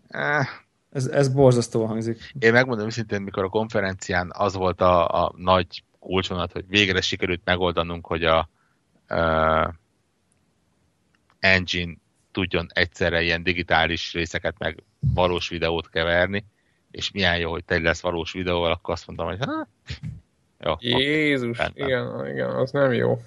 [0.08, 0.46] Eh.
[0.92, 2.32] Ez, ez borzasztó hangzik.
[2.38, 7.40] Én megmondom őszintén, mikor a konferencián az volt a, a nagy kulcsvonat, hogy végre sikerült
[7.44, 8.38] megoldanunk, hogy a,
[9.08, 9.74] a
[11.44, 11.94] engine
[12.32, 14.82] tudjon egyszerre ilyen digitális részeket meg
[15.14, 16.44] valós videót keverni,
[16.90, 19.68] és milyen jó, hogy te lesz valós videóval, akkor azt mondtam, hogy ha,
[20.58, 23.22] jó, Jézus, okay, igen, igen, az nem jó.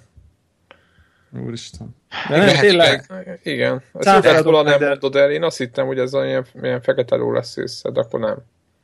[1.30, 1.96] Úristen.
[2.28, 3.04] De nem, igen, tényleg.
[3.42, 3.82] Igen.
[3.92, 7.90] Ezt nem mondod el, én azt hittem, hogy ez olyan, ilyen fekete ló lesz össze,
[7.90, 8.36] de akkor nem.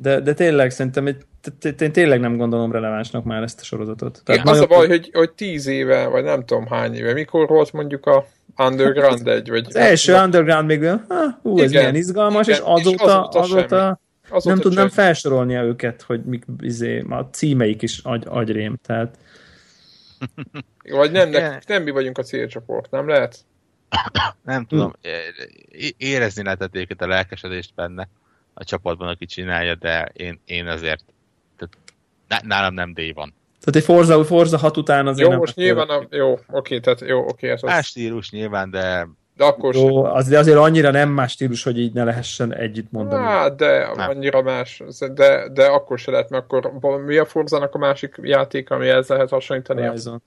[0.04, 1.06] De, de tényleg szerintem
[1.80, 4.22] én tényleg nem gondolom relevánsnak már ezt a sorozatot.
[4.24, 7.72] Tehát az a baj, hogy, hogy tíz éve, vagy nem tudom hány éve, mikor volt
[7.72, 8.26] mondjuk a
[8.56, 9.50] Underground egy?
[9.50, 11.06] Vagy az első nem, Underground még olyan,
[11.42, 15.06] hú, ez igen, milyen izgalmas, igen, és azóta, és azóta, azóta, azóta nem tudnám semmi.
[15.06, 19.18] felsorolni őket, hogy mik, izé, a címeik is agy, agyrém, tehát
[20.90, 23.38] vagy nem, ne, nem mi vagyunk a célcsoport, nem lehet?
[24.42, 24.92] Nem tudom,
[25.96, 28.08] érezni lehetett a lelkesedést benne
[28.54, 31.04] a csapatban, aki csinálja, de én, én azért
[32.28, 33.34] tehát nálam nem D van.
[33.64, 37.00] Tehát egy Forza, Forza 6 után azért Jó, nem most nyilván, a, jó, oké, tehát
[37.00, 37.50] jó, oké.
[37.50, 39.08] Ez más stílus nyilván, de...
[39.36, 42.90] De akkor jó, az, de azért annyira nem más stílus, hogy így ne lehessen együtt
[42.90, 43.24] mondani.
[43.24, 44.08] Hát, de nem.
[44.08, 44.82] annyira más,
[45.14, 49.08] de, de akkor se lehet, mert akkor mi a Forza-nak a másik játék, ami ez
[49.08, 49.82] lehet hasonlítani?
[49.82, 50.22] Horizon.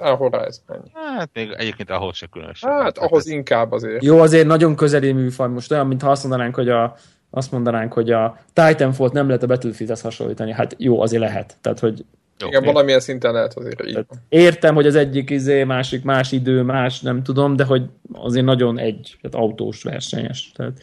[0.00, 0.90] A Horizon.
[0.92, 2.64] Hát még egyébként ahhoz se különös.
[2.64, 3.32] Hát ahhoz ez...
[3.32, 4.04] inkább azért.
[4.04, 5.48] Jó, azért nagyon közeli műfaj.
[5.48, 6.96] Most olyan, mint ha azt mondanánk, hogy a,
[7.30, 10.52] azt mondanánk, hogy a Titanfall nem lehet a Battlefield-hez hasonlítani.
[10.52, 11.56] Hát jó, azért lehet.
[11.60, 12.04] Tehát, hogy
[12.38, 14.06] jó, Igen, valamilyen szinten lehet azért így.
[14.28, 18.78] Értem, hogy az egyik izé, másik más idő, más nem tudom, de hogy azért nagyon
[18.78, 20.52] egy, tehát autós versenyes.
[20.54, 20.82] Tehát,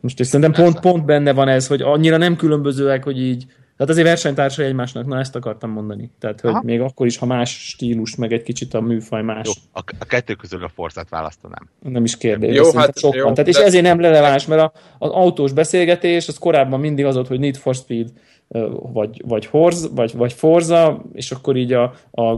[0.00, 3.46] most és szerintem pont, pont benne van ez, hogy annyira nem különbözőek, hogy így
[3.82, 6.10] tehát azért versenytársai egymásnak, na ezt akartam mondani.
[6.18, 6.62] Tehát, hogy Aha.
[6.64, 9.46] még akkor is, ha más stílus, meg egy kicsit a műfaj más.
[9.46, 11.68] Jó, a, a kettő közül a forzát választanám.
[11.82, 12.56] Nem is kérdés.
[12.56, 13.18] Jó, hát, sokan.
[13.18, 13.58] Jó, Tehát, de...
[13.58, 17.38] És ezért nem releváns, mert a, az autós beszélgetés, az korábban mindig az volt, hogy
[17.38, 18.08] Need for Speed,
[18.92, 22.36] vagy, vagy, Horz, vagy, vagy Forza, és akkor így a, a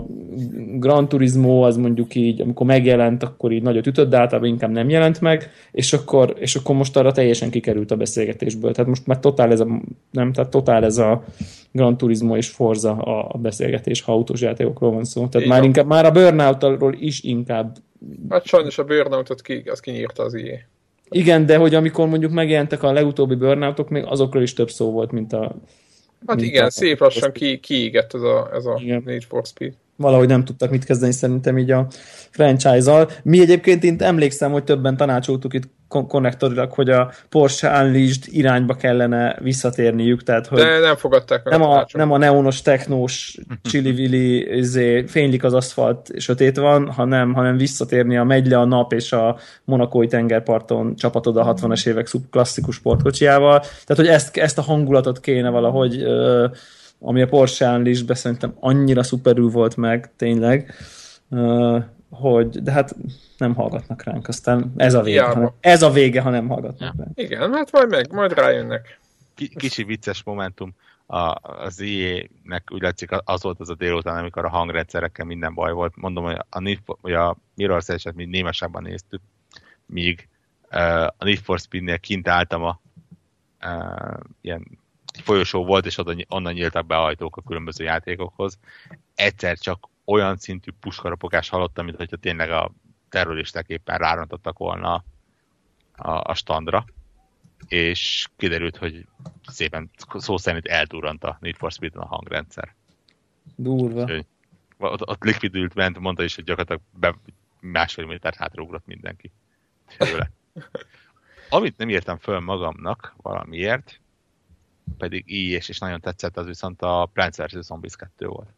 [0.74, 4.88] Gran Turismo az mondjuk így, amikor megjelent, akkor így nagyot ütött, de általában inkább nem
[4.88, 8.72] jelent meg, és akkor, és akkor most arra teljesen kikerült a beszélgetésből.
[8.72, 9.80] Tehát most már totál ez a,
[10.10, 11.24] nem, tehát totál ez a
[11.72, 15.26] Gran Turismo és Forza a, beszélgetés, ha autós játékokról van szó.
[15.26, 17.76] Tehát már, inkább, már a Burnout-ról is inkább
[18.28, 20.68] Hát sajnos a Burnout-ot ki, az kinyírta az IE.
[21.08, 25.12] Igen, de hogy amikor mondjuk megjelentek a legutóbbi Burnoutok, még azokról is több szó volt,
[25.12, 25.56] mint a
[26.26, 29.72] Hát igen, szép lassan ki, kiégett ez a, ez a Need for Speed.
[29.96, 31.86] Valahogy nem tudtak mit kezdeni szerintem így a
[32.30, 33.10] franchise-al.
[33.22, 35.68] Mi egyébként én emlékszem, hogy többen tanácsoltuk itt
[36.02, 41.68] konnektorilag, hogy a Porsche Unleashed irányba kellene visszatérniük, tehát hogy De nem fogadták meg nem
[41.68, 43.38] a, a nem a neonos, technós,
[43.70, 48.92] csili izé, fénylik az aszfalt, sötét van, hanem, hanem visszatérni a megy le a nap
[48.92, 53.58] és a monakói tengerparton csapatod a 60-as évek klasszikus sportkocsiával.
[53.60, 56.04] Tehát, hogy ezt, ezt a hangulatot kéne valahogy
[57.00, 60.74] ami a Porsche Unleashed szerintem annyira szuperül volt meg, tényleg
[62.14, 62.96] hogy de hát
[63.38, 67.04] nem hallgatnak ránk, aztán ez a vége, hanem, ez a vége, ha nem hallgatnak ja.
[67.04, 67.18] ránk.
[67.18, 69.00] Igen, hát majd meg, majd rájönnek.
[69.34, 70.74] Kicsi vicces momentum,
[71.06, 75.72] a, az IE-nek úgy látszik az volt az a délután, amikor a hangrendszerekkel minden baj
[75.72, 75.96] volt.
[75.96, 79.20] Mondom, hogy a, Need, hogy a Mirror's Edge-et mi némesebben néztük,
[79.86, 80.28] míg
[80.70, 82.80] uh, a Need for Speed-nél kint álltam a
[83.64, 84.78] uh, ilyen
[85.22, 88.58] folyosó volt, és oda, onnan nyíltak be ajtók a különböző játékokhoz.
[89.14, 92.72] Egyszer csak olyan szintű puskaropogás hallottam, mint hogyha tényleg a
[93.08, 95.04] terroristák éppen rárontottak volna
[95.96, 96.84] a, a standra,
[97.68, 99.06] és kiderült, hogy
[99.46, 102.74] szépen szó szerint eldurrant a Need for speed a hangrendszer.
[103.56, 104.02] Durva.
[104.02, 104.26] Úgyhogy,
[104.78, 107.18] ott, ott likvidült ment, mondta is, hogy gyakorlatilag be,
[107.60, 109.30] másfél métert hátraugrott mindenki.
[109.96, 110.30] Tőle.
[111.48, 114.00] Amit nem értem föl magamnak valamiért,
[114.98, 117.58] pedig így, és, és nagyon tetszett, az viszont a Plants vs.
[117.60, 118.48] Zombies 2 volt.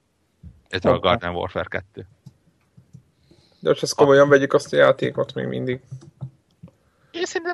[0.69, 2.07] Ez a Garden Warfare 2.
[3.61, 5.81] De most ezt komolyan vegyük azt a játékot még mindig.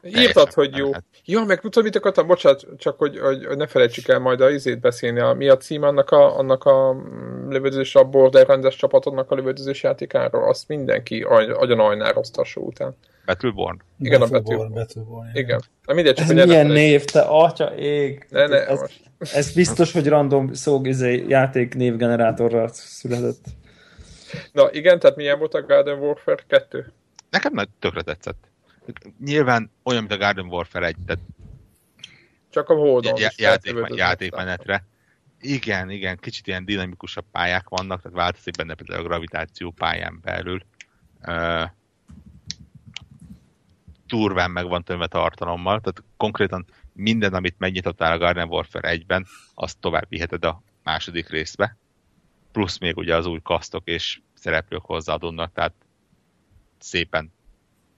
[0.02, 0.90] Írtad, hogy jó.
[1.24, 2.26] Ja, meg tudod, mit akartam?
[2.26, 5.20] Bocsánat, csak hogy, hogy, hogy ne felejtsük el majd a izét beszélni.
[5.20, 6.96] A, mi a cím annak a, annak a
[7.48, 10.48] lövöldözés, a rendes csapatodnak a lövöldözés játékáról?
[10.48, 12.96] Azt mindenki agyon ajnározta a show után.
[13.26, 13.80] Battleborn.
[13.98, 14.54] Igen, Battleborn.
[14.54, 14.74] a Battleborn.
[14.74, 15.42] Battleborn igen.
[15.44, 15.60] igen.
[15.84, 18.26] Na mindegy, csak, ez milyen név, te atya ég.
[18.30, 18.80] Ne, ne, ez,
[19.32, 23.44] ez, biztos, hogy random szó izé, játék névgenerátorral született.
[24.52, 26.92] Na igen, tehát milyen volt a Garden Warfare 2?
[27.30, 28.50] Nekem nagy tökre tetszett.
[29.24, 31.22] Nyilván olyan, mint a Garden Warfare 1, tehát
[32.50, 33.16] csak a hódon.
[33.16, 34.84] Já- játék, játékmenetre.
[35.40, 40.62] Igen, igen, kicsit ilyen dinamikusabb pályák vannak, tehát változik benne például a gravitáció pályán belül.
[41.26, 41.62] Uh,
[44.12, 49.78] turván meg van tömve tartalommal, tehát konkrétan minden, amit megnyitottál a Garden Warfare 1-ben, azt
[49.78, 51.76] tovább viheted a második részbe.
[52.50, 55.72] Plusz még ugye az új kasztok és szereplők hozzáadódnak, tehát
[56.78, 57.32] szépen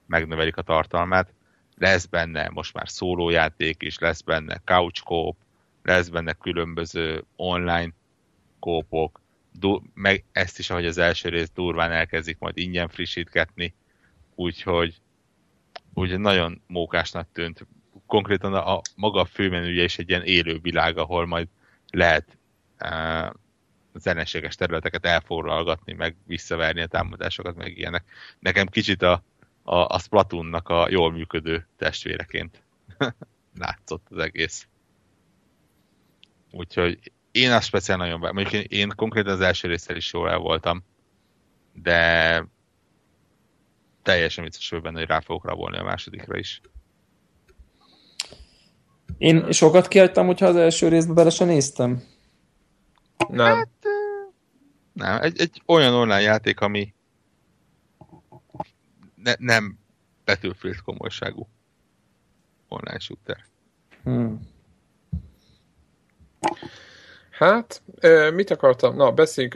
[0.07, 1.33] megnövelik a tartalmát.
[1.77, 5.37] Lesz benne most már szólójáték is, lesz benne couch coop,
[5.83, 7.93] lesz benne különböző online
[8.59, 9.21] kópok,
[9.93, 13.73] meg ezt is, ahogy az első rész durván elkezdik majd ingyen frissítgetni,
[14.35, 15.01] úgyhogy
[16.03, 17.67] ugye nagyon mókásnak tűnt.
[18.05, 21.47] Konkrétan a, a maga a főmenüje is egy ilyen élő világ, ahol majd
[21.91, 22.37] lehet
[22.79, 23.33] uh,
[23.93, 28.03] zeneséges területeket elfoglalgatni, meg visszaverni a támadásokat, meg ilyenek.
[28.39, 29.23] Nekem kicsit a,
[29.63, 32.63] a, a Splatoonnak a jól működő testvéreként
[33.59, 34.67] látszott az egész.
[36.51, 38.31] Úgyhogy én azt speciál nagyon be.
[38.31, 40.83] Mondjuk én, én konkrétan az első részsel is jól el voltam,
[41.73, 42.47] de
[44.05, 46.61] teljesen vicces benne, hogy rá fogok rabolni a másodikra is.
[49.17, 52.03] Én sokat kihagytam, hogyha az első részbe bele sem néztem.
[53.29, 53.55] Nem.
[53.55, 53.69] Hát,
[54.93, 56.93] nem, egy, egy olyan online játék, ami
[59.15, 59.79] ne, nem
[60.25, 61.47] Battlefield komolyságú
[62.67, 63.45] online shooter.
[64.03, 64.39] Hmm.
[67.37, 67.81] Hát,
[68.33, 68.95] mit akartam?
[68.95, 69.55] Na, beszéljünk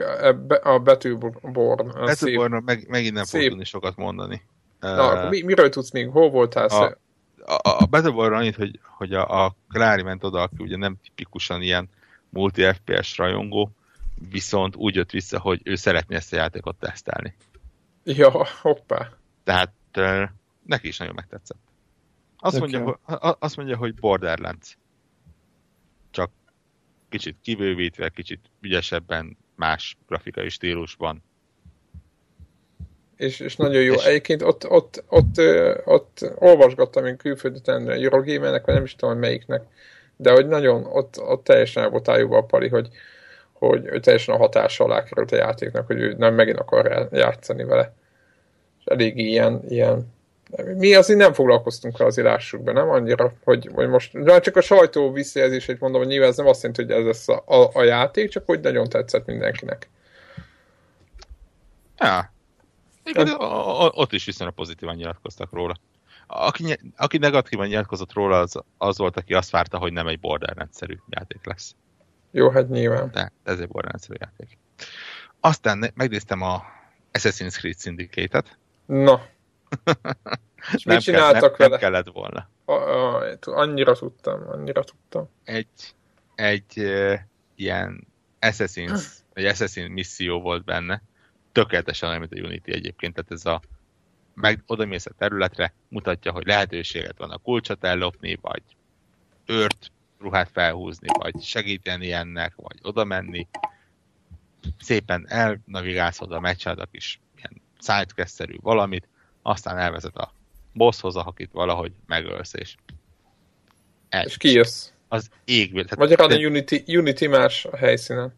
[0.64, 1.88] a Battleborn.
[1.93, 4.41] Battleborn meg, megint nem fog tudni sokat mondani.
[4.80, 6.10] Na, mi, miről tudsz még?
[6.10, 6.68] Hol voltál?
[6.68, 6.84] A,
[7.45, 11.61] a, a Battleborn annyit, hogy, hogy a, a Klári ment oda, aki ugye nem tipikusan
[11.61, 11.89] ilyen
[12.30, 13.72] multi FPS rajongó,
[14.30, 17.35] viszont úgy jött vissza, hogy ő szeretné ezt a játékot tesztelni.
[18.03, 19.10] Ja, hoppá.
[19.43, 19.73] Tehát
[20.65, 21.60] neki is nagyon megtetszett.
[22.39, 22.95] Azt, mondja, hogy,
[23.39, 24.77] azt mondja, hogy Borderlands.
[26.11, 26.31] Csak
[27.10, 31.23] kicsit kibővítve, kicsit ügyesebben, más grafikai stílusban.
[33.15, 33.94] És, és nagyon jó.
[33.94, 34.03] És...
[34.03, 35.41] Egyébként ott, ott, ott,
[35.86, 39.64] ott, ott olvasgattam én külföldön Eurogamernek, vagy nem is tudom, melyiknek,
[40.15, 42.90] de hogy nagyon, ott, ott teljesen el volt a pali, hogy,
[43.53, 47.64] hogy ő teljesen a hatása alá került a játéknak, hogy ő nem megint akar játszani
[47.64, 47.94] vele.
[48.80, 50.14] És elég ilyen, ilyen
[50.57, 54.55] mi azért nem foglalkoztunk rá, azért lássuk be, nem annyira, hogy, hogy most, de csak
[54.55, 57.69] a sajtó visszajelzését mondom, hogy nyilván ez nem azt jelenti, hogy ez lesz a, a,
[57.73, 59.89] a játék, csak hogy nagyon tetszett mindenkinek.
[61.97, 62.34] Ja.
[63.03, 65.76] Igen, a, a, ott is viszonylag pozitívan nyilatkoztak róla.
[66.27, 70.97] Aki, aki negatívan nyilatkozott róla, az, az volt, aki azt várta, hogy nem egy Borderlands-szerű
[71.09, 71.76] játék lesz.
[72.31, 73.09] Jó, hát nyilván.
[73.11, 74.57] De ez egy Borderlands-szerű játék.
[75.39, 76.63] Aztán megnéztem a
[77.13, 78.57] Assassin's Creed Syndicate-et.
[78.85, 79.21] Na.
[80.73, 81.69] És nem mit csináltak kell, nem, vele?
[81.69, 82.49] Nem kellett volna.
[82.65, 85.29] A, a, annyira tudtam, annyira tudtam.
[85.43, 85.95] Egy,
[86.35, 87.19] egy uh,
[87.55, 88.07] ilyen
[88.39, 91.01] Assassin's, egy Assassin misszió volt benne,
[91.51, 93.61] tökéletesen olyan, mint a Unity egyébként, tehát ez a
[94.33, 98.61] meg oda mész a területre, mutatja, hogy lehetőséget van a kulcsot ellopni, vagy
[99.45, 103.47] őrt, ruhát felhúzni, vagy segíteni ennek, vagy oda menni.
[104.79, 109.07] Szépen elnavigálsz oda, megcsinálod a kis ilyen sidequest valamit,
[109.49, 110.34] aztán elvezet a
[110.73, 112.76] bosshoz, akit valahogy megölsz, és
[114.09, 114.26] egy.
[114.26, 114.91] És kijössz.
[115.07, 115.85] Az égvél.
[115.97, 118.34] Magyarán a Unity, Unity más a helyszínen.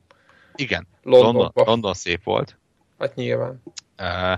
[0.56, 0.88] Igen.
[1.04, 2.58] London, London szép volt.
[3.00, 3.64] Hát nyilván.
[4.00, 4.32] Uh,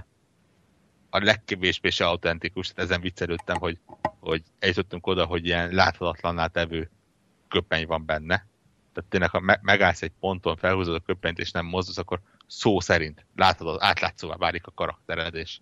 [1.10, 3.80] a legkevésbé se autentikus, tehát ezen viccelődtem, hogy,
[4.20, 6.90] hogy eljutottunk oda, hogy ilyen láthatatlanná tevő
[7.48, 8.48] köpeny van benne.
[8.94, 12.80] Tehát tényleg, ha me- megállsz egy ponton, felhúzod a köpenyt és nem mozdulsz, akkor szó
[12.80, 15.58] szerint látod, átlátszóvá válik a karaktered, és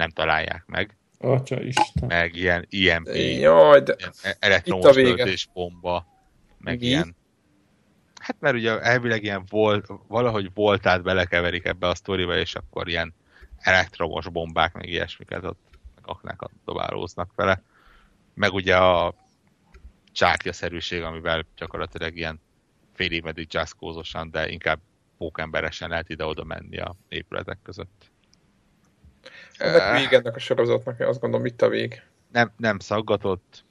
[0.00, 0.96] nem találják meg.
[1.18, 2.08] Atya Isten.
[2.08, 6.06] Meg ilyen IMP, Jaj, de ilyen elektromos töltés bomba,
[6.58, 6.86] meg Mi?
[6.86, 7.16] ilyen
[8.20, 13.14] Hát mert ugye elvileg ilyen volt, valahogy voltát belekeverik ebbe a sztoriba, és akkor ilyen
[13.58, 15.60] elektromos bombák, meg ilyesmiket ott
[15.94, 17.62] meg aknákat dobálóznak vele.
[18.34, 19.14] Meg ugye a
[20.12, 22.40] csákja-szerűség, amivel gyakorlatilag ilyen
[22.92, 24.80] félig meddig jazzkózosan, de inkább
[25.18, 28.10] pókemberesen lehet ide-oda menni a épületek között.
[29.58, 32.02] Ennek vég ennek a sorozatnak, én azt gondolom, itt a vég.
[32.32, 33.64] Nem, nem szaggatott,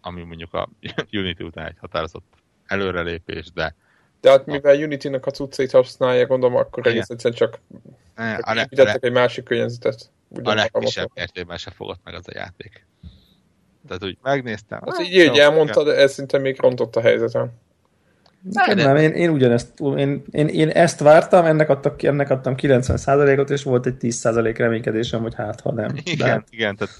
[0.00, 0.68] ami mondjuk a
[1.12, 2.34] Unity után egy határozott
[2.66, 3.74] előrelépés, de...
[4.20, 7.60] De hát mivel Unity-nak a cuccait használja, gondolom, akkor egész egyszerűen csak
[8.58, 10.10] építettek egy másik környezetet.
[10.42, 12.86] A legkisebb értében se fogott meg az a játék.
[13.86, 14.80] Tehát úgy megnéztem.
[14.86, 17.52] Hát így, így elmondtad, ez szinte még rontott a helyzetem.
[18.42, 23.50] Nem, nem, én, én ugyanezt, én, én, én ezt vártam, ennek, adtak, ennek adtam 90%-ot,
[23.50, 25.90] és volt egy 10% reménykedésem, hogy hát, ha nem.
[26.02, 26.44] Igen, de...
[26.50, 26.94] igen tehát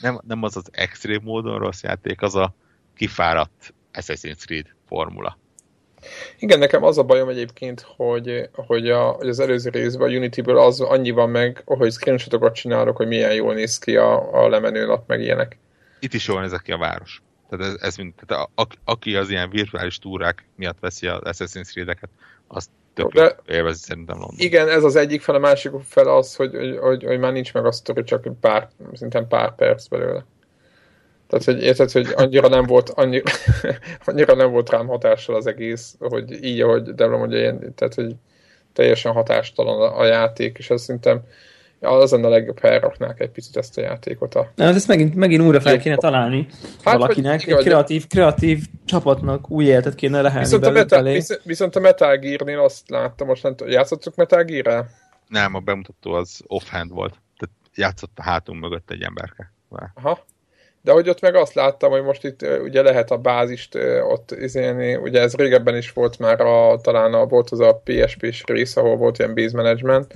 [0.00, 2.54] nem, nem az az extrém módon rossz játék, az a
[2.96, 5.38] kifáradt Assassin's Creed formula.
[6.38, 10.58] Igen, nekem az a bajom egyébként, hogy, hogy, a, hogy az előző részben a Unity-ből
[10.58, 14.86] az annyi van meg, hogy screenshotokat csinálok, hogy milyen jól néz ki a, a lemenő
[14.86, 15.58] nap, meg ilyenek.
[16.00, 17.22] Itt is jól néz ki a város.
[17.56, 21.70] Tehát ez, ez mind, tehát a, aki az ilyen virtuális túrák miatt veszi az Assassin's
[21.70, 22.08] Creed-eket,
[22.46, 24.36] az tök De, élvezi szerintem London.
[24.38, 27.52] Igen, ez az egyik fel, a másik fel az, hogy, hogy, hogy, hogy már nincs
[27.52, 30.24] meg a sztori, csak pár, szintén pár perc belőle.
[31.26, 33.24] Tehát, hogy érted, hogy annyira nem volt, annyira,
[34.04, 38.14] annyira nem volt rám hatással az egész, hogy így, ahogy Devla mondja, én, tehát, hogy
[38.72, 41.20] teljesen hatástalan a, a játék, és azt szerintem
[41.88, 44.34] az lenne a legjobb, ha elraknák egy picit ezt a játékot.
[44.34, 44.50] A...
[44.54, 46.46] Na, hát ezt megint, megint újra fel kéne találni
[46.84, 51.76] hát, valakinek, egy kreatív, kreatív csapatnak új életet kéne lehelni viszont a, Meta, viszont, viszont
[51.76, 54.84] a Metal Gear-nél azt láttam, most nem játszottuk Metal gear
[55.28, 57.14] Nem, a bemutató az offhand volt.
[57.38, 59.52] Tehát játszott a hátunk mögött egy emberke.
[59.94, 60.24] Aha.
[60.82, 63.74] De hogy ott meg azt láttam, hogy most itt ugye lehet a bázist
[64.08, 68.42] ott izélni, ugye ez régebben is volt már a, talán a, volt az a PSP-s
[68.46, 70.14] rész, ahol volt ilyen base management,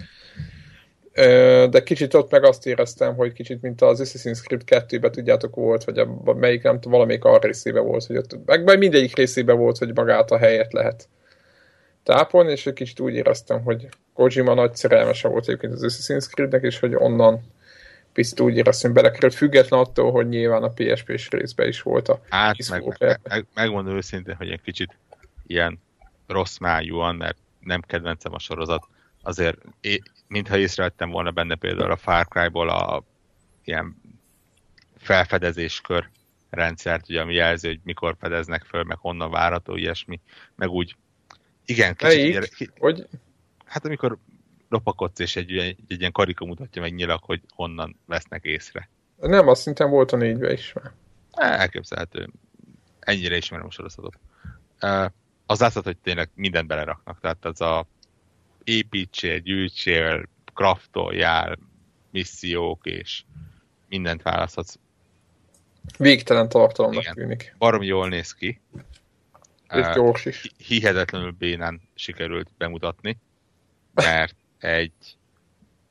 [1.71, 5.85] de kicsit ott meg azt éreztem, hogy kicsit mint az Assassin's Creed 2-ben tudjátok volt,
[5.85, 9.79] vagy a, melyik nem tudom, valamelyik a részébe volt, hogy ott, meg mindegyik részébe volt,
[9.79, 11.09] hogy magát a helyet lehet
[12.03, 16.63] tápolni, és egy kicsit úgy éreztem, hogy Kojima nagy szerelmese volt egyébként az Assassin's Creed-nek,
[16.63, 17.41] és hogy onnan
[18.13, 22.69] picit úgy éreztem belekerült, független attól, hogy nyilván a PSP-s részben is volt a Hát,
[22.71, 24.99] meg, meg, meg, megmondom őszintén, hogy egy kicsit
[25.47, 25.81] ilyen
[26.27, 28.83] rossz májúan, mert nem kedvencem a sorozat,
[29.23, 29.59] azért
[30.29, 33.03] mintha észrevettem volna benne például a Far Cry-ból a
[33.65, 33.97] ilyen
[34.99, 36.09] felfedezéskör
[36.51, 40.21] rendszert, ugye, ami jelzi, hogy mikor fedeznek föl, meg honnan várható, ilyesmi,
[40.55, 40.97] meg úgy
[41.65, 42.17] igen, kicsit...
[42.17, 42.33] Melyik?
[42.59, 43.07] Ilyen, hogy?
[43.65, 44.19] Hát amikor
[44.69, 48.89] lopakodsz, és egy, egy, egy ilyen karika mutatja meg nyilak, hogy honnan vesznek észre.
[49.17, 50.93] Nem, azt szerintem volt a négybe is már.
[51.59, 52.29] Elképzelhető.
[53.01, 54.19] Ennyire ismerem a sorozatot.
[55.47, 57.21] Az látszott, hogy tényleg mindent beleraknak.
[57.21, 57.87] Tehát az a
[58.67, 61.59] építsél, gyűjtsél, craftoljál,
[62.11, 63.23] missziók, és
[63.89, 64.79] mindent választhatsz.
[65.99, 67.15] Végtelen tartalomnak Igen.
[67.15, 67.55] tűnik.
[67.59, 68.61] Barom jól néz ki.
[69.69, 70.51] És gyors is.
[70.57, 73.19] Hihetetlenül bénán sikerült bemutatni,
[73.95, 75.17] mert egy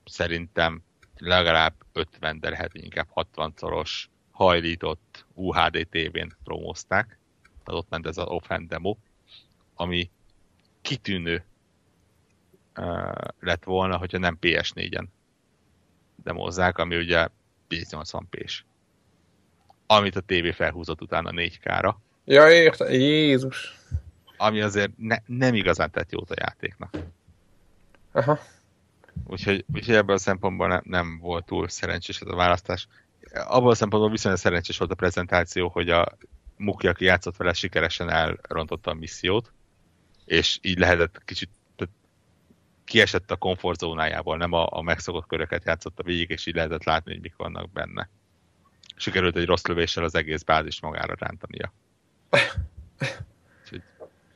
[0.05, 0.83] szerintem
[1.17, 7.19] legalább 50, de lehet inkább 60 szoros hajlított UHD TV-n promózták.
[7.63, 8.95] Tehát ott ment ez az offhand demo,
[9.75, 10.09] ami
[10.81, 11.45] kitűnő
[13.39, 15.05] lett volna, hogyha nem PS4-en
[16.23, 17.27] demozzák, ami ugye
[17.67, 18.45] 1080 p
[19.87, 21.95] Amit a TV felhúzott utána 4K-ra.
[22.25, 23.75] Ja, érte, Jézus!
[24.37, 26.97] Ami azért ne, nem igazán tett jót a játéknak.
[28.11, 28.39] Aha.
[29.27, 32.87] Úgyhogy, úgyhogy ebből a szempontból ne, nem volt túl szerencsés ez a választás.
[33.33, 36.17] Abban a szempontból viszonylag szerencsés volt a prezentáció, hogy a
[36.57, 39.51] Muki, aki játszott vele, sikeresen elrontotta a missziót,
[40.25, 41.49] és így lehetett kicsit
[42.85, 47.21] kiesett a komfortzónájából, nem a, a megszokott köröket játszotta végig, és így lehetett látni, hogy
[47.21, 48.09] mik vannak benne.
[48.95, 51.73] Sikerült egy rossz lövéssel az egész bázis magára rántania.
[53.63, 53.81] Úgyhogy,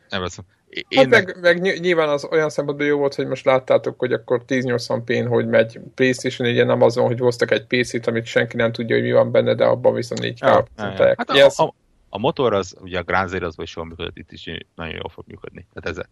[0.10, 0.26] nem
[0.70, 4.14] Én hát meg, meg, meg, nyilván az olyan szempontból jó volt, hogy most láttátok, hogy
[4.14, 8.72] akkor 1080p-n hogy megy PlayStation 4 nem azon, hogy hoztak egy PC-t, amit senki nem
[8.72, 11.74] tudja, hogy mi van benne, de abban viszont 4 ja, hát a, a,
[12.10, 14.44] a, motor az, ugye a Grand Zero az is jól működött, itt is
[14.76, 15.68] nagyon jól fog működni.
[15.74, 16.06] Tehát ez,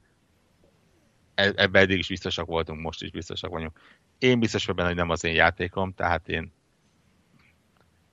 [1.38, 3.80] ebben eddig is biztosak voltunk, most is biztosak vagyunk.
[4.18, 6.51] Én biztos vagyok benne, hogy nem az én játékom, tehát én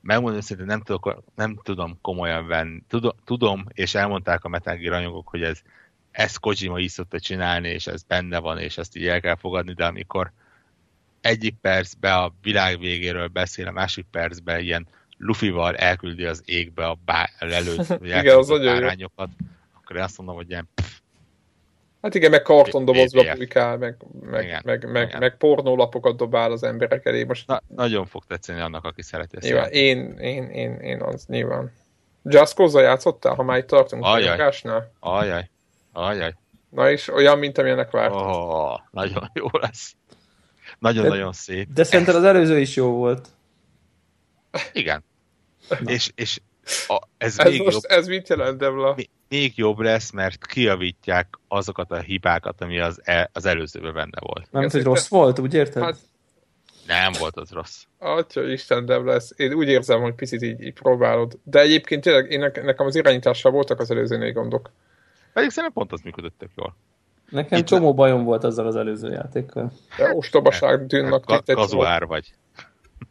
[0.01, 2.83] megmondom hogy nem, tudok, nem tudom komolyan venni.
[2.89, 5.61] Tudom, tudom, és elmondták a Metal Gear anyagok, hogy ez
[6.11, 9.73] ezt Kojima is szokta csinálni, és ez benne van, és ezt így el kell fogadni,
[9.73, 10.33] de amikor
[11.21, 14.87] egyik percben a világ végéről beszél, a másik percben ilyen
[15.17, 19.31] lufival elküldi az égbe a bá- előtt, Igen, az bárányokat,
[19.73, 20.99] akkor én azt mondom, hogy ilyen pff,
[22.05, 25.21] Hát igen, meg kartondobozba publikál, meg, meg, igen, meg, meg, igen.
[25.21, 27.25] meg pornólapokat dobál az emberek elé.
[27.25, 27.47] Most...
[27.47, 29.47] Na, nagyon fog tetszeni annak, aki szereti ezt.
[29.47, 31.73] Nyilván, én, én, én, én az nyilván.
[32.23, 34.53] Just Cause-zal játszottál, ha már itt tartunk Ajaj.
[35.01, 35.51] Ajaj.
[35.93, 36.35] Ajaj.
[36.71, 38.27] Na és olyan, mint amilyenek vártam.
[38.27, 39.95] Oh, nagyon jó lesz.
[40.79, 41.69] Nagyon-nagyon szép.
[41.73, 43.29] De szerintem az előző is jó volt.
[44.73, 45.05] Igen.
[45.85, 46.41] és, és
[46.87, 48.97] a, ez, ez, még most, jobb, ez mit jelent, Devla?
[49.35, 54.47] Még jobb lesz, mert kiavítják azokat a hibákat, ami az, el, az előzőben benne volt.
[54.51, 55.82] Nem, hogy rossz volt, úgy érted?
[55.82, 55.97] Hát,
[56.86, 57.82] nem volt az rossz.
[57.98, 59.32] Atya Isten, de lesz.
[59.36, 61.39] Én úgy érzem, hogy picit így, így próbálod.
[61.43, 64.70] De egyébként tényleg én, nekem az irányítással voltak az előzőnél gondok.
[65.32, 66.77] Pedig szerintem pont az működött tök jól.
[67.31, 67.94] Nekem Itt csomó le...
[67.94, 69.73] bajom volt azzal az előző játékkal.
[69.97, 71.20] De ostobaság tűnnek.
[71.20, 72.35] Ka- kazuár vagy.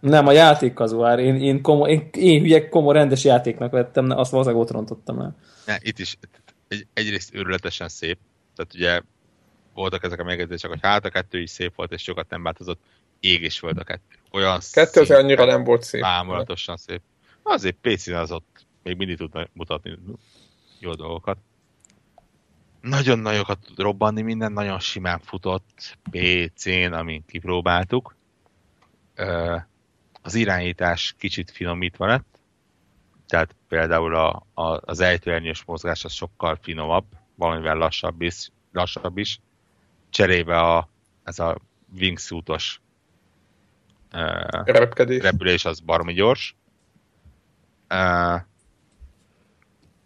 [0.03, 1.19] Nem, a játék kazuár.
[1.19, 5.35] Én, én, komo, én, én hülyek komo rendes játéknak vettem, azt valószínűleg ott rontottam el.
[5.65, 6.17] Ne, itt is
[6.67, 8.17] egy, egyrészt őrületesen szép.
[8.55, 9.01] Tehát ugye
[9.73, 12.80] voltak ezek a megjegyzések, hogy hát a kettő is szép volt, és sokat nem változott.
[13.19, 14.15] Ég is volt a kettő.
[14.31, 16.03] Olyan kettő az annyira nem volt szép.
[16.03, 17.01] Ámulatosan szép.
[17.43, 19.97] Azért PC-n az ott még mindig tud mutatni
[20.80, 21.38] jó dolgokat
[22.84, 28.15] nagyon nagyokat tud robbanni, minden nagyon simán futott PC-n, amint kipróbáltuk.
[30.25, 32.39] Az irányítás kicsit finomítva lett,
[33.27, 37.05] tehát például a, a, az ejtőernyős mozgás az sokkal finomabb,
[37.35, 39.39] valamivel lassabb is, lassabb is.
[40.09, 40.89] Cserébe a,
[41.23, 41.57] ez a
[41.99, 42.81] wingsuitos
[44.13, 44.65] uh,
[45.19, 46.55] repülés az baromi gyors.
[47.89, 48.41] Uh,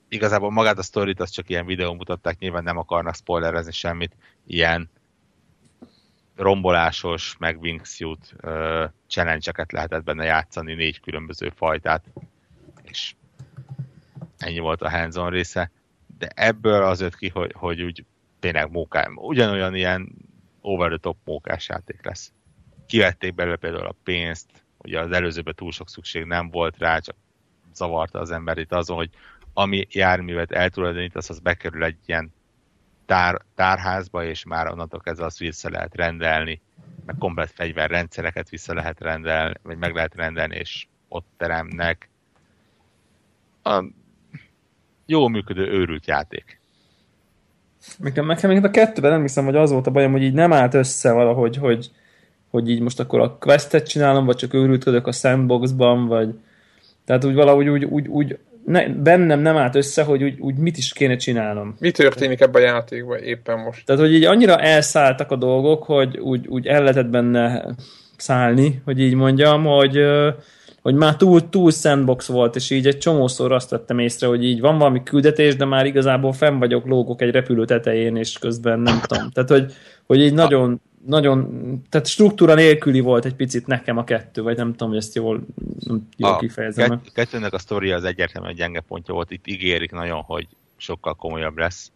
[0.09, 4.15] igazából magát a sztorit az csak ilyen videó mutatták, nyilván nem akarnak spoilerezni semmit,
[4.45, 4.89] ilyen
[6.37, 8.35] rombolásos, meg wingsuit
[9.07, 12.05] challenge-eket lehetett benne játszani, négy különböző fajtát,
[12.83, 13.15] és
[14.37, 15.71] ennyi volt a hands része,
[16.17, 18.05] de ebből az jött ki, hogy, hogy úgy
[18.39, 20.11] tényleg móká, ugyanolyan ilyen
[20.61, 22.31] over the top mókás játék lesz.
[22.85, 27.15] Kivették belőle például a pénzt, ugye az előzőben túl sok szükség nem volt rá, csak
[27.73, 29.09] zavarta az emberit azon, hogy
[29.53, 32.33] ami járművet eltulajdonítasz, az bekerül egy ilyen
[33.07, 36.61] tár, tárházba, és már onnantól kezdve azt vissza lehet rendelni,
[37.05, 42.09] meg komplet fegyverrendszereket vissza lehet rendelni, vagy meg lehet rendelni, és ott teremnek.
[43.63, 43.83] A
[45.05, 46.59] jó működő őrült játék.
[47.97, 50.53] Nekem, nekem még a kettőben nem hiszem, hogy az volt a bajom, hogy így nem
[50.53, 51.91] állt össze valahogy, hogy,
[52.49, 56.39] hogy így most akkor a questet csinálom, vagy csak őrültködök a sandboxban, vagy
[57.05, 60.77] tehát úgy valahogy úgy, úgy, úgy ne, bennem nem állt össze, hogy úgy, úgy mit
[60.77, 61.75] is kéne csinálnom.
[61.79, 63.85] Mi történik ebben a játékban éppen most?
[63.85, 67.65] Tehát, hogy így annyira elszálltak a dolgok, hogy úgy, úgy el lehetett benne
[68.17, 69.99] szállni, hogy így mondjam, hogy,
[70.81, 74.59] hogy már túl, túl sandbox volt, és így egy csomószor azt vettem észre, hogy így
[74.59, 78.99] van valami küldetés, de már igazából fenn vagyok, lógok egy repülő tetején, és közben nem
[79.07, 79.29] tudom.
[79.31, 79.73] Tehát, hogy,
[80.05, 81.49] hogy így nagyon, nagyon,
[81.89, 85.41] tehát struktúra nélküli volt egy picit nekem a kettő, vagy nem tudom, hogy ezt jól,
[86.17, 86.89] jól a kifejezem.
[86.89, 90.47] Kett, kettőnek a sztoria az egyértelműen gyenge pontja volt, itt ígérik nagyon, hogy
[90.77, 91.91] sokkal komolyabb lesz.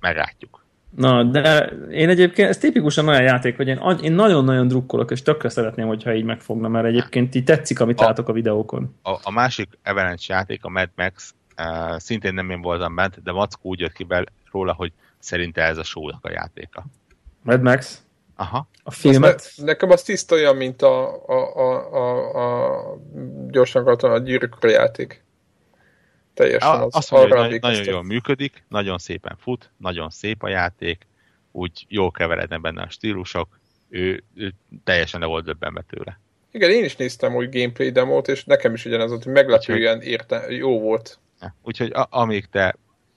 [0.00, 0.66] Meglátjuk.
[0.96, 5.48] Na, de én egyébként, ez tipikusan olyan játék, hogy én, én nagyon-nagyon drukkolok, és tökre
[5.48, 8.94] szeretném, hogyha így megfogna, mert egyébként így tetszik, amit a, látok a videókon.
[9.02, 13.32] A, a másik Avalanche játék, a Mad Max, uh, szintén nem én voltam bent, de
[13.32, 14.06] Mackó úgy jött ki
[14.50, 16.84] róla, hogy szerinte ez a show a játéka.
[17.42, 18.02] Mad Max?
[18.36, 18.68] Aha.
[18.82, 19.52] A filmet?
[19.56, 22.98] Ne, nekem az tiszta olyan, mint a, a, a, a, a
[23.48, 25.24] gyorsan akartam, a gyűrűkra játék.
[26.34, 30.48] Teljesen az, azt mondja, hogy nagyon, nagyon jól működik, nagyon szépen fut, nagyon szép a
[30.48, 31.06] játék,
[31.52, 34.54] úgy jól keverednek benne a stílusok, ő, ő
[34.84, 36.20] teljesen le volt döbbenve tőle.
[36.50, 40.44] Igen, én is néztem úgy gameplay demót, és nekem is ugyanaz volt, hogy meglepően érte,
[40.48, 41.18] jó volt.
[41.40, 42.76] Ja, úgyhogy a, amíg te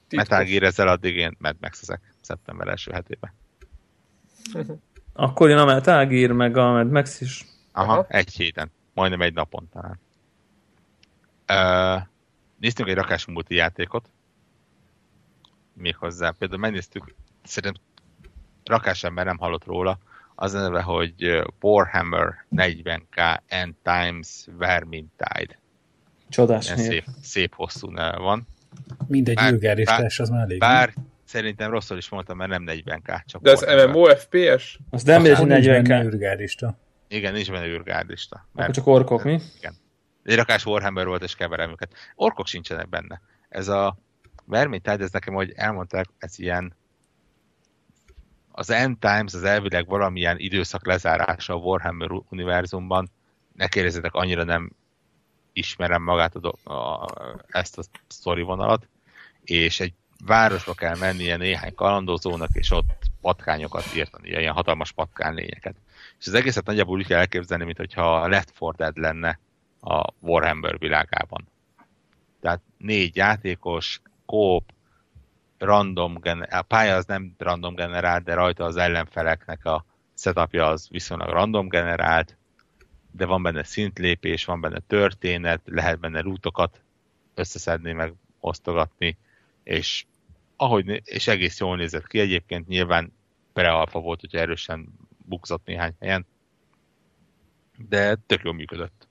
[0.10, 3.34] Metal addig én Mad Max ezek szeptember első hetében.
[5.14, 7.46] Akkor jön a Metal Gear, meg a Mad Max is.
[7.72, 8.06] Aha, Aha.
[8.08, 8.72] egy héten.
[8.94, 10.00] Majdnem egy napon talán.
[11.48, 12.02] Uh,
[12.60, 14.10] néztünk egy rakás multi játékot.
[15.74, 16.32] még hozzá.
[16.32, 17.82] Például megnéztük, szerintem
[18.64, 20.00] rakás ember nem hallott róla,
[20.36, 25.60] az neve, hogy Warhammer 40k End Times Vermintide.
[26.30, 28.48] Csodás Ilyen szép, szép hosszú neve van.
[29.08, 30.60] Mindegy Bár- ülgáristás, az már elég.
[30.60, 30.94] Bár
[31.32, 33.88] szerintem rosszul is mondtam, mert nem 40k, csak De ez Warhammer.
[33.88, 34.80] MMO FPS?
[34.90, 36.78] Az nem mindegy, hogy Akkor nincs benne 40 űrgárista.
[37.08, 38.48] Igen, nincs benne űrgárdista.
[38.56, 39.40] Akkor csak orkok, mi?
[39.58, 39.74] Igen.
[40.24, 41.94] Egy rakás Warhammer volt, és keverem őket.
[42.16, 43.22] Orkok sincsenek benne.
[43.50, 43.98] Ez a
[44.46, 46.76] Vermintide, ez nekem, hogy elmondták, ez ilyen
[48.52, 53.10] az End Times, az elvileg valamilyen időszak lezárása a Warhammer univerzumban.
[53.54, 54.72] Ne kérdezzetek, annyira nem
[55.54, 57.08] ismerem magát a, a,
[57.48, 58.88] ezt a sztori vonalat,
[59.44, 59.94] és egy
[60.26, 65.76] városba kell mennie néhány kalandozónak, és ott patkányokat írtani, ilyen hatalmas patkánlényeket.
[66.20, 69.40] És az egészet nagyjából úgy kell elképzelni, mint hogyha Left 4 Dead lenne
[69.82, 71.48] a Warhammer világában.
[72.42, 74.72] Tehát négy játékos, kóp,
[75.58, 79.86] random, gener- a pálya az nem random generált, de rajta az ellenfeleknek a
[80.16, 82.38] setupja az viszonylag random generált,
[83.12, 86.82] de van benne szintlépés, van benne történet, lehet benne rútokat
[87.36, 89.18] összeszedni, meg osztogatni,
[89.64, 90.06] és
[90.62, 93.14] ahogy, és egész jól nézett ki egyébként, nyilván
[93.54, 94.88] pre-alfa volt, hogy erősen
[95.26, 96.26] bukzott néhány helyen,
[97.78, 99.08] de tök jól működött.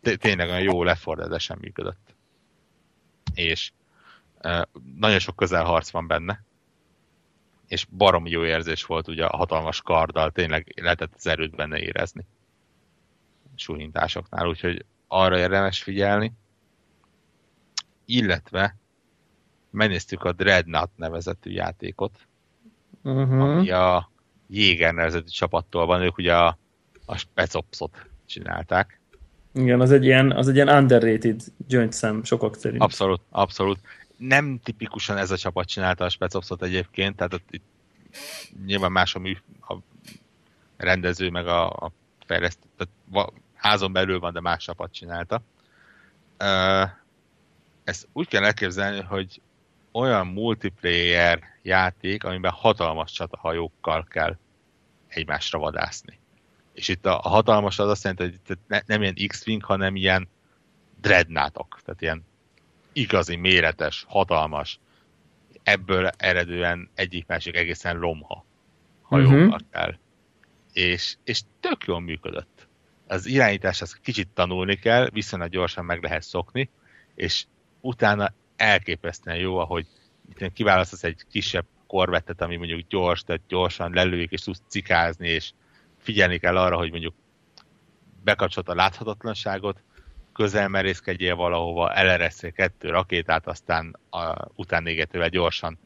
[0.00, 2.14] Té- Tényleg olyan jó lefordításán működött.
[3.34, 3.72] És
[4.94, 6.44] nagyon sok közelharc van benne,
[7.66, 12.26] és baromi jó érzés volt ugye a hatalmas karddal, tényleg lehetett az erőt benne érezni
[13.54, 16.32] suhintásoknál, úgyhogy arra érdemes figyelni.
[18.04, 18.76] Illetve
[19.70, 22.28] megnéztük a Dreadnought nevezetű játékot,
[23.02, 23.40] Uh-huh.
[23.40, 24.10] ami a
[24.46, 26.58] Jéger nevezetű csapattól van, ők ugye a,
[27.06, 29.00] a Specopsot csinálták.
[29.54, 32.82] Igen, az egy ilyen, az egy ilyen underrated gyöngyszem sokak szerint.
[32.82, 33.78] Abszolút, abszolút.
[34.16, 37.64] Nem tipikusan ez a csapat csinálta a Specopsot egyébként, tehát ott itt
[38.66, 39.36] nyilván más a, mű,
[39.68, 39.76] a
[40.76, 41.92] rendező, meg a, a
[42.26, 45.42] fejlesztő, tehát va, házon belül van, de más csapat csinálta.
[46.38, 46.90] Uh,
[47.84, 49.40] ezt úgy kell elképzelni, hogy
[49.92, 54.36] olyan multiplayer játék, amiben hatalmas csatahajókkal kell
[55.08, 56.18] egymásra vadászni.
[56.72, 60.28] És itt a, a hatalmas az azt jelenti, hogy ne, nem ilyen X-Wing, hanem ilyen
[61.00, 62.24] dreadnoughtok, tehát ilyen
[62.92, 64.78] igazi, méretes, hatalmas,
[65.62, 68.46] ebből eredően egyik másik egészen lomha
[69.08, 69.60] hajókkal uh-huh.
[69.70, 69.94] kell.
[70.72, 72.68] És, és tök jól működött.
[73.06, 76.70] Az irányítás az kicsit tanulni kell, viszonylag gyorsan meg lehet szokni,
[77.14, 77.44] és
[77.80, 79.86] utána elképesztően jó, ahogy
[80.52, 85.50] kiválasztasz egy kisebb korvettet, ami mondjuk gyors, tehát gyorsan lelőjük, és tudsz cikázni, és
[85.98, 87.14] figyelni kell arra, hogy mondjuk
[88.24, 89.82] bekapcsolt a láthatatlanságot,
[90.32, 95.78] közel merészkedjél valahova, elereszél kettő rakétát, aztán a utánégetővel gyorsan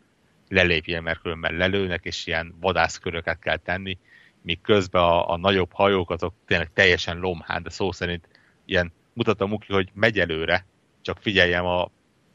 [0.49, 3.99] lelépjél, mert különben lelőnek, és ilyen vadászköröket kell tenni,
[4.43, 8.28] míg közben a, a nagyobb hajók azok tényleg teljesen lomhán, de szó szerint
[8.65, 10.66] ilyen mutatom ki, hogy megy előre,
[11.01, 11.90] csak figyeljem a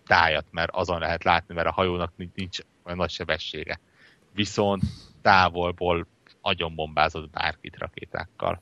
[0.08, 3.80] tájat, mert azon lehet látni, mert a hajónak nincs olyan nagy sebessége.
[4.34, 4.84] Viszont
[5.22, 6.08] távolból
[6.42, 8.62] agyonbombázott bárkit rakétákkal.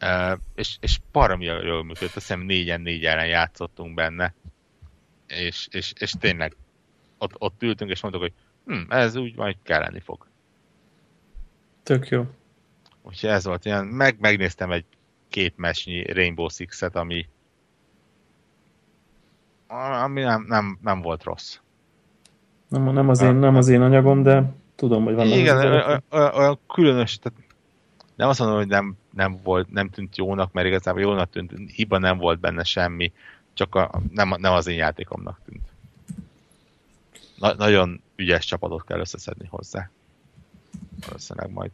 [0.00, 4.34] Uh, és, és baromi jól működött, azt hiszem négyen négy ellen játszottunk benne,
[5.26, 6.56] és, és, és tényleg
[7.18, 8.32] ott, ott ültünk, és mondtuk, hogy
[8.66, 10.26] hm, ez úgy majd kelleni fog.
[11.82, 12.26] Tök jó.
[13.02, 14.84] Úgyhogy ez volt ilyen, meg, megnéztem egy
[15.28, 17.28] két mesnyi Rainbow Six-et, ami
[19.68, 21.58] ami nem, nem, nem volt rossz.
[22.68, 26.58] Nem, nem, az én, nem az én anyagom, de tudom, hogy vannak Igen, olyan, olyan
[26.74, 27.38] különös, tehát
[28.14, 31.98] nem azt mondom, hogy nem, nem, volt, nem tűnt jónak, mert igazából jónak tűnt, hiba
[31.98, 33.12] nem volt benne semmi,
[33.54, 35.66] csak a, nem, nem az én játékomnak tűnt.
[37.38, 39.90] Na, nagyon ügyes csapatot kell összeszedni hozzá.
[41.06, 41.70] Valószínűleg majd.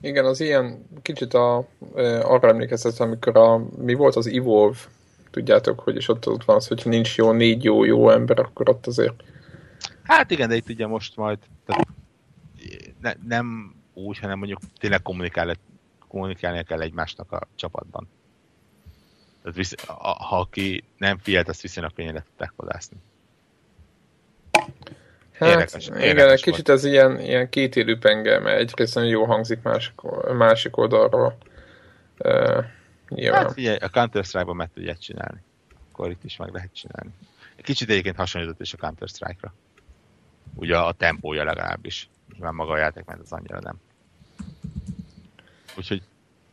[0.00, 1.68] Igen, az ilyen kicsit a,
[2.22, 4.78] arra emlékeztet, amikor a, mi volt az Evolve,
[5.30, 8.68] tudjátok, hogy is ott, ott van az, hogyha nincs jó, négy jó, jó ember, akkor
[8.68, 9.22] ott azért...
[10.02, 11.86] Hát igen, de itt ugye most majd tehát
[13.00, 15.56] ne, nem úgy, hanem mondjuk tényleg kommunikál,
[16.08, 18.08] kommunikálnia kell egymásnak a csapatban.
[19.42, 22.96] Tehát visz, a, ha aki nem figyelt, azt viszonylag könnyen tudták vadászni.
[25.32, 26.78] Hát, érdekes, igen, érdekes kicsit volt.
[26.78, 30.00] ez ilyen, ilyen kétélű penge, mert egyrészt nagyon jó hangzik másik,
[30.36, 31.36] másik oldalról.
[32.18, 32.64] Uh,
[33.08, 33.42] nyilván.
[33.42, 35.42] Hát figyelj, a Counter-Strike-ban meg tudják csinálni.
[35.92, 37.10] Akkor itt is meg lehet csinálni.
[37.56, 39.54] Kicsit egyébként hasonlított is a Counter-Strike-ra.
[40.54, 42.08] Ugye a tempója legalábbis.
[42.38, 43.80] Már maga a játék, mert az annyira nem.
[45.76, 46.02] Úgyhogy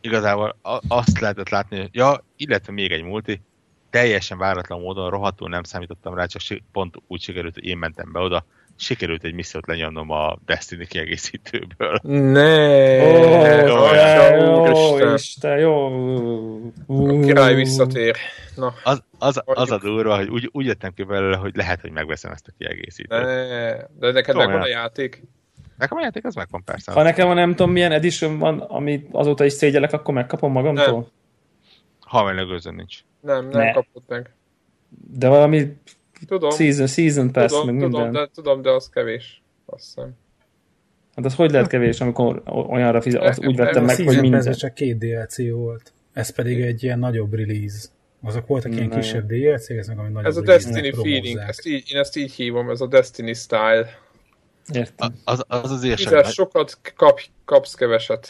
[0.01, 0.57] igazából
[0.87, 3.41] azt lehetett látni, hogy ja, illetve még egy multi,
[3.89, 8.19] teljesen váratlan módon rohadtul nem számítottam rá, csak pont úgy sikerült, hogy én mentem be
[8.19, 8.45] oda,
[8.77, 11.99] sikerült egy missziót lenyomnom a Destiny kiegészítőből.
[12.03, 13.03] Ne!
[13.03, 15.85] Ó, oh, jó, jó, Isten, jó.
[16.87, 18.15] A király visszatér.
[18.55, 18.73] Na.
[18.83, 22.31] Az, az, az a durva, hogy úgy, úgy jöttem ki belőle, hogy lehet, hogy megveszem
[22.31, 23.21] ezt a kiegészítőt.
[23.21, 25.23] Ne, de neked megvan a játék?
[25.77, 26.91] Nekem a játék az megvan persze.
[26.91, 30.93] Ha nekem van nem tudom milyen edition van, amit azóta is szégyelek, akkor megkapom magamtól?
[30.93, 31.05] Nem.
[31.99, 32.99] Ha mellőgőzön nincs.
[33.21, 33.71] Nem, nem ne.
[33.71, 34.33] kapod meg.
[35.11, 35.77] De valami
[36.27, 38.23] tudom, season, season pass, tudom, meg tudom, minden.
[38.23, 39.43] De, tudom, de az kevés.
[39.65, 40.15] Azt hiszem.
[41.15, 44.53] Hát az hogy lehet kevés, amikor olyanra fizet, azt úgy vettem meg, hogy minden.
[44.53, 45.93] csak két DLC volt.
[46.13, 47.87] Ez pedig egy ilyen nagyobb release.
[48.21, 51.83] Azok voltak ilyen kisebb DLC, ez meg ami nagyobb Ez a Destiny feeling, ezt így,
[51.91, 53.87] én ezt így hívom, ez a Destiny style.
[54.73, 55.15] Értem.
[55.23, 56.23] Az, az azért sem.
[56.23, 58.29] sokat, kap, kapsz keveset.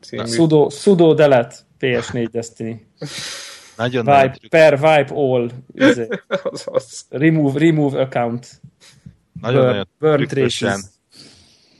[0.00, 0.26] Című.
[0.26, 2.86] Sudo, sudo delete PS4 Destiny.
[3.76, 5.50] Nagyon nagyon per wipe all.
[5.72, 6.08] Izé.
[6.42, 7.06] az, az.
[7.10, 8.60] Remove, remove account.
[9.40, 10.26] Nagyon, burn, nagyon
[10.58, 10.80] burn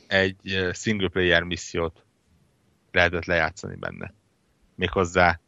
[0.07, 2.03] egy single player missziót
[2.91, 4.13] lehetett lejátszani benne.
[4.75, 5.39] Méghozzá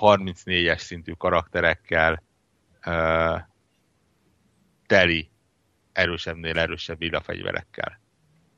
[0.00, 2.22] 34-es szintű karakterekkel
[2.86, 3.40] uh,
[4.86, 5.30] teli
[5.92, 8.00] erősebbnél erősebb fegyverekkel.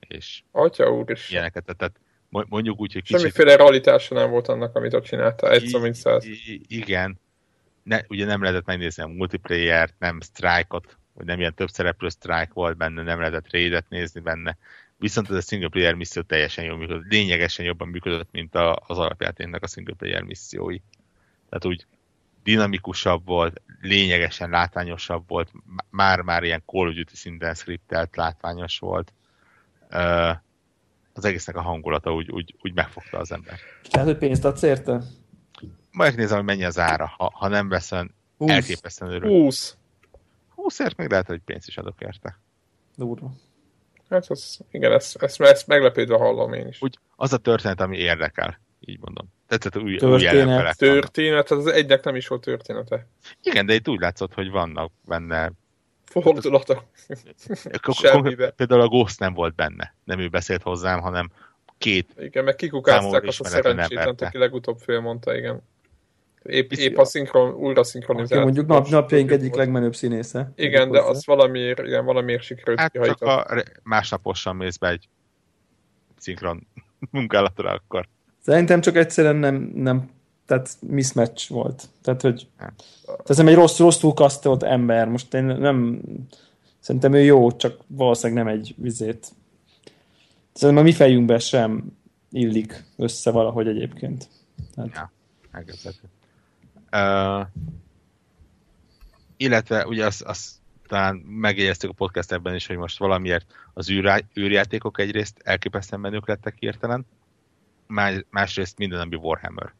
[0.00, 1.30] És Atya úr is.
[1.30, 2.00] Ilyeneket, tehát
[2.32, 3.18] mondjuk úgy, hogy kicsit...
[3.18, 6.26] Semmiféle realitása nem volt annak, amit ott csinálta, egy szó, mint száz.
[6.66, 7.20] Igen.
[7.82, 12.50] Ne, ugye nem lehetett megnézni a multiplayer-t, nem strike-ot, vagy nem ilyen több szereplő strike
[12.52, 14.56] volt benne, nem lehetett raidet nézni benne.
[14.98, 18.98] Viszont ez a single player misszió teljesen jól működött, lényegesen jobban működött, mint a, az
[18.98, 20.78] alapjátéknak a single player missziói.
[21.48, 21.86] Tehát úgy
[22.42, 25.52] dinamikusabb volt, lényegesen látványosabb volt,
[25.90, 29.12] már-már ilyen Call of Duty szinten skriptelt látványos volt.
[31.14, 33.58] Az egésznek a hangulata úgy, úgy, úgy megfogta az ember.
[33.90, 35.02] Tehát, hogy pénzt adsz érte?
[35.90, 37.12] Majd nézem, hogy mennyi az ára.
[37.16, 39.28] Ha, ha nem veszem, elképesztően örül.
[39.30, 39.76] 20.
[40.56, 42.38] 20ért meg lehet, hogy pénzt is adok érte.
[42.96, 43.32] Durva.
[44.08, 46.82] Hát az, igen, ezt, ezt, ezt meglepődve hallom én is.
[46.82, 49.28] Úgy, az a történet, ami érdekel, így mondom.
[49.46, 50.66] Tetszett új, történet.
[50.66, 53.06] új Történet, az egynek nem is volt története.
[53.42, 55.52] Igen, de itt úgy látszott, hogy vannak benne
[56.20, 56.84] fordulatok.
[58.56, 59.94] Például a Ghost nem volt benne.
[60.04, 61.30] Nem ő beszélt hozzám, hanem
[61.78, 65.62] két Igen, meg kikukázták azt a szerencsétlen, aki legutóbb félmondta, igen.
[66.42, 68.32] Épp, épp a szinkron, újra szinkronizált.
[68.32, 70.52] Aki mondjuk nap, napjaink egyik legmenőbb színésze.
[70.56, 73.46] Igen, de az valamiért, igen, valamiért sikerült hát csak a
[73.82, 75.08] másnaposan mész be egy
[76.18, 76.66] szinkron
[77.10, 78.08] munkálatra akkor.
[78.40, 80.10] Szerintem csak egyszerűen nem, nem
[80.52, 81.88] tehát mismatch volt.
[82.02, 82.48] Tehát, hogy
[83.06, 85.08] tehát nem egy rossz, rosszul kasztolt ember.
[85.08, 86.00] Most én nem
[86.80, 89.28] szerintem ő jó, csak valószínűleg nem egy vizét.
[90.52, 91.96] Szerintem a mi fejünkben sem
[92.30, 94.28] illik össze valahogy egyébként.
[94.74, 94.90] Tehát...
[94.94, 95.12] Ja,
[95.50, 96.08] elképzelhető.
[96.92, 97.46] Uh,
[99.36, 100.54] illetve ugye azt, azt
[100.88, 106.28] talán megjegyeztük a podcast ebben is, hogy most valamiért az űrá, űrjátékok egyrészt elképesztően menők
[106.28, 107.06] lettek hirtelen,
[107.86, 109.72] más, másrészt minden, ami Warhammer.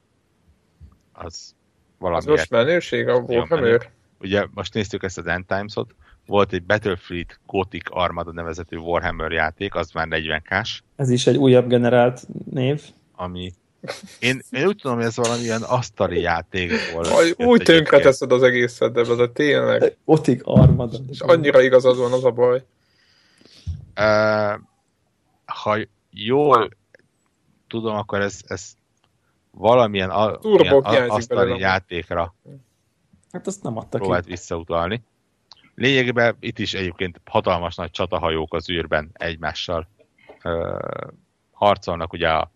[1.25, 1.55] Az
[1.99, 2.19] valami.
[2.19, 3.91] Az most menőség a Warhammer?
[4.21, 5.95] Ugye most néztük ezt az End Times-ot,
[6.27, 10.83] volt egy Battlefleet Gothic Armada nevezetű Warhammer játék, az már 40k-s.
[10.97, 12.83] Ez is egy újabb generált név.
[13.17, 13.53] Ami
[14.19, 17.35] én, én úgy tudom, hogy ez valamilyen asztali játék volt.
[17.37, 19.97] Úgy tönkre teszed az egészet, de ez a tényleg.
[20.05, 20.99] Gothic Armada.
[21.11, 22.63] És annyira igazad van, az a baj.
[24.01, 24.61] Uh,
[25.45, 25.79] ha
[26.11, 26.69] jól
[27.69, 28.73] tudom, akkor ez, ez
[29.53, 32.35] valamilyen a, ilyen asztali játékra
[33.33, 34.31] hát azt nem adta próbált ki.
[34.31, 35.03] visszautalni.
[35.75, 39.89] Lényegében itt is egyébként hatalmas nagy csatahajók az űrben egymással
[40.45, 40.79] uh,
[41.51, 42.51] harcolnak, ugye a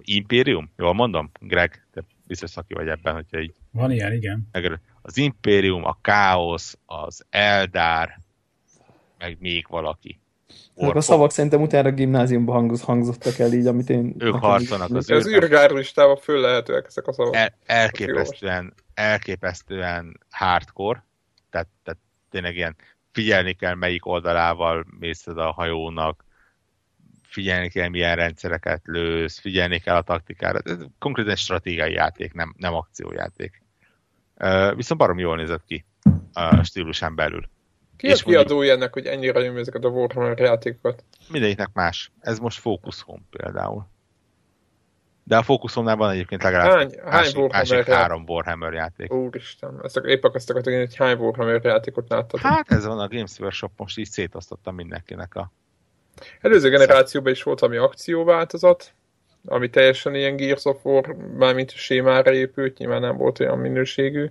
[0.00, 1.30] Impérium, jól mondom?
[1.40, 3.54] Greg, te biztos szaki vagy ebben, hogyha így...
[3.70, 4.48] Van ilyen, igen.
[5.02, 8.20] Az Impérium, a Káosz, az Eldár,
[9.18, 10.20] meg még valaki.
[10.82, 14.14] Ezek a szavak szerintem utána a gimnáziumban hangz, hangzottak el így, amit én...
[14.18, 17.34] Ők harcolnak az Az űrgárlistában föl lehetőek ezek a szavak.
[17.34, 21.04] El, elképesztően, elképesztően hardcore,
[21.50, 22.00] tehát, tehát
[22.30, 22.76] tényleg ilyen
[23.12, 26.24] figyelni kell, melyik oldalával mész a hajónak,
[27.22, 30.58] figyelni kell, milyen rendszereket lősz, figyelni kell a taktikára.
[30.64, 33.62] Ez konkrétan stratégiai játék, nem, nem akciójáték.
[34.36, 35.84] Uh, viszont barom jól nézett ki
[36.32, 37.48] a stílusán belül.
[38.02, 41.04] Ki és a kiadója mondjuk, ennek, hogy ennyire nyomja ezeket a Warhammer játékokat?
[41.28, 42.12] Mindegyiknek más.
[42.20, 43.86] Ez most Focus Home például.
[45.24, 49.12] De a Focus Home-nál van egyébként legalább hány, hány másik, Warhammer másik három Warhammer játék.
[49.12, 52.40] Úristen, ezt épp akartak hogy hogy hány Warhammer játékot láttad.
[52.40, 55.52] Hát ez van a Games Workshop, most így szétosztottam mindenkinek a...
[56.40, 58.94] Előző generációban is volt valami akcióváltozat.
[59.44, 64.30] ami teljesen ilyen Gears of War, mármint sémára épült, nyilván nem volt olyan minőségű.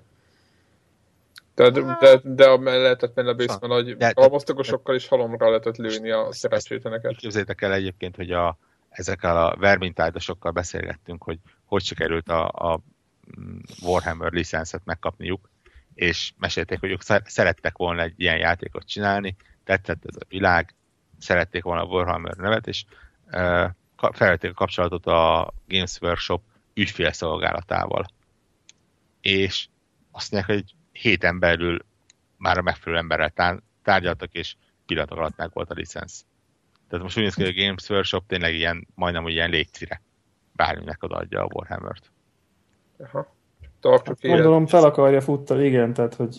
[1.69, 6.27] De, de, de a lehetett menni a basement nagy almosztogosokkal is halomra lehetett lőni a
[6.31, 7.17] szerencsétleneket.
[7.17, 8.57] Képzeljétek el egyébként, hogy a,
[8.89, 12.81] ezekkel a vermintájdosokkal beszélgettünk, hogy hogy sikerült a, a
[13.39, 15.49] mm, Warhammer licenszet megkapniuk,
[15.93, 20.75] és mesélték, hogy ők szerettek volna egy ilyen játékot csinálni, tetszett ez a világ,
[21.19, 22.85] szerették volna a Warhammer nevet, és
[23.25, 23.69] uh,
[24.11, 26.41] felvették a kapcsolatot a Games Workshop
[26.73, 28.05] ügyfélszolgálatával.
[29.21, 29.67] És
[30.11, 31.79] azt mondják, hogy héten belül
[32.37, 34.55] már a megfelelő emberrel tárgyaltak, és
[34.85, 36.25] pillanatok alatt meg volt a licensz.
[36.89, 40.01] Tehát most úgy néz ki, hogy a Games Workshop tényleg ilyen, majdnem ilyen légcire
[40.55, 42.11] bárminek odaadja a Warhammer-t.
[42.97, 43.35] Aha.
[43.83, 46.37] Hát gondolom fel akarja futni, igen, tehát hogy...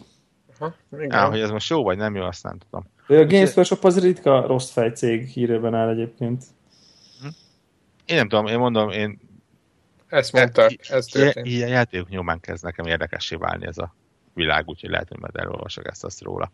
[0.58, 1.12] Aha, igen.
[1.12, 2.86] Á, hogy ez most jó vagy nem jó, azt nem tudom.
[3.06, 6.44] De a Games Workshop az ritka rossz fejcég hírében áll egyébként.
[7.20, 7.28] Hm?
[8.06, 9.18] Én nem tudom, én mondom, én...
[10.06, 11.46] Ezt mondták, ez történt.
[11.46, 13.94] Ilyen játékok nyomán kezd nekem érdekessé válni ez a
[14.34, 16.52] világ, úgyhogy lehet, hogy majd elolvasok ezt azt róla.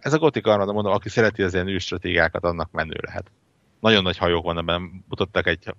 [0.00, 3.30] Ez a Gothic Armada, mondom, aki szereti az ilyen űrstratégiákat, annak menő lehet.
[3.80, 5.74] Nagyon nagy hajók vannak benne, mutattak egy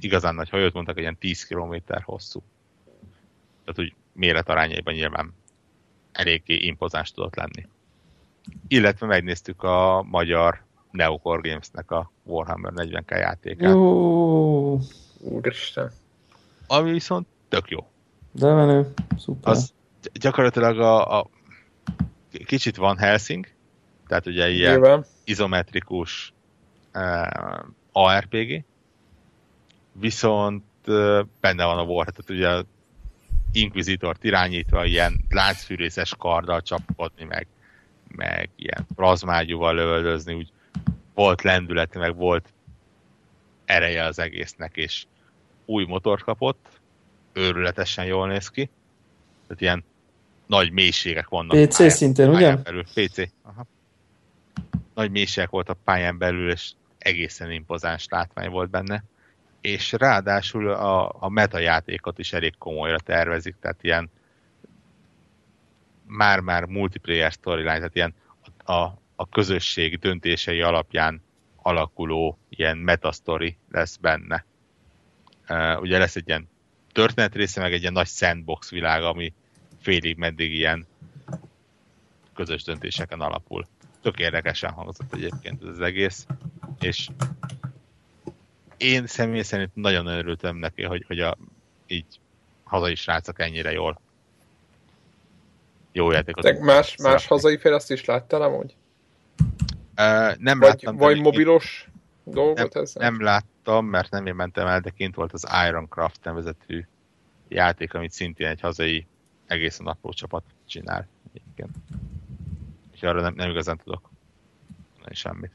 [0.00, 2.42] igazán nagy hajót, mondtak, hogy ilyen 10 km hosszú.
[3.64, 5.34] Tehát úgy méretarányaiban nyilván
[6.12, 7.66] eléggé impozáns tudott lenni.
[8.68, 13.74] Illetve megnéztük a magyar Neocore Games-nek a Warhammer 40k játékát.
[13.74, 14.78] Ó,
[15.18, 15.90] Úristen.
[16.66, 17.86] Ami viszont tök jó.
[18.32, 19.52] De menő, szuper.
[19.52, 19.72] Az
[20.12, 21.30] gyakorlatilag a, a
[22.46, 23.46] kicsit van Helsing,
[24.06, 25.04] tehát ugye ilyen Nyilván.
[25.24, 26.32] izometrikus
[26.94, 28.64] uh, ARPG,
[29.92, 32.62] viszont uh, benne van a War, tehát ugye
[33.52, 37.46] Inquisitort irányítva ilyen láncfűrészes karddal csapkodni, meg,
[38.08, 40.50] meg ilyen plazmágyúval lövöldözni, úgy
[41.14, 42.52] volt lendülete, meg volt
[43.64, 45.04] ereje az egésznek, és
[45.64, 46.80] új motort kapott,
[47.32, 48.70] őrületesen jól néz ki,
[49.46, 49.84] tehát ilyen
[50.46, 51.66] nagy mélységek vannak.
[51.66, 52.56] PC pályán, szintén, ugye?
[52.56, 52.84] Belül.
[52.94, 53.18] PC.
[53.42, 53.66] Aha.
[54.94, 59.04] Nagy mélységek volt a pályán belül, és egészen impozáns látvány volt benne.
[59.60, 64.10] És ráadásul a, a meta játékot is elég komolyra tervezik, tehát ilyen
[66.06, 68.14] már-már multiplayer storyline, tehát ilyen
[68.64, 71.22] a, a, a közösség döntései alapján
[71.62, 74.44] alakuló ilyen metasztori lesz benne.
[75.48, 76.48] Uh, ugye lesz egy ilyen
[76.92, 79.32] történet része, meg egy ilyen nagy sandbox világ, ami
[79.86, 80.86] félig meddig ilyen
[82.34, 83.66] közös döntéseken alapul.
[84.02, 86.26] Tök érdekesen hangzott egyébként ez az egész,
[86.80, 87.08] és
[88.76, 91.36] én személy szerint nagyon örültem neki, hogy, hogy a
[91.86, 92.20] így
[92.64, 94.00] hazai srácok ennyire jól
[95.92, 96.42] jó játékot.
[96.42, 98.74] Te más, más hazai is láttál amúgy?
[99.96, 100.96] Uh, nem vagy, láttam.
[100.96, 101.88] Vagy mobilos
[102.26, 103.10] én, dolgot nem, ezzel?
[103.10, 106.86] Nem láttam, mert nem én mentem el, de kint volt az Ironcraft nevezetű
[107.48, 109.06] játék, amit szintén egy hazai
[109.46, 111.76] egészen apró csapat csinál egyébként.
[112.92, 114.10] Úgyhogy arra nem, nem igazán tudok
[115.06, 115.52] nem semmit.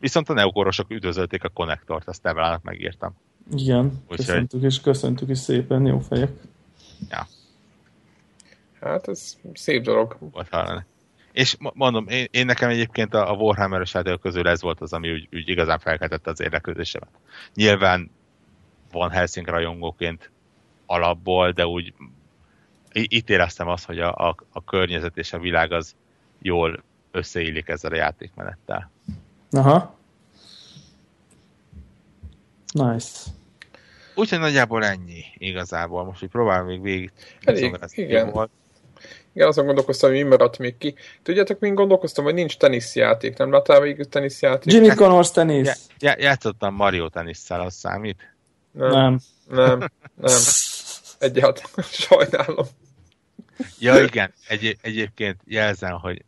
[0.00, 3.14] Viszont a neokorosok üdvözölték a konnektort, ezt Evelának megírtam.
[3.54, 4.16] Igen, Úgyhogy...
[4.16, 6.30] köszöntük és köszöntük is szépen, jó fejek.
[7.10, 7.26] Ja.
[8.80, 10.16] Hát ez szép dolog.
[10.18, 10.84] Volt hallani.
[11.32, 15.28] És mondom, én, én nekem egyébként a, a Warhammer-es közül ez volt az, ami úgy,
[15.32, 17.08] úgy igazán felkeltette az érdeklődésemet.
[17.54, 18.10] Nyilván
[18.92, 20.30] van Helsing rajongóként
[20.86, 21.94] alapból, de úgy
[22.92, 25.94] itt éreztem azt, hogy a, a, a környezet és a világ az
[26.38, 28.90] jól összeillik ezzel a játékmenettel.
[29.50, 29.98] Aha.
[32.72, 33.18] Nice.
[34.14, 36.04] Úgyhogy nagyjából ennyi igazából.
[36.04, 37.12] Most, hogy próbálom még végig.
[37.42, 38.30] Elég, igen.
[38.30, 38.50] Volt.
[39.32, 40.94] Igen, azon gondolkoztam, hogy mi maradt még ki.
[41.22, 43.36] Tudjátok, mint gondolkoztam, hogy nincs teniszjáték.
[43.36, 44.72] Nem láttál végül teniszjáték?
[44.72, 45.88] Jimmy Connors tenisz.
[45.98, 48.34] Já, játszottam Mario teniszszel, az számít?
[48.72, 48.90] Nem.
[48.90, 49.18] Nem.
[49.48, 49.78] Nem.
[50.16, 50.38] nem.
[51.18, 52.66] Egyáltalán sajnálom.
[53.78, 54.32] Ja, igen.
[54.48, 56.24] Egy, egyébként jelzem, hogy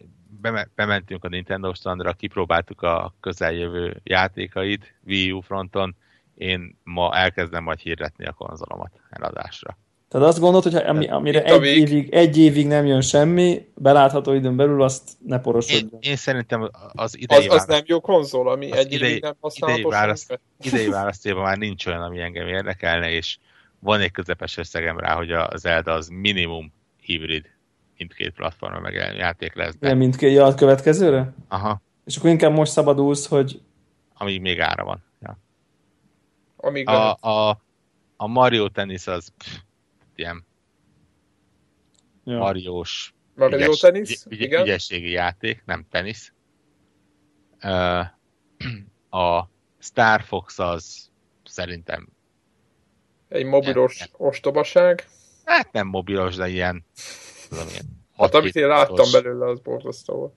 [0.74, 5.96] bementünk a Nintendo standra, kipróbáltuk a közeljövő játékait Wii U fronton,
[6.34, 9.78] én ma elkezdem majd hirdetni a konzolomat eladásra.
[10.08, 14.56] Tehát azt gondolod, hogy ami, amire egy évig, egy évig nem jön semmi, belátható időn
[14.56, 15.90] belül azt ne porosodjon.
[16.00, 19.34] Én, én szerintem az idei az, az nem jó konzol, ami egy idei, évig nem
[19.54, 23.38] idei, választ, idei választében már nincs olyan, ami engem érdekelne, és
[23.78, 26.72] van egy közepes összegem rá, hogy a Zelda az minimum
[27.04, 27.50] hibrid
[27.98, 29.76] mindkét platformon megjelenő játék lesz.
[29.78, 29.94] De...
[29.94, 31.34] mindkét ja, a következőre?
[31.48, 31.82] Aha.
[32.04, 33.60] És akkor inkább most szabadulsz, hogy...
[34.14, 35.04] Amíg még ára van.
[35.20, 35.38] Ja.
[36.56, 37.60] Amíg a, a,
[38.16, 39.56] a Mario Tennis az pff,
[40.14, 40.46] ilyen
[42.24, 42.38] ja.
[42.38, 44.62] Mariós Mario ügyes, tenisz, ügy, igen.
[44.62, 46.32] ügyességi játék, nem tenisz.
[47.62, 48.04] Uh,
[49.20, 49.48] a
[49.78, 51.10] Star Fox az
[51.44, 52.08] szerintem
[53.28, 54.26] Egy mobilos nem, nem.
[54.26, 55.08] ostobaság.
[55.44, 56.84] Hát nem mobilos, de ilyen...
[57.48, 57.84] Tudom, ilyen
[58.16, 60.32] hát amit én láttam pontos, belőle, az borzasztó volt.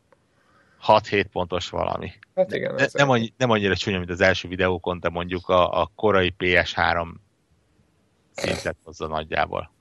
[0.88, 2.12] 6-7 pontos valami.
[2.36, 2.74] Hát igen.
[2.76, 6.34] Ne, nem, annyi, nem annyira csúnya, mint az első videókon, de mondjuk a, a korai
[6.40, 7.08] PS3
[8.34, 9.72] szintet hozza nagyjából.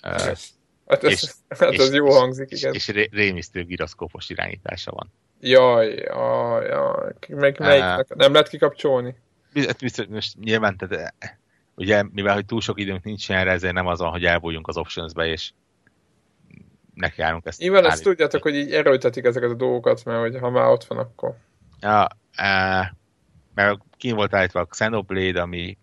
[0.00, 2.74] Hát ez, és, hát ez és, jó hangzik, igen.
[2.74, 5.12] És, és rémisztő giroszkópos irányítása van.
[5.40, 7.12] Jaj, jaj, jaj.
[7.28, 8.14] Meg melyiknek?
[8.14, 9.14] Nem lehet kikapcsolni?
[9.78, 11.14] Biztos, most nyilván, tehát,
[11.76, 15.26] ugye, mivel hogy túl sok időnk nincs erre, ezért nem azon, hogy elbújjunk az options-be,
[15.26, 15.50] és
[16.94, 17.60] nekiállunk ezt.
[17.60, 20.98] Nyilván ezt tudjátok, hogy így erőltetik ezeket a dolgokat, mert hogy ha már ott van,
[20.98, 21.36] akkor...
[21.80, 22.94] Ja, e,
[23.54, 25.78] mert kín volt állítva a Xenoblade, ami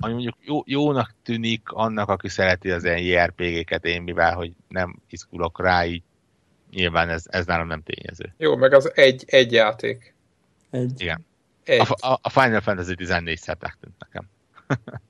[0.00, 5.02] ami mondjuk jó, jónak tűnik annak, aki szereti az ilyen JRPG-ket, én mivel, hogy nem
[5.10, 6.02] izgulok rá, így
[6.70, 8.34] nyilván ez, ez nálam nem tényező.
[8.36, 10.14] Jó, meg az egy, egy játék.
[10.70, 11.00] Egy.
[11.00, 11.26] Igen.
[11.64, 11.80] Egy.
[11.80, 14.28] A, a, a Final Fantasy 14 szettek tűnt nekem.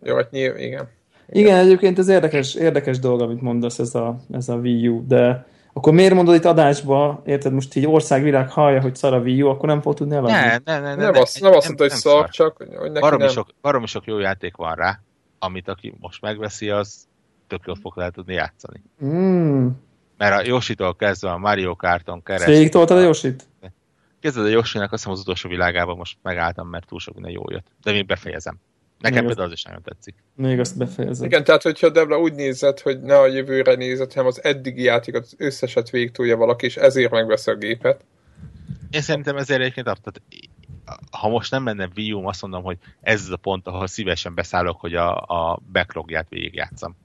[0.03, 0.89] Jó, hát nyilván, igen.
[1.29, 5.47] Igen, egyébként ez érdekes, érdekes dolog, amit mondasz, ez a, ez a Wii U, de
[5.73, 9.49] akkor miért mondod itt adásba, érted, most így országvilág hallja, hogy szar a Wii U,
[9.49, 10.33] akkor nem fog tudni eladni?
[10.33, 13.23] Ne, ne, ne, ne, nem, azt, nem azt mondta, hogy szar, csak hogy neki baromi
[13.23, 13.33] nem.
[13.33, 15.01] Sok, baromi sok jó játék van rá,
[15.39, 17.07] amit aki most megveszi, az
[17.47, 18.83] tök jól fog lehet tudni játszani.
[19.05, 19.69] Mm.
[20.17, 22.55] Mert a Yoshi-tól kezdve a Mario Karton keresztül...
[22.55, 23.49] Végig toltad a Yoshi-t?
[24.21, 27.43] Kezdve a Yoshi-nek azt hiszem az utolsó világában most megálltam, mert túl sok minden jó
[27.47, 27.67] jött.
[27.83, 28.61] De még befejezem.
[28.99, 30.15] Nekem például az is nagyon tetszik.
[30.35, 31.27] Még azt befejezem.
[31.27, 35.23] Igen, tehát hogyha Debla úgy nézett, hogy ne a jövőre nézett, hanem az eddigi játékot,
[35.23, 38.05] az összeset végtúlja valaki, és ezért megveszi a gépet.
[38.91, 40.23] Én szerintem ezért egyébként tehát,
[41.11, 44.35] ha most nem lenne Wii U, azt mondom, hogy ez az a pont, ahol szívesen
[44.35, 46.97] beszállok, hogy a, a backlogját végigjátszam.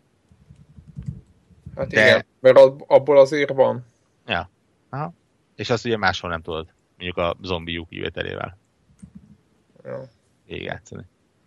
[1.75, 2.05] Hát De...
[2.05, 2.57] igen, mert
[2.87, 3.85] abból azért van.
[4.25, 4.49] Ja.
[4.89, 5.13] Aha.
[5.55, 6.67] És azt ugye máshol nem tudod,
[6.97, 8.57] mondjuk a zombi kivételével.
[9.83, 10.09] Ja.
[10.45, 11.03] Végigjátszani.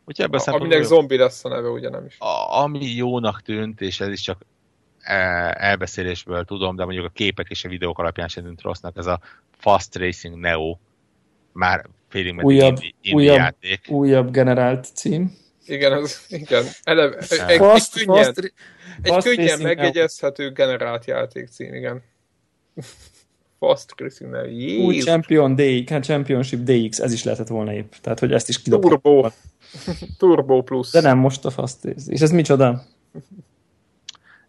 [0.09, 2.19] Úgyhogy ebben a, aminek jó, zombi lesz a neve, ugye nem is.
[2.19, 4.41] A, ami jónak tűnt, és ez is csak
[5.01, 5.15] e,
[5.59, 9.21] elbeszélésből tudom, de mondjuk a képek és a videók alapján sem tűnt rossznak, ez a
[9.59, 10.77] Fast Racing Neo,
[11.53, 13.81] már félig meddig újabb, indi, újabb, játék.
[13.89, 15.37] Újabb generált cím.
[15.67, 16.65] Igen, az, igen.
[16.83, 18.53] Eleve, egy, egy, fast, könnyen, fast,
[19.03, 22.03] egy könnyen megjegyezhető generált játék cím, igen.
[23.59, 24.85] Fast Racing Neo.
[24.85, 27.93] Új Champion DX, Championship DX, ez is lehetett volna épp.
[28.01, 28.91] Tehát, hogy ezt is kidobtuk.
[29.03, 29.29] Turbo.
[30.19, 30.91] Turbo Plus.
[30.91, 32.13] De nem most a Fast Race.
[32.13, 32.83] És ez micsoda?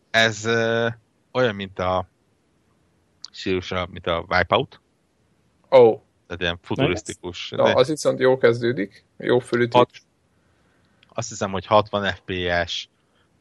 [0.10, 0.94] Ez uh,
[1.32, 2.08] olyan, mint a
[3.32, 4.82] sírusra, mint a Wipeout.
[5.72, 5.78] Ó.
[5.78, 6.02] Oh.
[6.28, 7.50] Tehát ilyen futurisztikus.
[7.50, 7.74] Na, de...
[7.74, 9.06] az viszont jó kezdődik.
[9.18, 9.80] Jó fölütés.
[9.80, 9.90] Hat,
[11.08, 12.90] azt hiszem, hogy 60 FPS,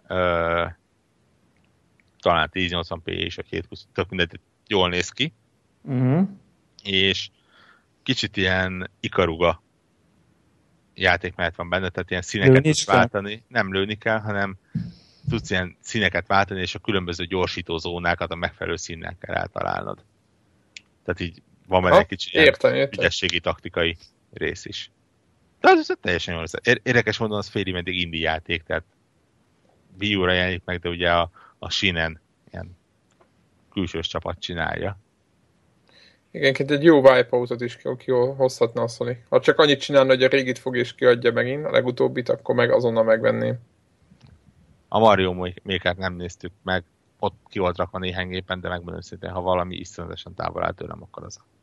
[0.03, 0.09] uh,
[2.21, 5.33] talán 1080p és a 220, tök mindegy, jól néz ki.
[5.83, 6.29] Uh-huh.
[6.83, 7.31] És
[8.03, 9.63] kicsit ilyen ikaruga
[10.97, 13.35] játékmenet van benne, tehát ilyen színeket lőni tudsz váltani.
[13.35, 13.45] Kell.
[13.49, 14.57] Nem lőni kell, hanem
[15.29, 20.05] tudsz ilyen színeket váltani, és a különböző gyorsító zónákat a megfelelő színnel kell eltalálnod.
[21.05, 23.01] Tehát így van benne egy kicsit értem, értem.
[23.01, 23.97] ügyességi taktikai
[24.33, 24.91] rész is.
[25.61, 26.79] De az, az teljesen jó lesz.
[26.83, 28.85] Érdekes mondom, az félig meddig indie játék, tehát
[30.01, 32.21] Wii U-ra jelenik meg, de ugye a, a Shinen
[32.53, 32.77] ilyen
[33.73, 34.99] külsős csapat csinálja.
[36.37, 37.79] Igen, egy jó wipeoutot is
[38.37, 39.23] hozhatna a Sony.
[39.29, 42.71] Ha csak annyit csinálna, hogy a régit fog és kiadja megint, a legutóbbit, akkor meg
[42.71, 43.59] azonnal megvenném.
[44.89, 45.33] A Mario
[45.63, 46.85] Maker-t nem néztük meg,
[47.19, 51.03] ott ki volt rakva néhány gépen, de megmondom őszintén, ha valami iszonyatosan távol áll tőlem,
[51.03, 51.56] akkor az a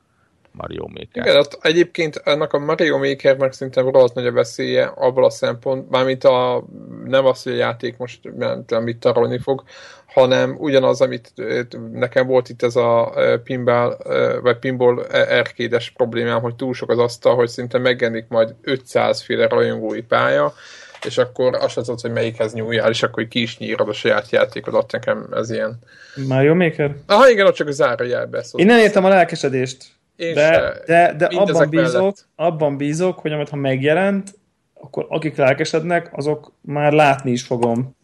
[0.54, 1.26] Mario Maker.
[1.26, 5.30] Igen, ott egyébként ennek a Mario Maker meg szerintem rohadt nagy a veszélye abból a
[5.30, 6.64] szempont, mármint a,
[7.06, 8.20] nem az, hogy a játék most
[8.68, 9.64] nem mit tarolni fog,
[10.06, 11.34] hanem ugyanaz, amit
[11.92, 13.14] nekem volt itt ez a
[13.44, 13.98] pinball,
[14.42, 19.48] vagy pinball erkédes problémám, hogy túl sok az asztal, hogy szinte megjelenik majd 500 féle
[19.48, 20.54] rajongói pálya,
[21.06, 24.92] és akkor azt az hogy melyikhez nyúljál, és akkor ki is nyírod a saját játékodat,
[24.92, 25.80] nekem ez ilyen.
[26.28, 26.96] Mario Maker?
[27.06, 28.64] Aha, igen, ott csak a zárójelbe szólt.
[28.64, 29.86] Én nem értem a lelkesedést.
[30.16, 34.40] Én de, de, de abban, bízok, abban bízok, hogy amit ha megjelent,
[34.74, 37.96] akkor akik lelkesednek, azok már látni is fogom,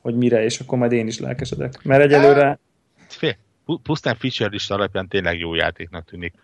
[0.00, 1.82] hogy mire, és akkor majd én is lelkesedek.
[1.82, 2.58] Mert egyelőre...
[3.08, 3.36] Fél,
[3.82, 6.34] pusztán feature lista alapján tényleg jó játéknak tűnik.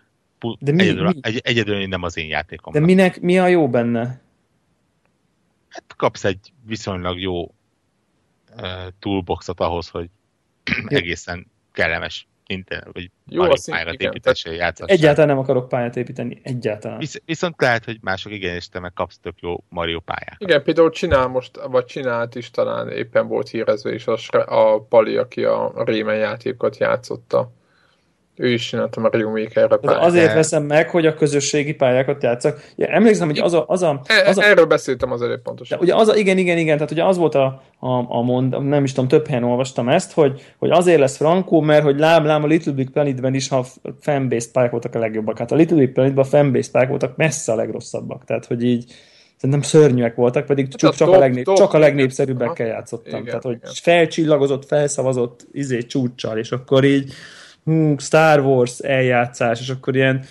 [0.59, 1.19] De mi, egyedül, mi?
[1.21, 2.73] Egy, egyedül nem az én játékom.
[2.73, 4.21] De minek, mi a jó benne?
[5.69, 7.51] Hát kapsz egy viszonylag jó uh,
[8.99, 10.09] toolboxot ahhoz, hogy
[10.87, 14.89] egészen kellemes internet, vagy Jó, Mario pályát építéssel játszás.
[14.89, 16.99] Egyáltalán nem akarok pályát építeni, egyáltalán.
[16.99, 20.37] Visz, viszont lehet, hogy mások igen, és te meg kapsz tök jó Mario pályát.
[20.39, 25.17] Igen, például csinál most, vagy csinált is talán éppen volt hírezve is a, a Pali,
[25.17, 27.53] aki a Rémen játékot játszotta.
[28.37, 30.03] Ő is csinálta Mario Maker-re pályát.
[30.03, 32.73] Azért veszem meg, hogy a közösségi pályákat játszak.
[32.77, 33.65] Ja, emlékszem, hogy az a...
[33.69, 35.79] Az a, e, az a Erről beszéltem az előbb pontosan.
[35.79, 38.65] De ugye az a, igen, igen, igen, tehát ugye az volt a, a, a mond,
[38.65, 42.25] nem is tudom, több helyen olvastam ezt, hogy, hogy azért lesz frankó, mert hogy lám,
[42.25, 43.67] lám a Little Big Planetben is, ha
[44.01, 45.39] fanbase pályák voltak a legjobbak.
[45.39, 48.25] Hát a Little Big Planetben a fanbase pályák voltak messze a legrosszabbak.
[48.25, 48.85] Tehát, hogy így
[49.37, 53.13] szerintem szörnyűek voltak, pedig hát csak, csak, top, a, legnép, top, csak a legnépszerűbbekkel játszottam.
[53.13, 53.71] Igen, Tehát, hogy igen.
[53.83, 57.13] felcsillagozott, felszavazott izé csúccsal, és akkor így
[57.67, 60.25] hú, Star Wars eljátszás, és akkor ilyen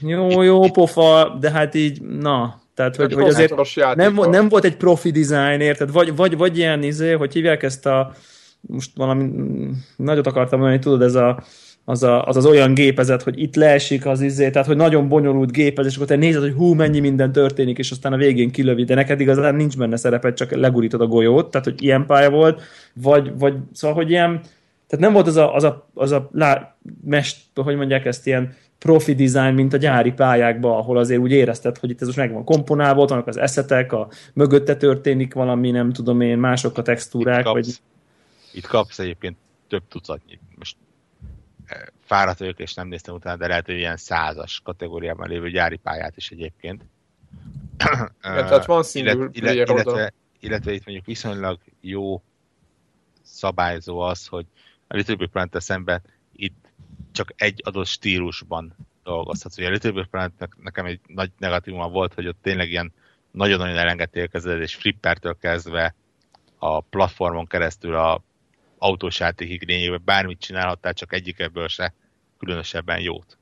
[0.00, 3.54] jó, jó pofa, de hát így, na, tehát, hogy, hogy azért
[3.94, 5.92] nem, nem volt egy profi design, érted?
[5.92, 8.12] Vagy, vagy, vagy ilyen izé, hogy hívják ezt a
[8.60, 9.30] most valami
[9.96, 11.42] nagyot akartam mondani, tudod, ez a
[11.86, 15.52] az, a, az az olyan gépezet, hogy itt leesik az izé, tehát hogy nagyon bonyolult
[15.52, 18.84] gépezet, és akkor te nézed, hogy hú, mennyi minden történik, és aztán a végén kilövi,
[18.84, 22.62] de neked igazán nincs benne szerepet, csak legurítod a golyót, tehát hogy ilyen pálya volt,
[22.92, 24.40] vagy, vagy szóval, hogy ilyen,
[24.94, 28.56] tehát nem volt az a, az a, az a lá, mest, hogy mondják ezt, ilyen
[28.78, 32.32] profi design, mint a gyári pályákban, ahol azért úgy érezted, hogy itt ez most meg
[32.32, 36.82] van komponálva, ott vannak az eszetek, a mögötte történik valami, nem tudom én, mások a
[36.82, 37.38] textúrák.
[37.38, 37.78] Itt kapsz, vagy...
[38.52, 39.36] itt kapsz egyébként
[39.68, 40.38] több tucatnyi.
[40.58, 40.76] Most
[41.66, 45.76] eh, fáradt vagyok, és nem néztem utána, de lehet, hogy ilyen százas kategóriában lévő gyári
[45.76, 46.82] pályát is egyébként.
[48.22, 52.22] Ja, tehát van single illet, illet, illetve, illetve itt mondjuk viszonylag jó
[53.24, 54.46] szabályzó az, hogy
[54.86, 56.02] a Little Big Planet szemben
[56.32, 56.72] itt
[57.12, 59.58] csak egy adott stílusban dolgozhatsz.
[59.58, 62.92] Ugye a Little Big Planet nekem egy nagy negatívuma volt, hogy ott tényleg ilyen
[63.30, 65.94] nagyon-nagyon elengedték kezdet, és flippertől kezdve
[66.58, 68.22] a platformon keresztül a
[68.78, 71.94] autós játékig lényegében bármit csinálhattál, csak egyik ebből se
[72.38, 73.38] különösebben jót.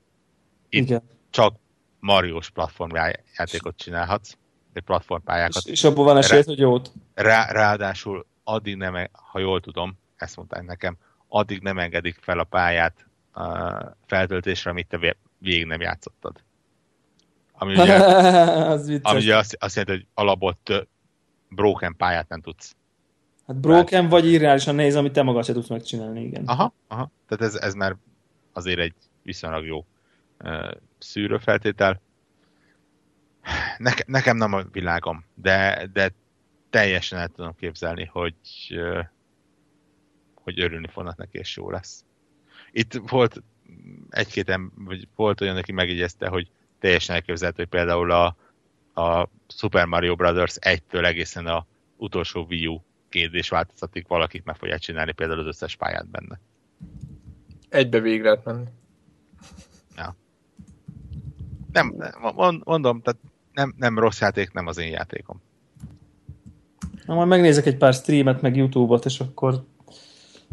[0.69, 1.01] Itt Igen.
[1.29, 1.55] csak
[1.99, 4.37] Mariós platformjátékot csinálhatsz,
[4.73, 5.63] egy platformpályákat.
[5.65, 6.91] És, és abban van esély, hogy jót.
[7.13, 10.97] Rá, ráadásul addig nem, ha jól tudom, ezt mondták nekem,
[11.35, 13.05] addig nem engedik fel a pályát
[13.35, 16.43] uh, feltöltésre, amit te végig nem játszottad.
[17.51, 20.57] Ami ugye, az ami ugye azt, azt jelenti, hogy alapból
[21.49, 22.75] broken pályát nem tudsz.
[23.47, 26.43] Hát broken vagy irreálisan nehéz, amit te magad se tudsz megcsinálni, igen.
[26.45, 27.11] Aha, aha.
[27.27, 27.95] Tehát ez, ez már
[28.51, 29.85] azért egy viszonylag jó
[30.43, 32.01] uh, szűrőfeltétel.
[33.77, 36.11] Neke, nekem nem a világom, de, de
[36.69, 38.35] teljesen el tudom képzelni, hogy,
[38.69, 39.05] uh,
[40.43, 42.05] hogy örülni fognak neki, és jó lesz.
[42.71, 43.43] Itt volt
[44.09, 46.49] egy-két vagy volt olyan, aki megjegyezte, hogy
[46.79, 48.35] teljesen elképzelhető, hogy például a,
[49.01, 51.65] a Super Mario Brothers 1-től egészen a
[51.97, 56.39] utolsó Wii U kérdés változatig valakit meg fogják csinálni például az összes pályát benne.
[57.69, 58.65] Egybe végre lehet menni.
[59.97, 60.15] Ja.
[61.71, 61.95] Nem,
[62.63, 63.19] mondom, tehát
[63.53, 65.41] nem, nem rossz játék, nem az én játékom.
[67.05, 69.65] Na, majd megnézek egy pár streamet, meg YouTube-ot, és akkor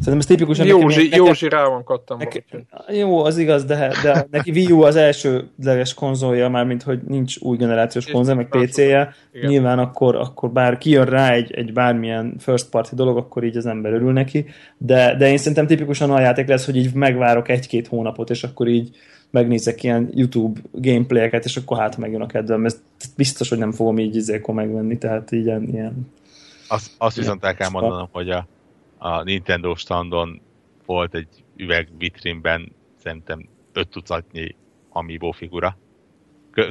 [0.01, 0.65] Szerintem ez tipikusan...
[0.65, 2.17] Józsi, nekem, Józsi rá van kattam.
[2.17, 2.43] Neke,
[2.89, 7.37] jó, az igaz, de, de neki Wii U az elsődleges konzolja, már mint hogy nincs
[7.39, 9.13] új generációs konzol, meg PC-je.
[9.47, 13.65] Nyilván akkor, akkor bár kijön rá egy, egy bármilyen first party dolog, akkor így az
[13.65, 14.45] ember örül neki.
[14.77, 18.67] De, de én szerintem tipikusan olyan játék lesz, hogy így megvárok egy-két hónapot, és akkor
[18.67, 18.89] így
[19.29, 22.65] megnézek ilyen YouTube gameplayeket, és akkor hát megjön a kedvem.
[22.65, 22.81] Ez
[23.15, 25.67] biztos, hogy nem fogom így izékon megvenni, tehát így ilyen...
[25.71, 26.09] ilyen
[26.67, 28.47] azt, azt viszont el kell mondanom, hogy a
[29.03, 30.41] a Nintendo standon
[30.85, 34.55] volt egy üveg vitrínben szerintem öt tucatnyi
[34.89, 35.77] Amiibo figura.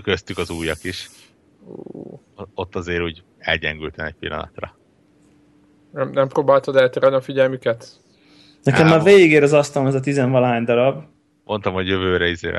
[0.02, 1.08] Köztük az újak is.
[2.54, 4.76] Ott azért úgy elgyengülten egy pillanatra.
[5.92, 8.00] Nem, nem próbáltad elterelni a figyelmüket?
[8.62, 8.96] Nekem nem.
[8.96, 11.04] már végigér az asztalon ez a tizenvalány darab.
[11.44, 12.52] Mondtam, hogy jövőre izé,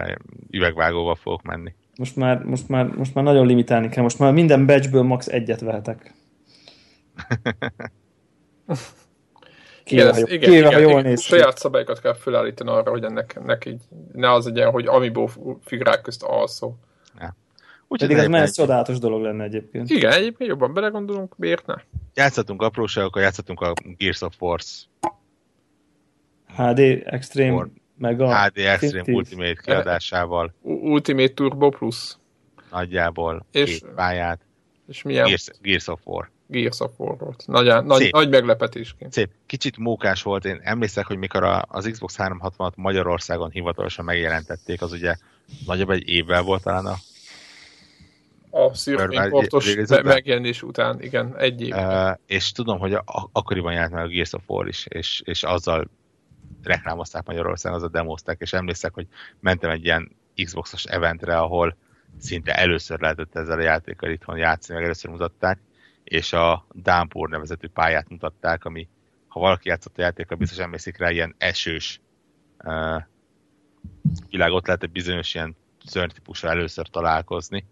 [0.50, 1.74] üvegvágóval fogok menni.
[1.98, 4.04] Most már, most, már, most már nagyon limitálni kell.
[4.04, 5.28] Most már minden batchből max.
[5.28, 6.14] egyet vehetek.
[9.92, 12.92] Kivéve, igen, ha, igen, kivéve, igen, ha jól igen, néz Saját szabályokat kell felállítani arra,
[12.92, 13.82] hogy ennek, ennek így
[14.14, 15.30] ne az legyen, hogy amiból
[15.64, 16.76] figurák közt alszó.
[17.20, 17.36] Ja.
[17.88, 19.90] Úgy Pedig ez már csodálatos dolog lenne egyébként.
[19.90, 21.76] Igen, egyébként jobban belegondolunk, miért ne?
[22.14, 24.84] Játszhatunk apróságokkal, játszhatunk a Gears of Force.
[26.56, 27.70] HD Extreme, For...
[27.98, 29.16] meg a HD Extreme 50.
[29.16, 30.54] Ultimate kiadásával.
[30.62, 32.18] Ultimate Turbo Plus.
[32.72, 34.42] Nagyjából és, két pályát.
[34.88, 35.26] És milyen?
[35.26, 36.30] Gears, Gears of War.
[36.52, 37.44] Gears of War volt.
[37.48, 39.14] Nagy, nagy, nagy meglepetésként.
[39.14, 39.30] Szép.
[39.46, 40.46] Kicsit mókás volt.
[40.46, 45.16] Én emlékszek, hogy mikor a, az Xbox 360-at Magyarországon hivatalosan megjelentették, az ugye
[45.66, 46.96] nagyobb egy évvel volt talán a
[48.54, 51.74] a szürfényportos megjelenés után, igen, egy év.
[51.74, 55.44] Uh, és tudom, hogy a, akkoriban jelent meg a Gears of War is, és, és
[55.44, 55.90] azzal
[56.64, 59.08] reklámozták Magyarországon, azzal demozták, és emlékszek, hogy
[59.40, 60.12] mentem egy ilyen
[60.44, 61.76] Xbox-os eventre, ahol
[62.20, 65.60] szinte először lehetett ezzel a játékkal itthon játszani, meg először mutatták,
[66.12, 68.88] és a Dámpor nevezetű pályát mutatták, ami
[69.28, 72.02] ha valaki játszott a játékkal, biztos emlékszik rá, ilyen esős
[72.64, 73.02] uh,
[74.30, 75.56] világ ott lehet egy bizonyos ilyen
[75.86, 77.66] szörnytípusra először találkozni,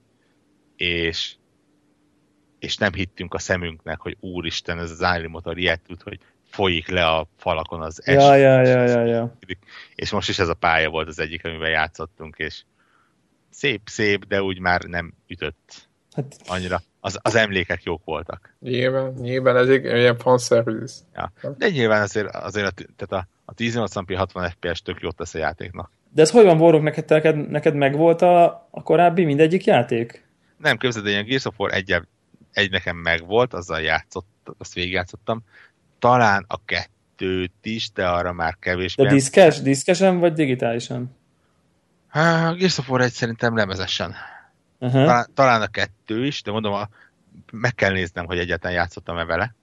[0.75, 1.35] és,
[2.59, 6.87] és nem hittünk a szemünknek, hogy úristen, ez az Iron Motor ilyet tud, hogy folyik
[6.87, 8.15] le a falakon az es.
[8.15, 9.37] Ja, ja, ja, ja, ja.
[9.95, 12.63] És most is ez a pálya volt az egyik, amiben játszottunk, és
[13.49, 16.35] szép, szép, de úgy már nem ütött hát...
[16.47, 16.81] annyira.
[16.99, 18.53] Az, az emlékek jók voltak.
[18.59, 20.95] Nyilván, nyilván ez egy ilyen fanservice.
[21.15, 21.31] Ja.
[21.57, 25.37] De nyilván azért, azért a, tehát a, a 1080p 60 FPS tök jót tesz a
[25.37, 25.91] játéknak.
[26.13, 30.27] De ez hogy van, Warrock, neked, neked, neked megvolt a, a korábbi mindegyik játék?
[30.57, 31.95] Nem, képzeld, ilyen Gears of War egy,
[32.51, 34.27] egy nekem megvolt, azzal játszott,
[34.57, 35.43] azt végigjátszottam.
[35.99, 38.95] Talán a kettőt is, de arra már kevés.
[38.95, 41.17] De diszkes, diszkesen vagy digitálisan?
[42.11, 44.15] A Gears of War egy szerintem lemezesen.
[44.79, 45.05] Uh-huh.
[45.05, 46.89] Talán, talán a kettő is, de mondom, a,
[47.51, 49.55] meg kell néznem, hogy egyáltalán játszottam-e vele.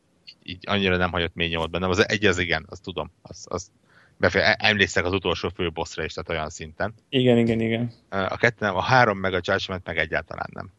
[0.43, 1.91] Így, annyira nem hagyott mély nyomot bennem.
[1.91, 3.11] Az egy az igen, azt tudom.
[3.23, 3.71] Az, az
[4.17, 6.95] befél, e, emlékszek az utolsó főbosszra is, tehát olyan szinten.
[7.09, 7.93] Igen, igen, igen.
[8.09, 10.71] A kettő nem, a három meg a Judgment meg egyáltalán nem.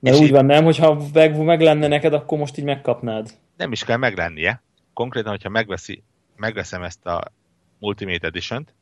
[0.00, 3.30] És úgy így, van, nem, hogyha meg, meg lenne neked, akkor most így megkapnád.
[3.56, 4.62] Nem is kell meglennie.
[4.92, 6.02] Konkrétan, hogyha megveszi,
[6.36, 7.32] megveszem ezt a
[7.78, 8.74] Ultimate Edition-t,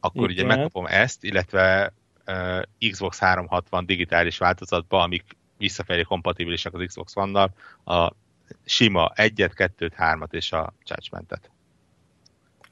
[0.00, 0.44] akkor Igen.
[0.44, 1.92] ugye megkapom ezt, illetve
[2.26, 5.24] uh, Xbox 360 digitális változatba, amik
[5.58, 7.54] visszafelé kompatibilisek az Xbox One-nal,
[7.84, 8.12] a
[8.64, 11.50] sima 1-et, 2-t, 3-at és a Judgment-et.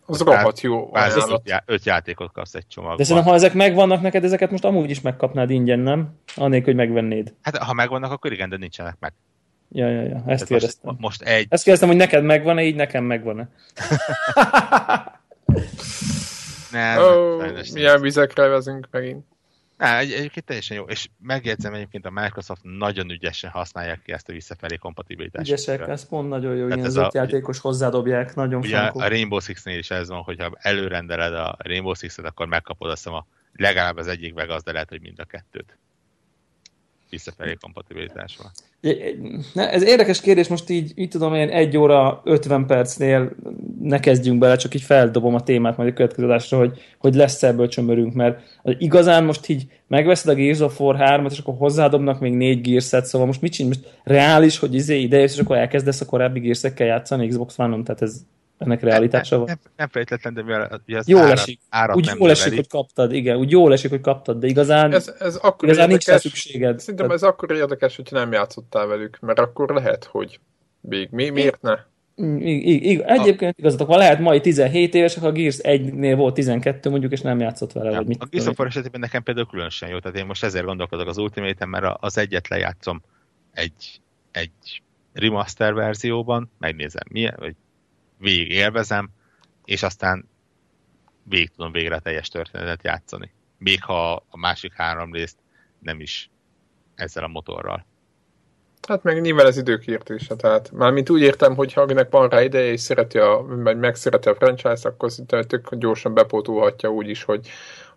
[0.06, 0.94] Az rohadt jó.
[0.94, 2.98] Az öt, já- öt játékot kapsz egy csomagban.
[2.98, 6.18] De szerintem, ha ezek megvannak neked, ezeket most amúgy is megkapnád ingyen, nem?
[6.36, 7.34] Annélkül, hogy megvennéd.
[7.42, 9.12] Hát ha megvannak, akkor igen, de nincsenek meg.
[9.72, 10.90] Ja, ja, ja, ezt kérdeztem.
[10.90, 11.46] Most, most egy...
[11.48, 13.48] Ezt kérdeztem, hogy neked megvan-e, így nekem megvan-e.
[16.72, 19.24] nem, oh, milyen vizekre vezünk megint.
[19.80, 24.28] Ne, egy, egyébként teljesen jó, és megjegyzem egyébként a Microsoft nagyon ügyesen használják ki ezt
[24.28, 25.50] a visszafelé kompatibilitást.
[25.50, 29.00] Ügyesek, ez pont nagyon jó, ilyen az a, játékos hozzádobják, nagyon ugye frankó.
[29.00, 33.26] a Rainbow Six-nél is ez van, hogyha előrendeled a Rainbow Six-et, akkor megkapod azt a
[33.52, 35.76] legalább az egyik meg az, de lehet, hogy mind a kettőt
[37.10, 38.50] visszafelé kompatibilitásban.
[39.54, 43.30] Ez érdekes kérdés, most így, így tudom én egy óra 50 percnél
[43.80, 47.42] ne kezdjünk bele, csak így feldobom a témát majd a következő adásra, hogy, hogy lesz
[47.42, 52.20] ebből csömörünk, mert igazán most így megveszed a Gears of War 3-at, és akkor hozzádobnak
[52.20, 53.72] még négy gears szóval most mit csinál?
[53.76, 58.02] Most reális, hogy izé ide és akkor elkezdesz a korábbi gears játszani Xbox One-on, tehát
[58.02, 58.20] ez
[58.60, 59.46] ennek realitása van?
[59.46, 61.60] Nem, nem, nem feltétlen, de mivel az jól árat, esik.
[61.68, 65.14] Árat úgy jól esik, hogy kaptad, igen, úgy jól esik, hogy kaptad, de igazán, ez,
[65.18, 66.78] ez akkor igazán érdekes, nincs szükséged.
[66.78, 67.22] Szerintem tehát...
[67.22, 70.40] ez akkor érdekes, hogy nem játszottál velük, mert akkor lehet, hogy
[70.80, 71.76] még mi, miért ne?
[72.38, 77.12] I, I, egyébként igazatok van, lehet mai 17 éves, a Gears 1-nél volt 12 mondjuk,
[77.12, 77.90] és nem játszott vele.
[77.90, 80.64] Ja, vagy mit a Gears of esetében nekem például különösen jó, tehát én most ezért
[80.64, 83.02] gondolkodok az Ultimate-en, mert az egyet lejátszom
[83.52, 84.00] egy,
[84.30, 84.82] egy
[85.12, 87.54] remaster verzióban, megnézem milyen, vagy
[88.20, 89.10] végig élvezem,
[89.64, 90.28] és aztán
[91.22, 93.32] végig tudom végre a teljes történetet játszani.
[93.58, 95.36] Még ha a másik három részt
[95.78, 96.30] nem is
[96.94, 97.86] ezzel a motorral.
[98.88, 102.72] Hát meg nyilván ez időkértése, tehát mármint úgy értem, hogy ha akinek van rá ideje
[102.72, 107.48] és szereti a, meg megszereti a franchise akkor szinte tök gyorsan bepótolhatja úgy is, hogy,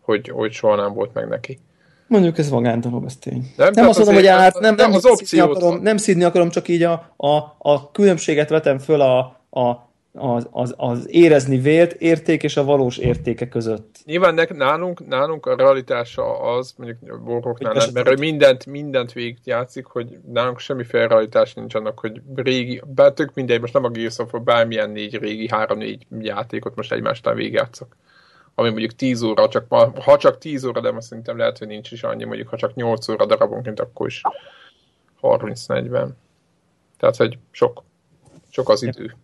[0.02, 1.60] hogy, hogy soha nem volt meg neki.
[2.08, 3.54] Mondjuk ez magándolog, ez tény.
[3.58, 6.68] Nem, nem azt mondom, hogy nem, nem, nem, az szídni akarom, nem szídni akarom, csak
[6.68, 9.20] így a, a, a különbséget vetem föl a,
[9.60, 14.00] a az, az, az érezni vélt érték és a valós értéke között.
[14.06, 19.86] Nyilván nek, nálunk, nálunk a realitása az, mondjuk boroknál nem, mert mindent, mindent végig játszik,
[19.86, 24.18] hogy nálunk semmiféle realitás nincs annak, hogy régi, bár tök mindegy, most nem a Gears
[24.18, 27.96] of bármilyen négy régi, három-négy játékot most egymástán végigjátszok.
[28.56, 31.68] Ami mondjuk 10 óra, csak ma, ha csak 10 óra, de most szerintem lehet, hogy
[31.68, 34.22] nincs is annyi, mondjuk ha csak 8 óra darabonként, akkor is
[35.22, 36.08] 30-40.
[36.98, 37.84] Tehát, hogy sok.
[38.50, 39.16] Sok az idő.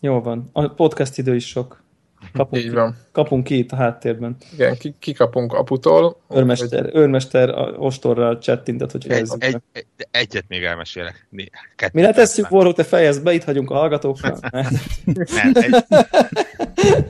[0.00, 0.48] Jó van.
[0.52, 1.82] A podcast idő is sok.
[2.32, 2.96] Kapunk, Így van.
[3.12, 4.36] Kapunk ki itt a háttérben.
[4.52, 6.20] Igen, ki, kikapunk aputól.
[6.30, 6.94] Őrmester, hogy...
[6.94, 11.28] őrmester a ostorral csettintet, hogy fejezzük egy, egy, egy, Egyet még elmesélek.
[11.76, 14.38] Kettőt Mi letesszük, Voró, te fejezd be, itt hagyunk a hallgatókra.
[14.50, 14.66] Nem,
[15.52, 15.84] egy,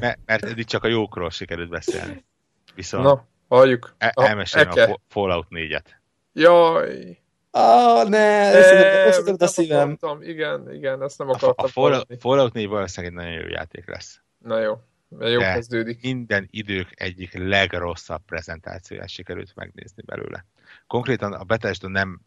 [0.00, 2.24] mert, mert eddig csak a jókról sikerült beszélni.
[2.74, 3.94] Viszont Na, halljuk.
[3.98, 5.84] El, elmesélem a Fallout 4-et.
[6.32, 7.18] Jaj!
[7.50, 8.52] Ah, ne,
[9.08, 9.90] összetört a szívem.
[9.92, 10.22] Akartam.
[10.22, 11.52] Igen, igen, ezt nem akartam.
[11.56, 14.20] A, a Fallout, Fallout 4 valószínűleg egy nagyon jó játék lesz.
[14.38, 14.80] Na jó,
[15.10, 16.02] jó De kezdődik.
[16.02, 20.44] minden idők egyik legrosszabb prezentációját sikerült megnézni belőle.
[20.86, 22.20] Konkrétan a Bethesda nem,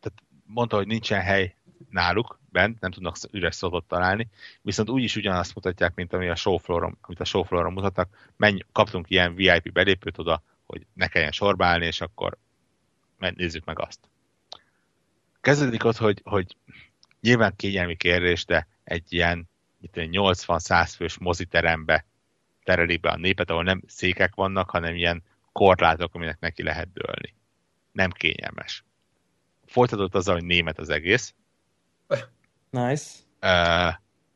[0.00, 1.56] tehát mondta, hogy nincsen hely
[1.90, 4.28] náluk, bent, nem tudnak üres szót találni,
[4.62, 8.30] viszont úgyis ugyanazt mutatják, mint ami a showflooron, amit a showflooron mutatnak.
[8.36, 12.36] Menj, kaptunk ilyen VIP belépőt oda, hogy ne kelljen sorba állni, és akkor
[13.18, 14.10] nézzük meg azt
[15.42, 16.56] kezdődik ott, hogy, hogy
[17.20, 19.48] nyilván kényelmi kérdés, de egy ilyen
[19.92, 22.06] 80-100 fős moziterembe
[22.64, 27.34] terelik be a népet, ahol nem székek vannak, hanem ilyen korlátok, aminek neki lehet dőlni.
[27.92, 28.84] Nem kényelmes.
[29.66, 31.34] Folytatott azzal, hogy német az egész.
[32.70, 33.10] Nice.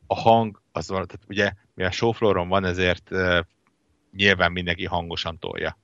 [0.07, 3.09] A hang, az van, tehát ugye, mivel showflooron van, ezért
[4.11, 5.77] nyilván mindenki hangosan tolja,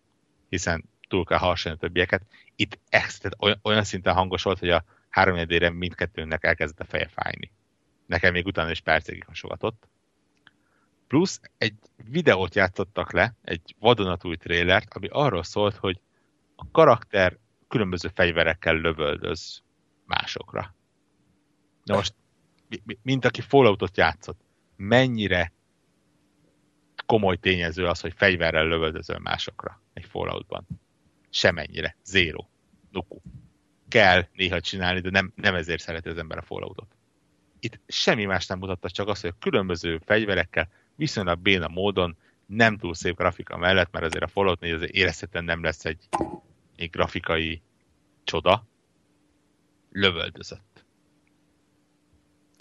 [0.50, 2.26] hiszen túl kell hasonlítani a többieket.
[2.56, 4.84] Itt extra, olyan, olyan szinten hangos volt, hogy a
[5.14, 7.52] háromnyedére mindkettőnknek elkezdett a feje fájni.
[8.06, 9.88] Nekem még utána is percekig hasogatott.
[11.08, 11.74] Plusz egy
[12.10, 16.00] videót játszottak le, egy vadonatúj trélert, ami arról szólt, hogy
[16.56, 17.38] a karakter
[17.68, 19.64] különböző fegyverekkel lövöldöz
[20.06, 20.76] másokra.
[21.84, 22.14] Na most,
[23.02, 24.42] mint aki Falloutot játszott,
[24.76, 25.52] mennyire
[27.06, 30.68] komoly tényező az, hogy fegyverrel lövöldözöl másokra egy Falloutban.
[31.30, 31.96] Semennyire.
[32.04, 32.46] Zéro.
[32.92, 33.18] Nuku.
[33.94, 36.96] Kell néha csinálni, de nem, nem ezért szereti az ember a Falloutot.
[37.60, 42.78] Itt semmi más nem mutatta, csak az, hogy a különböző fegyverekkel viszonylag béna módon, nem
[42.78, 46.08] túl szép grafika mellett, mert azért a Fallout 4 azért érezhetően nem lesz egy,
[46.76, 47.62] egy grafikai
[48.24, 48.66] csoda,
[49.92, 50.86] lövöldözött.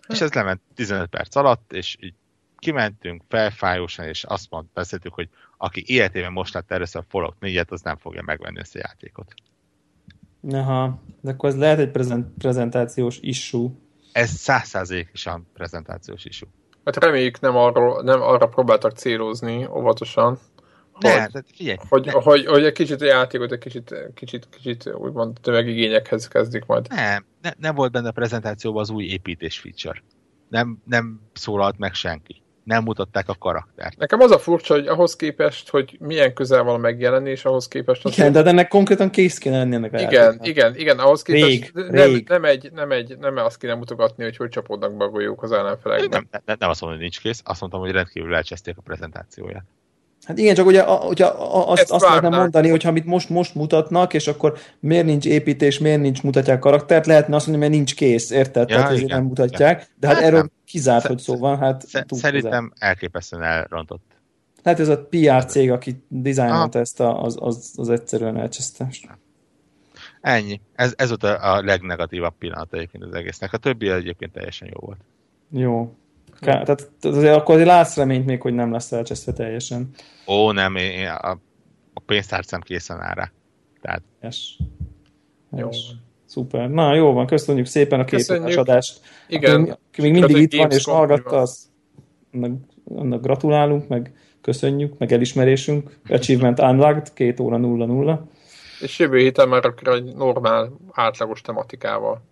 [0.09, 2.15] És ez lement 15 perc alatt, és így
[2.59, 7.69] kimentünk felfájósan, és azt mond, beszéltük, hogy aki életében most látta először a Fallout 4-et,
[7.69, 9.35] az nem fogja megvenni ezt a játékot.
[10.51, 13.71] Aha, de akkor ez lehet egy prezent, prezentációs issue.
[14.13, 16.49] Ez százszázalékosan prezentációs issue.
[16.85, 20.39] Hát reméljük nem, arról, nem arra próbáltak célozni óvatosan,
[20.93, 22.13] hogy, ne, tehát figyelj, hogy, ne.
[22.13, 26.89] Hogy, hogy, egy kicsit a játékot egy kicsit, kicsit, kicsit úgymond tömegigényekhez kezdik majd.
[26.89, 30.03] Nem, ne, nem volt benne a prezentációban az új építés feature.
[30.49, 33.99] Nem, nem szólalt meg senki nem mutatták a karaktert.
[33.99, 38.05] Nekem az a furcsa, hogy ahhoz képest, hogy milyen közel van a megjelenés, ahhoz képest...
[38.05, 40.47] Az igen, de ennek konkrétan kész kéne lenni ennek Igen, játéknak.
[40.47, 42.29] igen, igen, ahhoz képest rég, nem, rég.
[42.29, 45.53] Nem, egy, nem, egy, nem azt kéne mutogatni, hogy hogy csapódnak be a golyók az
[45.53, 46.29] ellenfelekben.
[46.31, 49.65] Nem, nem, nem azt mondom, hogy nincs kész, azt mondtam, hogy rendkívül elcseszték a prezentációját.
[50.25, 54.27] Hát igen, csak ugye, ugye azt, azt lehetne mondani, hogy amit most, most mutatnak, és
[54.27, 58.69] akkor miért nincs építés, miért nincs mutatják karaktert, lehetne azt mondani, mert nincs kész, érted?
[58.69, 59.81] Ja, Tehát ezért nem mutatják.
[59.81, 59.87] Ja.
[59.97, 60.51] De hát, hát erről nem.
[60.65, 61.59] kizárt, hogy szó van.
[61.59, 64.03] Hát Szerintem elképesztően elrontott.
[64.65, 68.89] Hát ez a PR cég, aki dizájnolta ezt, a, az, az, az egyszerűen elcseszte.
[70.21, 70.61] Ennyi.
[70.75, 73.53] Ez, ez volt a, a legnegatívabb pillanat egyébként az egésznek.
[73.53, 75.01] A többi egyébként teljesen jó volt.
[75.51, 75.97] Jó.
[76.43, 79.91] Ká, tehát azért akkor azért látsz reményt még, hogy nem lesz elcseszve teljesen.
[80.27, 81.31] Ó, nem, én, a,
[81.95, 83.33] a pénztárcám készen áll rá.
[83.81, 84.03] Tehát...
[84.23, 84.59] Yes.
[85.57, 85.69] Jó.
[86.25, 86.71] Szuper.
[86.71, 89.01] Na, jó van, köszönjük szépen a két adást.
[89.29, 89.61] Igen.
[89.61, 91.71] Aki, aki még mindig itt van és hallgatta, az,
[92.33, 92.53] annak,
[92.85, 95.99] annak gratulálunk, meg köszönjük, meg elismerésünk.
[96.09, 98.19] Achievement Unlocked, két óra 0-0.
[98.81, 102.23] És jövő héten már akkor egy normál, átlagos tematikával.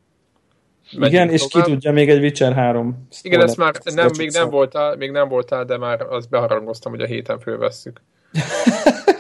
[0.91, 1.67] Igen, és tovább.
[1.67, 3.07] ki tudja, még egy Witcher 3.
[3.23, 7.01] Igen, ezt már nem, még, nem voltál, még nem voltál, de már azt beharangoztam, hogy
[7.01, 8.03] a héten fölvesszük.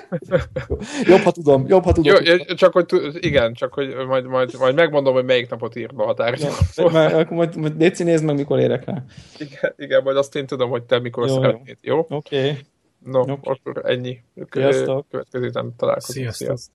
[1.05, 2.15] jobb, ha tudom, jobb, ha tudom.
[2.25, 6.03] Jó, csak hogy, igen, csak hogy majd, majd, majd megmondom, hogy melyik napot ír be
[6.03, 6.51] a határidőt.
[6.75, 9.05] Ja, majd, majd, Déci, nézd meg, mikor érek rá.
[9.39, 12.07] Igen, igen, majd azt én tudom, hogy te mikor jó, szeretnéd, jó?
[12.09, 12.39] Oké.
[12.39, 12.59] Okay.
[13.05, 13.37] No, okay.
[13.43, 14.19] akkor ennyi.
[14.51, 15.07] Sziasztok.
[15.11, 16.03] Következő találkozunk.
[16.03, 16.47] Sziasztok.
[16.47, 16.69] Sziasztok.